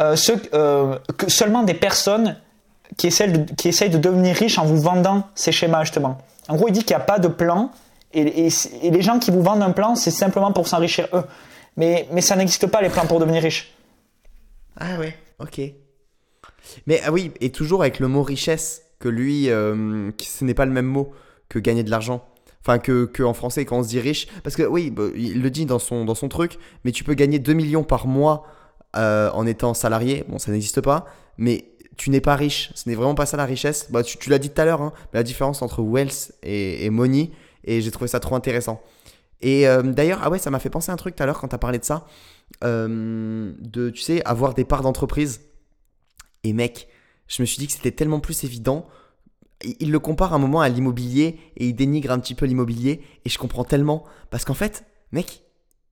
[0.00, 0.16] Euh,
[0.54, 2.36] euh, que seulement des personnes
[2.96, 6.18] qui essayent, de, qui essayent de devenir riches en vous vendant ces schémas, justement.
[6.48, 7.70] En gros, il dit qu'il n'y a pas de plan.
[8.14, 8.48] Et,
[8.90, 11.24] les gens qui vous vendent un plan, c'est simplement pour s'enrichir eux.
[11.76, 13.74] Mais, mais ça n'existe pas, les plans pour devenir riche.
[14.78, 15.60] Ah ouais, ok.
[16.86, 20.66] Mais ah oui, et toujours avec le mot richesse, que lui, euh, ce n'est pas
[20.66, 21.12] le même mot
[21.48, 22.26] que gagner de l'argent.
[22.62, 24.26] Enfin, que, en français, quand on se dit riche.
[24.42, 27.14] Parce que oui, bah, il le dit dans son, dans son truc, mais tu peux
[27.14, 28.46] gagner 2 millions par mois
[28.96, 30.24] euh, en étant salarié.
[30.28, 31.04] Bon, ça n'existe pas.
[31.36, 32.70] Mais tu n'es pas riche.
[32.74, 33.88] Ce n'est vraiment pas ça la richesse.
[33.90, 37.30] Bah, tu, l'as dit tout à l'heure, hein, la différence entre wealth et money.
[37.64, 38.82] Et j'ai trouvé ça trop intéressant.
[39.40, 41.38] Et euh, d'ailleurs, ah ouais, ça m'a fait penser à un truc tout à l'heure
[41.38, 42.06] quand tu as parlé de ça.
[42.62, 45.42] Euh, de, tu sais, avoir des parts d'entreprise.
[46.44, 46.88] Et mec,
[47.26, 48.86] je me suis dit que c'était tellement plus évident.
[49.80, 53.02] Il le compare un moment à l'immobilier et il dénigre un petit peu l'immobilier.
[53.24, 54.04] Et je comprends tellement.
[54.30, 55.42] Parce qu'en fait, mec,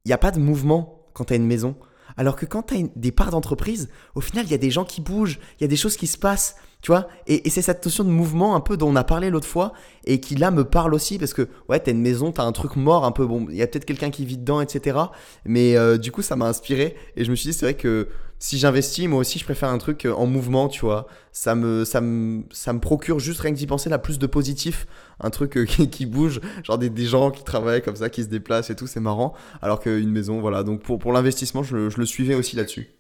[0.04, 1.76] il n'y a pas de mouvement quand tu as une maison.
[2.16, 4.84] Alors que quand tu as des parts d'entreprise, au final, il y a des gens
[4.84, 7.08] qui bougent, il y a des choses qui se passent, tu vois?
[7.26, 9.72] Et, et c'est cette notion de mouvement un peu dont on a parlé l'autre fois
[10.04, 12.44] et qui là me parle aussi parce que, ouais, tu as une maison, tu as
[12.44, 14.98] un truc mort un peu, bon, il y a peut-être quelqu'un qui vit dedans, etc.
[15.44, 18.08] Mais euh, du coup, ça m'a inspiré et je me suis dit, c'est vrai que
[18.40, 21.06] si j'investis, moi aussi, je préfère un truc euh, en mouvement, tu vois.
[21.30, 24.26] Ça me, ça me, ça me procure juste rien que d'y penser là plus de
[24.26, 24.88] positif.
[25.20, 28.28] Un truc euh, qui, bouge, genre des, des gens qui travaillent comme ça, qui se
[28.28, 29.32] déplacent et tout, c'est marrant.
[29.62, 30.64] Alors qu'une maison, voilà.
[30.64, 32.90] Donc pour, pour l'investissement, je, je le suivais aussi là-dessus.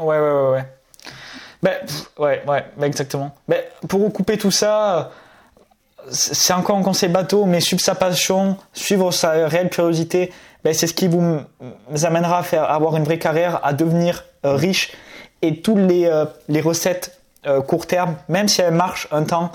[0.00, 0.64] Ouais, ouais, ouais, ouais.
[1.64, 1.78] Ben,
[2.18, 3.34] ouais, ouais, ben, exactement.
[3.48, 5.10] Ben, pour recouper tout ça,
[6.10, 10.30] c'est encore un conseil bateau, mais suivre sa passion, suivre sa réelle curiosité,
[10.66, 11.40] c'est ce qui vous
[12.04, 14.92] amènera à avoir une vraie carrière, à devenir euh, riche.
[15.40, 16.26] Et toutes les, euh,
[16.62, 19.50] recettes euh, court terme, même si elles marchent un temps,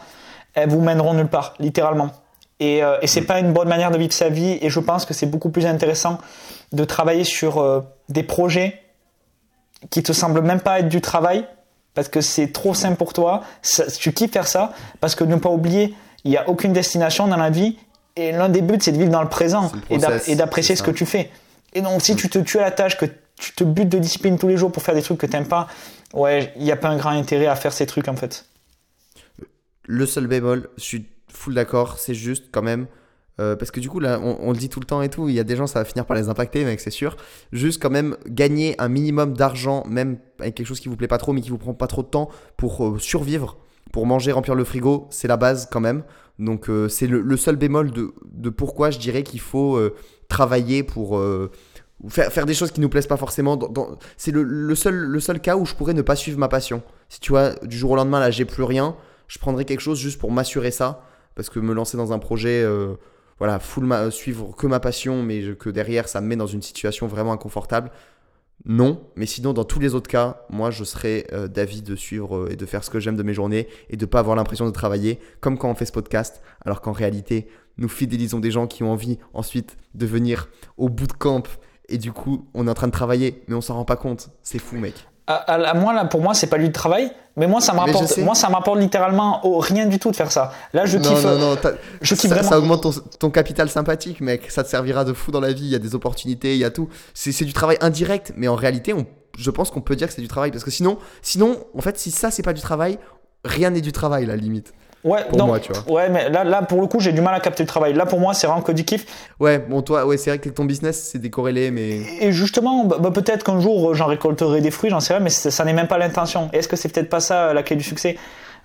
[0.55, 2.10] elles vous mèneront nulle part, littéralement.
[2.60, 4.57] Et, et c'est pas une bonne manière de vivre sa vie.
[4.62, 6.18] Et je pense que c'est beaucoup plus intéressant
[6.74, 8.82] de travailler sur des projets
[9.89, 11.45] qui te semblent même pas être du travail
[12.00, 13.43] parce que c'est trop simple pour toi.
[13.62, 14.72] Ça- tu kiffes faire ça
[15.02, 15.93] parce que ne pas oublier,
[16.24, 17.78] il n'y a aucune destination dans la vie
[18.16, 20.76] et l'un des buts c'est de vivre dans le présent et d'a- process, et d'apprécier
[20.78, 21.30] ce que tu fais.
[21.74, 24.38] Et donc si tu te tues à la tâche, que tu te butes de discipline
[24.39, 25.68] tous les jours pour faire des trucs que t'aimes pas,
[26.14, 28.45] ouais, il n'y a pas un grand intérêt à faire ces trucs en fait.
[29.86, 32.88] Le seul bémol, je suis full d'accord, c'est juste quand même.
[33.40, 35.36] Euh, parce que du coup, là, on, le dit tout le temps et tout, il
[35.36, 37.16] y a des gens, ça va finir par les impacter, mec, c'est sûr.
[37.54, 41.18] Juste quand même gagner un minimum d'argent, même avec quelque chose qui vous plaît pas
[41.18, 43.58] trop, mais qui vous prend pas trop de temps pour euh, survivre,
[43.94, 46.04] pour manger, remplir le frigo, c'est la base quand même.
[46.38, 49.80] Donc euh, c'est le, seul bémol de, pourquoi je dirais qu'il faut
[50.28, 51.14] travailler pour
[52.02, 53.60] ou faire, faire des choses qui nous plaisent pas forcément.
[54.18, 56.82] C'est le, seul, le seul cas où je pourrais ne pas suivre ma passion.
[57.10, 58.96] Si tu vois, du jour au lendemain, là, j'ai plus rien,
[59.28, 61.04] je prendrais quelque chose juste pour m'assurer ça.
[61.36, 62.66] Parce que me lancer dans un projet,
[63.40, 66.62] voilà, full ma- suivre que ma passion, mais que derrière, ça me met dans une
[66.62, 67.92] situation vraiment inconfortable.
[68.66, 72.36] Non, mais sinon, dans tous les autres cas, moi, je serais euh, d'avis de suivre
[72.36, 74.66] euh, et de faire ce que j'aime de mes journées et de pas avoir l'impression
[74.66, 78.68] de travailler, comme quand on fait ce podcast, alors qu'en réalité, nous fidélisons des gens
[78.68, 81.44] qui ont envie ensuite de venir au bootcamp
[81.88, 84.30] et du coup, on est en train de travailler, mais on s'en rend pas compte.
[84.44, 85.08] C'est fou, mec.
[85.30, 87.80] À, à- à moi là, pour moi, c'est pas du travail, mais moi ça me
[87.80, 90.52] rapporte, moi ça me rapporte littéralement au rien du tout de faire ça.
[90.74, 91.24] Là, je non, kiffe.
[91.24, 92.50] non, non, t'as- je kiffe ça, vraiment.
[92.50, 94.50] ça augmente ton, ton capital sympathique, mec.
[94.50, 95.66] Ça te servira de fou dans la vie.
[95.66, 96.90] Il y a des opportunités, il y a tout.
[97.14, 99.06] C'est c'est du travail indirect, mais en réalité, on,
[99.38, 100.50] je pense qu'on peut dire que c'est du travail.
[100.52, 102.98] Parce que sinon, sinon, en fait, si ça, c'est pas du travail,
[103.46, 104.74] rien n'est du travail, la limite.
[105.04, 105.89] Ouais, Pour non, moi, tu vois.
[105.91, 107.93] Ouais, mais là, là, pour le coup, j'ai du mal à capter le travail.
[107.93, 109.06] Là, pour moi, c'est vraiment que du kiff.
[109.39, 112.02] Ouais, bon, toi, ouais, c'est vrai que ton business, c'est décorrélé, mais.
[112.20, 115.30] Et justement, bah, bah, peut-être qu'un jour, j'en récolterai des fruits, j'en sais rien, mais
[115.30, 116.50] ça, ça n'est même pas l'intention.
[116.52, 118.18] Est-ce que c'est peut-être pas ça euh, la clé du succès?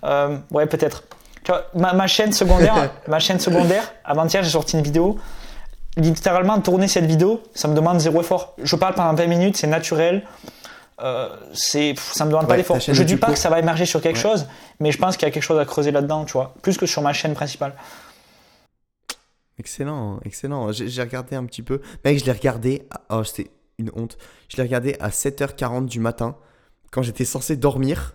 [0.04, 1.04] Euh, Ouais, peut-être.
[1.44, 5.16] Tu vois, ma, ma chaîne secondaire, ma chaîne secondaire, avant-hier, j'ai sorti une vidéo.
[5.96, 8.54] Littéralement, tourner cette vidéo, ça me demande zéro effort.
[8.60, 10.24] Je parle pendant 20 minutes, c'est naturel.
[11.00, 12.78] Euh, c'est, ça me demande pas d'effort.
[12.80, 14.22] Je dis pas que ça va émerger sur quelque Ouais.
[14.22, 14.46] chose,
[14.80, 16.54] mais je pense qu'il y a quelque chose à creuser là-dedans, tu vois.
[16.62, 17.74] Plus que sur ma chaîne principale.
[19.58, 20.72] Excellent, excellent.
[20.72, 21.80] J'ai regardé un petit peu.
[22.04, 22.86] Mec, je l'ai regardé.
[22.90, 24.16] à- Oh, c'était une honte.
[24.48, 26.36] Je l'ai regardé à 7h40 du matin,
[26.90, 28.14] quand j'étais censé dormir.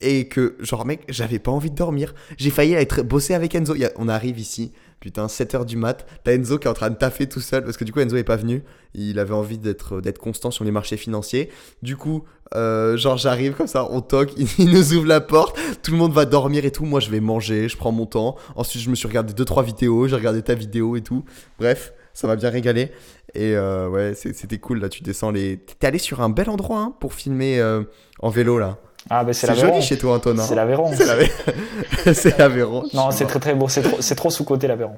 [0.00, 2.14] Et que, genre, mec, j'avais pas envie de dormir.
[2.36, 3.74] J'ai failli être bosser avec Enzo.
[3.74, 6.06] A- on arrive ici, putain, 7h du mat.
[6.24, 8.16] T'as Enzo qui est en train de taffer tout seul, parce que du coup, Enzo
[8.16, 8.62] est pas venu.
[8.94, 11.50] Il avait envie d'être constant sur les marchés financiers.
[11.82, 12.24] Du coup,
[12.54, 16.12] euh, genre, j'arrive comme ça, on toque, il, nous ouvre la porte, tout le monde
[16.12, 16.84] va dormir et tout.
[16.84, 18.36] Moi, je vais manger, je prends mon temps.
[18.56, 21.24] Ensuite, je me suis regardé 2-3 vidéos, j'ai regardé ta vidéo et tout.
[21.58, 22.90] Bref, ça m'a bien régalé.
[23.34, 24.80] Et euh, ouais, c'était cool.
[24.80, 25.58] Là, tu descends les.
[25.58, 27.82] T'es allé sur un bel endroit hein, pour filmer euh,
[28.20, 28.78] en vélo là.
[29.10, 29.74] Ah, ben c'est C'est l'Aveyron.
[29.74, 30.42] joli chez toi, Antonin.
[30.42, 30.90] C'est l'Aveyron.
[30.94, 31.06] C'est
[32.38, 32.84] l'Aveyron.
[32.88, 32.96] c'est.
[32.96, 33.68] Non, c'est très très beau.
[33.68, 34.96] C'est trop, c'est trop sous-côté l'Aveyron.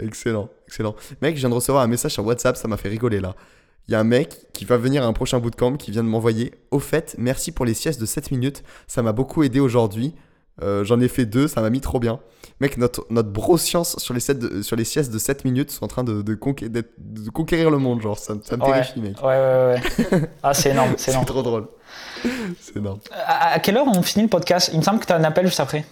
[0.00, 0.94] Excellent, excellent.
[1.22, 3.34] Mec, je viens de recevoir un message sur WhatsApp, ça m'a fait rigoler là.
[3.86, 6.08] Il y a un mec qui va venir à un prochain bootcamp qui vient de
[6.08, 6.52] m'envoyer.
[6.70, 10.14] Au fait, merci pour les siestes de 7 minutes, ça m'a beaucoup aidé aujourd'hui.
[10.62, 12.20] Euh, J'en ai fait deux, ça m'a mis trop bien.
[12.60, 15.84] Mec, notre, notre bro science sur les, de- sur les siestes de 7 minutes sont
[15.84, 18.62] en train de, de, conquérir, d'être- de conquérir le monde, genre, ça, me- ça me
[18.62, 18.70] Ouais.
[18.72, 19.20] terrifie, mec.
[19.20, 19.80] Ouais, ouais,
[20.12, 20.30] ouais.
[20.44, 21.66] Ah, c'est énorme, c'est trop drôle.
[22.60, 23.00] C'est énorme.
[23.12, 24.70] À, à quelle heure on finit le podcast?
[24.72, 25.84] Il me semble que tu as un appel juste après.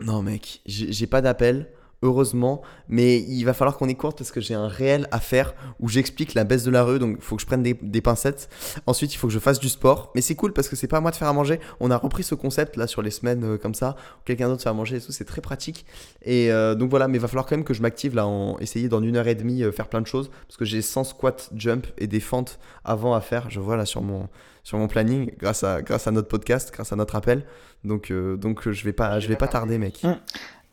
[0.00, 1.68] Non, mec, j'ai j'ai pas d'appel.
[2.02, 2.62] Heureusement.
[2.88, 6.34] Mais il va falloir qu'on écoute parce que j'ai un réel à faire où j'explique
[6.34, 6.98] la baisse de la rue.
[6.98, 8.48] Donc il faut que je prenne des, pincettes.
[8.86, 10.12] Ensuite, il faut que je fasse du sport.
[10.14, 11.60] Mais c'est cool parce que c'est pas à moi de faire à manger.
[11.80, 13.96] On a repris ce concept là sur les semaines euh, comme ça.
[14.24, 15.12] Quelqu'un d'autre fait à manger et tout.
[15.12, 15.86] C'est très pratique.
[16.22, 18.58] Et euh, donc voilà, mais il va falloir quand même que je m'active là en
[18.58, 20.30] essayer dans une heure et demie euh, faire plein de choses.
[20.46, 23.50] Parce que j'ai 100 squats, jump et des fentes avant à faire.
[23.50, 24.28] Je vois là sur mon,
[24.62, 27.44] sur mon planning grâce à, grâce à notre podcast, grâce à notre appel.
[27.84, 30.02] Donc, euh, donc je vais pas, je vais pas tarder, mec.
[30.02, 30.16] Mm.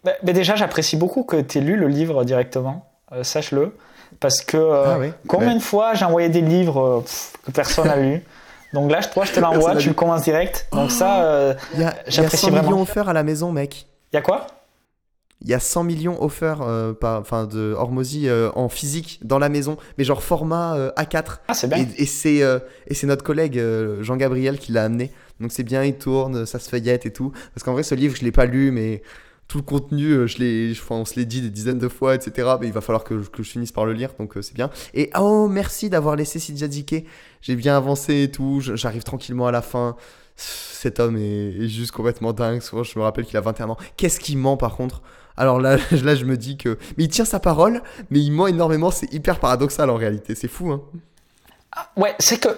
[0.03, 3.75] Bah, bah déjà, j'apprécie beaucoup que tu aies lu le livre directement, euh, sache-le.
[4.19, 5.55] Parce que euh, Ah oui combien Ouais.
[5.55, 8.23] de fois j'ai envoyé des livres euh, pff, que personne n'a lu?
[8.73, 10.67] Donc là, je- toi, je te l'envoie, tu le commences direct.
[10.71, 12.69] Donc ça, euh, Il y a, il y a J'apprécie 100 vraiment.
[12.69, 13.87] millions offerts à la maison, mec.
[14.13, 14.47] y a quoi?
[15.41, 19.39] Il y a 100 millions offerts euh, par, enfin, de Hormozy euh, en physique dans
[19.39, 21.39] la maison, mais genre format euh, A4.
[21.49, 21.79] Ah, c'est bien.
[21.97, 25.11] Et, et c'est euh, et c'est notre collègue euh, Jean-Gabriel qui l'a amené.
[25.41, 27.33] Donc c'est bien, il tourne, ça se feuillette et tout.
[27.53, 29.01] Parce qu'en vrai, ce livre, je l'ai pas lu, mais
[29.47, 32.55] tout le contenu, euh, je l'ai, on se l'est dit des dizaines de fois, etc.
[32.59, 34.69] Mais il va falloir que, que je finisse par le lire, donc euh, c'est bien.
[34.93, 37.05] Et oh, merci d'avoir laissé Sidia Diké.
[37.41, 38.61] J'ai bien avancé et tout.
[38.61, 39.95] J'arrive tranquillement à la fin.
[40.35, 42.61] Cet homme est, juste complètement dingue.
[42.61, 43.77] Souvent, je me rappelle qu'il a 21 ans.
[43.97, 45.01] Qu'est-ce qu'il ment par contre?
[45.37, 46.77] Alors là, là, je me dis que.
[46.97, 48.91] Mais il tient sa parole, mais il ment énormément.
[48.91, 50.35] C'est hyper paradoxal en réalité.
[50.35, 50.81] C'est fou, hein.
[51.97, 52.49] Ouais, c'est que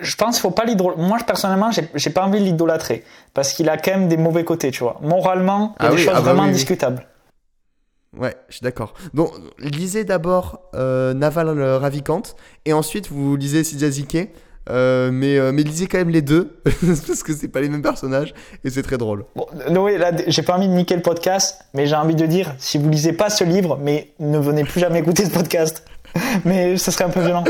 [0.00, 1.02] je pense qu'il faut pas l'idolâtrer.
[1.02, 4.70] Moi, personnellement, j'ai pas envie de l'idolâtrer parce qu'il a quand même des mauvais côtés,
[4.70, 4.98] tu vois.
[5.02, 6.54] Moralement, il y a Ah des oui, choses ah bah vraiment oui, oui.
[6.54, 7.06] discutables.
[8.16, 8.94] Ouais, je suis d'accord.
[9.12, 12.22] Donc, lisez d'abord euh, Naval euh, Ravikant,
[12.64, 14.30] et ensuite vous lisez Sidia Zike,
[14.70, 16.60] euh, mais, euh, mais lisez quand même les deux,
[17.06, 18.34] parce que c'est pas les mêmes personnages,
[18.64, 19.24] et c'est très drôle.
[19.36, 22.54] Bon, Noé, là, j'ai pas envie de niquer le podcast, mais j'ai envie de dire,
[22.58, 25.84] si vous lisez pas ce livre, mais ne venez plus jamais écouter ce podcast.
[26.44, 27.44] mais ça serait un peu violent.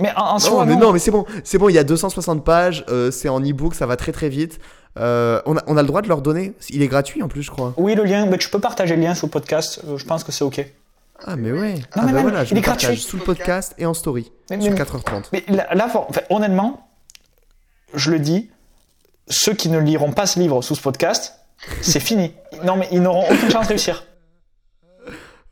[0.00, 0.80] Mais en, en Non, soi, mais non.
[0.80, 3.74] non, mais c'est bon, c'est bon, il y a 260 pages, euh, c'est en e-book,
[3.74, 4.58] ça va très très vite.
[4.98, 7.42] Euh, on, a, on a le droit de leur donner, il est gratuit en plus,
[7.42, 7.74] je crois.
[7.76, 10.24] Oui, le lien, mais tu peux partager le lien sur le podcast, euh, je pense
[10.24, 10.66] que c'est ok.
[11.24, 11.74] Ah, mais ouais.
[11.74, 12.96] Non, ah, mais bah même, voilà, je il le est gratuit.
[12.98, 15.24] sous le podcast et en story, Mais- sur mais- 4h30.
[15.32, 16.88] Mais là, là, faut- enfin, honnêtement,
[17.94, 18.50] je le dis,
[19.28, 21.34] ceux qui ne liront pas ce livre sous ce podcast,
[21.80, 22.32] c'est fini.
[22.64, 24.04] Non, mais ils n'auront aucune chance de réussir.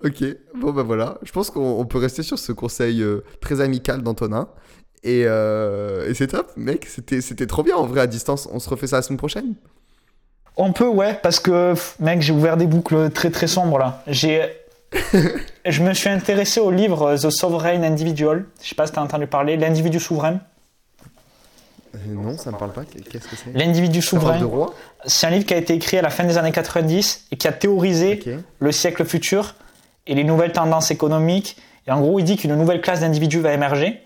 [0.05, 0.23] Ok,
[0.55, 4.03] bon bah voilà, je pense qu'on on peut rester sur ce conseil euh, très amical
[4.03, 4.49] d'Antonin.
[5.03, 8.49] Et, euh, et c'est top, mec, c'était c'était trop bien en vrai à distance.
[8.53, 9.55] On se refait ça la semaine prochaine?
[10.57, 14.03] On peut, ouais, parce que, mec, j'ai ouvert des boucles très très sombres là.
[14.07, 14.43] J'ai.
[15.67, 18.45] je me suis intéressé au livre euh, The Sovereign Individual.
[18.63, 19.57] Je sais pas si t'as entendu parler.
[19.57, 20.39] L'individu souverain.
[21.95, 23.53] Euh, non, ça me parle pas, qu'est-ce que c'est?
[23.55, 24.39] L'individu souverain.
[25.07, 27.49] C'est un livre qui a été écrit à la fin des années 90 et qui
[27.49, 28.23] a théorisé
[28.59, 29.55] le siècle futur
[30.07, 31.57] et les nouvelles tendances économiques.
[31.87, 34.03] Et en gros, il dit qu'une nouvelle classe d'individus va émerger.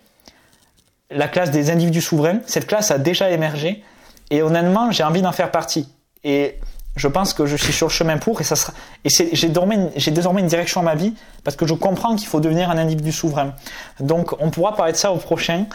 [1.10, 2.40] La classe des individus souverains.
[2.46, 3.82] Cette classe a déjà émergé.
[4.30, 5.88] Et honnêtement, j'ai envie d'en faire partie.
[6.24, 6.58] Et
[6.96, 8.40] je pense que je suis sur le chemin pour.
[8.40, 8.72] Et ça sera.
[9.04, 12.40] Et j'ai désormais, désormais une direction à ma vie parce que je comprends qu'il faut
[12.40, 13.54] devenir un individu souverain.
[14.00, 15.66] Donc, on pourra parler de ça au prochain.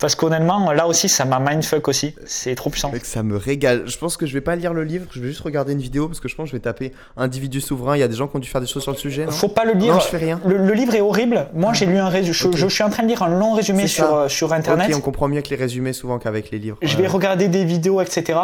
[0.00, 2.14] Parce qu'honnêtement, là aussi, ça m'a mindfuck aussi.
[2.24, 2.90] C'est trop puissant.
[2.90, 3.82] Mec, ça me régale.
[3.86, 6.08] Je pense que je vais pas lire le livre, je vais juste regarder une vidéo
[6.08, 7.96] parce que je pense que je vais taper individu souverain.
[7.96, 9.26] Il y a des gens qui ont dû faire des choses sur le sujet.
[9.28, 9.94] Faut pas le lire.
[9.94, 10.40] Non, je fais rien.
[10.46, 11.48] Le, le livre est horrible.
[11.54, 12.32] Moi, j'ai lu un résumé.
[12.32, 14.88] Je, suis en train de lire un long résumé sur, euh, sur Internet.
[14.90, 16.78] Ok, on comprend mieux avec les résumés souvent qu'avec les livres.
[16.80, 18.38] Je vais regarder des vidéos, etc.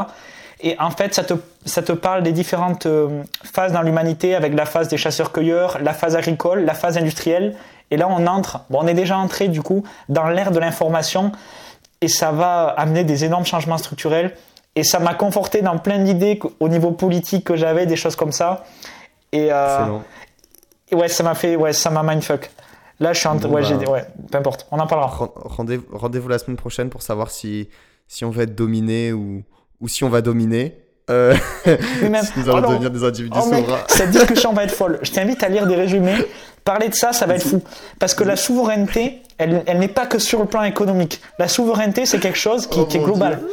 [0.60, 1.34] Et en fait, ça te,
[1.66, 5.92] ça te parle des différentes euh, phases dans l'humanité, avec la phase des chasseurs-cueilleurs, la
[5.92, 7.54] phase agricole, la phase industrielle.
[7.90, 11.30] Et là, on entre, bon, on est déjà entré du coup dans l'ère de l'information,
[12.00, 14.34] et ça va amener des énormes changements structurels.
[14.74, 18.32] Et ça m'a conforté dans plein d'idées au niveau politique que j'avais, des choses comme
[18.32, 18.64] ça.
[19.32, 19.86] Et, euh,
[20.90, 22.50] et ouais, ça m'a fait, ouais, ça m'a mindfuck.
[23.00, 23.68] Là, je suis en, Bon, ouais, bah.
[23.68, 25.08] j'ai, ouais, peu importe, on en parlera.
[25.08, 27.68] Ren- Rendez- Rendez-vous la semaine prochaine pour savoir si,
[28.08, 29.42] si on va être dominé ou,
[29.80, 30.78] ou si on va dominer.
[31.08, 31.34] Euh,
[32.02, 33.84] même- si nous allons oh devenir des individus Oh mec, souverains.
[33.88, 34.98] cette discussion va être folle.
[35.02, 36.16] Je t'invite à lire des résumés.
[36.64, 37.62] Parler de ça, ça va être fou.
[38.00, 41.20] Parce que la souveraineté, elle, elle n'est pas que sur le plan économique.
[41.38, 43.38] La souveraineté, c'est quelque chose qui, Oh qui est global.
[43.38, 43.48] Dieu.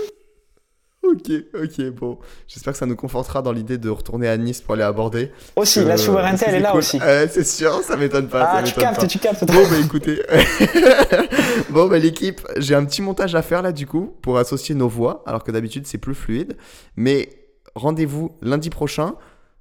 [1.04, 2.18] Ok, ok, bon.
[2.47, 5.32] J'espère que ça nous confortera dans l'idée de retourner à Nice pour aller aborder.
[5.58, 6.80] Aussi, Euh, la souveraineté, elle est là cool.
[6.80, 6.97] aussi.
[6.97, 8.39] Ouais, c'est sûr, ça m'étonne pas.
[8.45, 9.08] ça Ah, tu captes, pas.
[9.08, 9.45] tu captes.
[9.45, 10.22] Bon, bah écoutez.
[11.70, 14.88] bon, bah l'équipe, j'ai un petit montage à faire là du coup pour associer nos
[14.88, 16.56] voix, alors que d'habitude c'est plus fluide.
[16.95, 17.30] Mais
[17.76, 19.16] rendez-vous lundi prochain.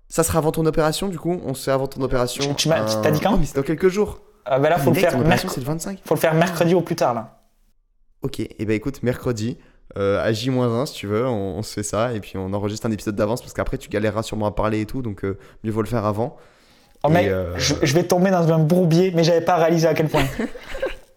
[0.08, 1.40] Ça sera avant ton opération du coup?
[1.44, 2.44] On se fait avant ton opération.
[2.50, 3.32] Tu- tu m'as- un- t'as dit quand?
[3.34, 4.20] Oh, mais c'est dans quelques jours.
[4.44, 6.74] Ah, ben là, faut le, faire opération, merc- c'est le 25 faut le faire mercredi
[6.74, 7.38] au plus tard, là.
[8.22, 9.56] Ok, et bah écoute, mercredi,
[9.96, 12.86] euh, à J-1 si tu veux, on, on se fait ça et puis on enregistre
[12.86, 15.72] un épisode d'avance parce qu'après tu galéreras sûrement à parler et tout, donc euh, mieux
[15.72, 16.36] vaut le faire avant.
[17.04, 19.88] Oh, Et, mec, euh, je, je vais tomber dans un bourbier, mais j'avais pas réalisé
[19.88, 20.24] à quel point.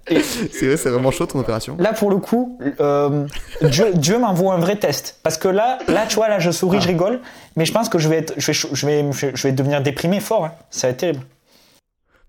[0.07, 1.75] C'est vrai, c'est vraiment chaud ton opération.
[1.79, 3.25] Là, pour le coup, euh,
[3.63, 5.19] Dieu, Dieu m'envoie un vrai test.
[5.23, 7.21] Parce que là, là, tu vois, là, je souris, je rigole,
[7.55, 10.19] mais je pense que je vais, être, je vais, je vais, je vais devenir déprimé
[10.19, 10.45] fort.
[10.45, 10.51] Hein.
[10.69, 11.21] Ça va être terrible.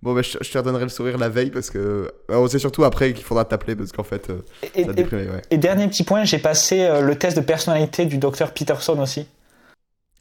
[0.02, 2.84] Bon, bah, je, te redonnerai le sourire la veille parce que bah, on sait surtout
[2.84, 4.42] après qu'il faudra t'appeler parce qu'en fait, euh,
[4.74, 5.42] et, ça ouais.
[5.50, 9.26] et, dernier petit point, j'ai passé euh, le test de personnalité du docteur Peterson aussi.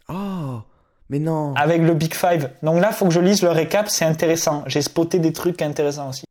[0.07, 0.61] Oh,
[1.09, 1.53] mais non.
[1.55, 2.49] Avec le Big Five.
[2.63, 4.63] Donc là, faut que je lise le récap, c'est intéressant.
[4.67, 6.25] J'ai spoté des trucs intéressants aussi.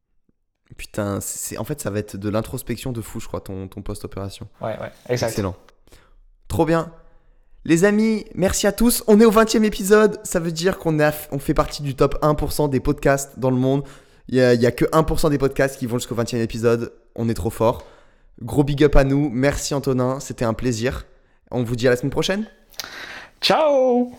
[0.77, 3.83] Putain, c'est en fait, ça va être de l'introspection de fou, je crois, ton, ton
[3.83, 4.49] post-opération.
[4.61, 5.29] Ouais, ouais, exact.
[5.29, 5.55] Excellent.
[6.49, 6.91] Trop bien.
[7.67, 9.03] Les amis, merci à tous.
[9.07, 10.21] On est au 20e épisode.
[10.23, 10.99] Ça veut dire qu'on
[11.33, 13.85] on fait partie du top 1% des podcasts dans le monde.
[14.29, 16.93] Il n'y a, a, que 1% des podcasts qui vont jusqu'au 20e épisode.
[17.15, 17.87] On est trop fort.
[18.43, 19.31] Gros big up à nous.
[19.31, 20.21] Merci Antonin.
[20.21, 21.07] C'était un plaisir.
[21.51, 22.47] On vous dit à la semaine prochaine.
[23.41, 24.13] Ciao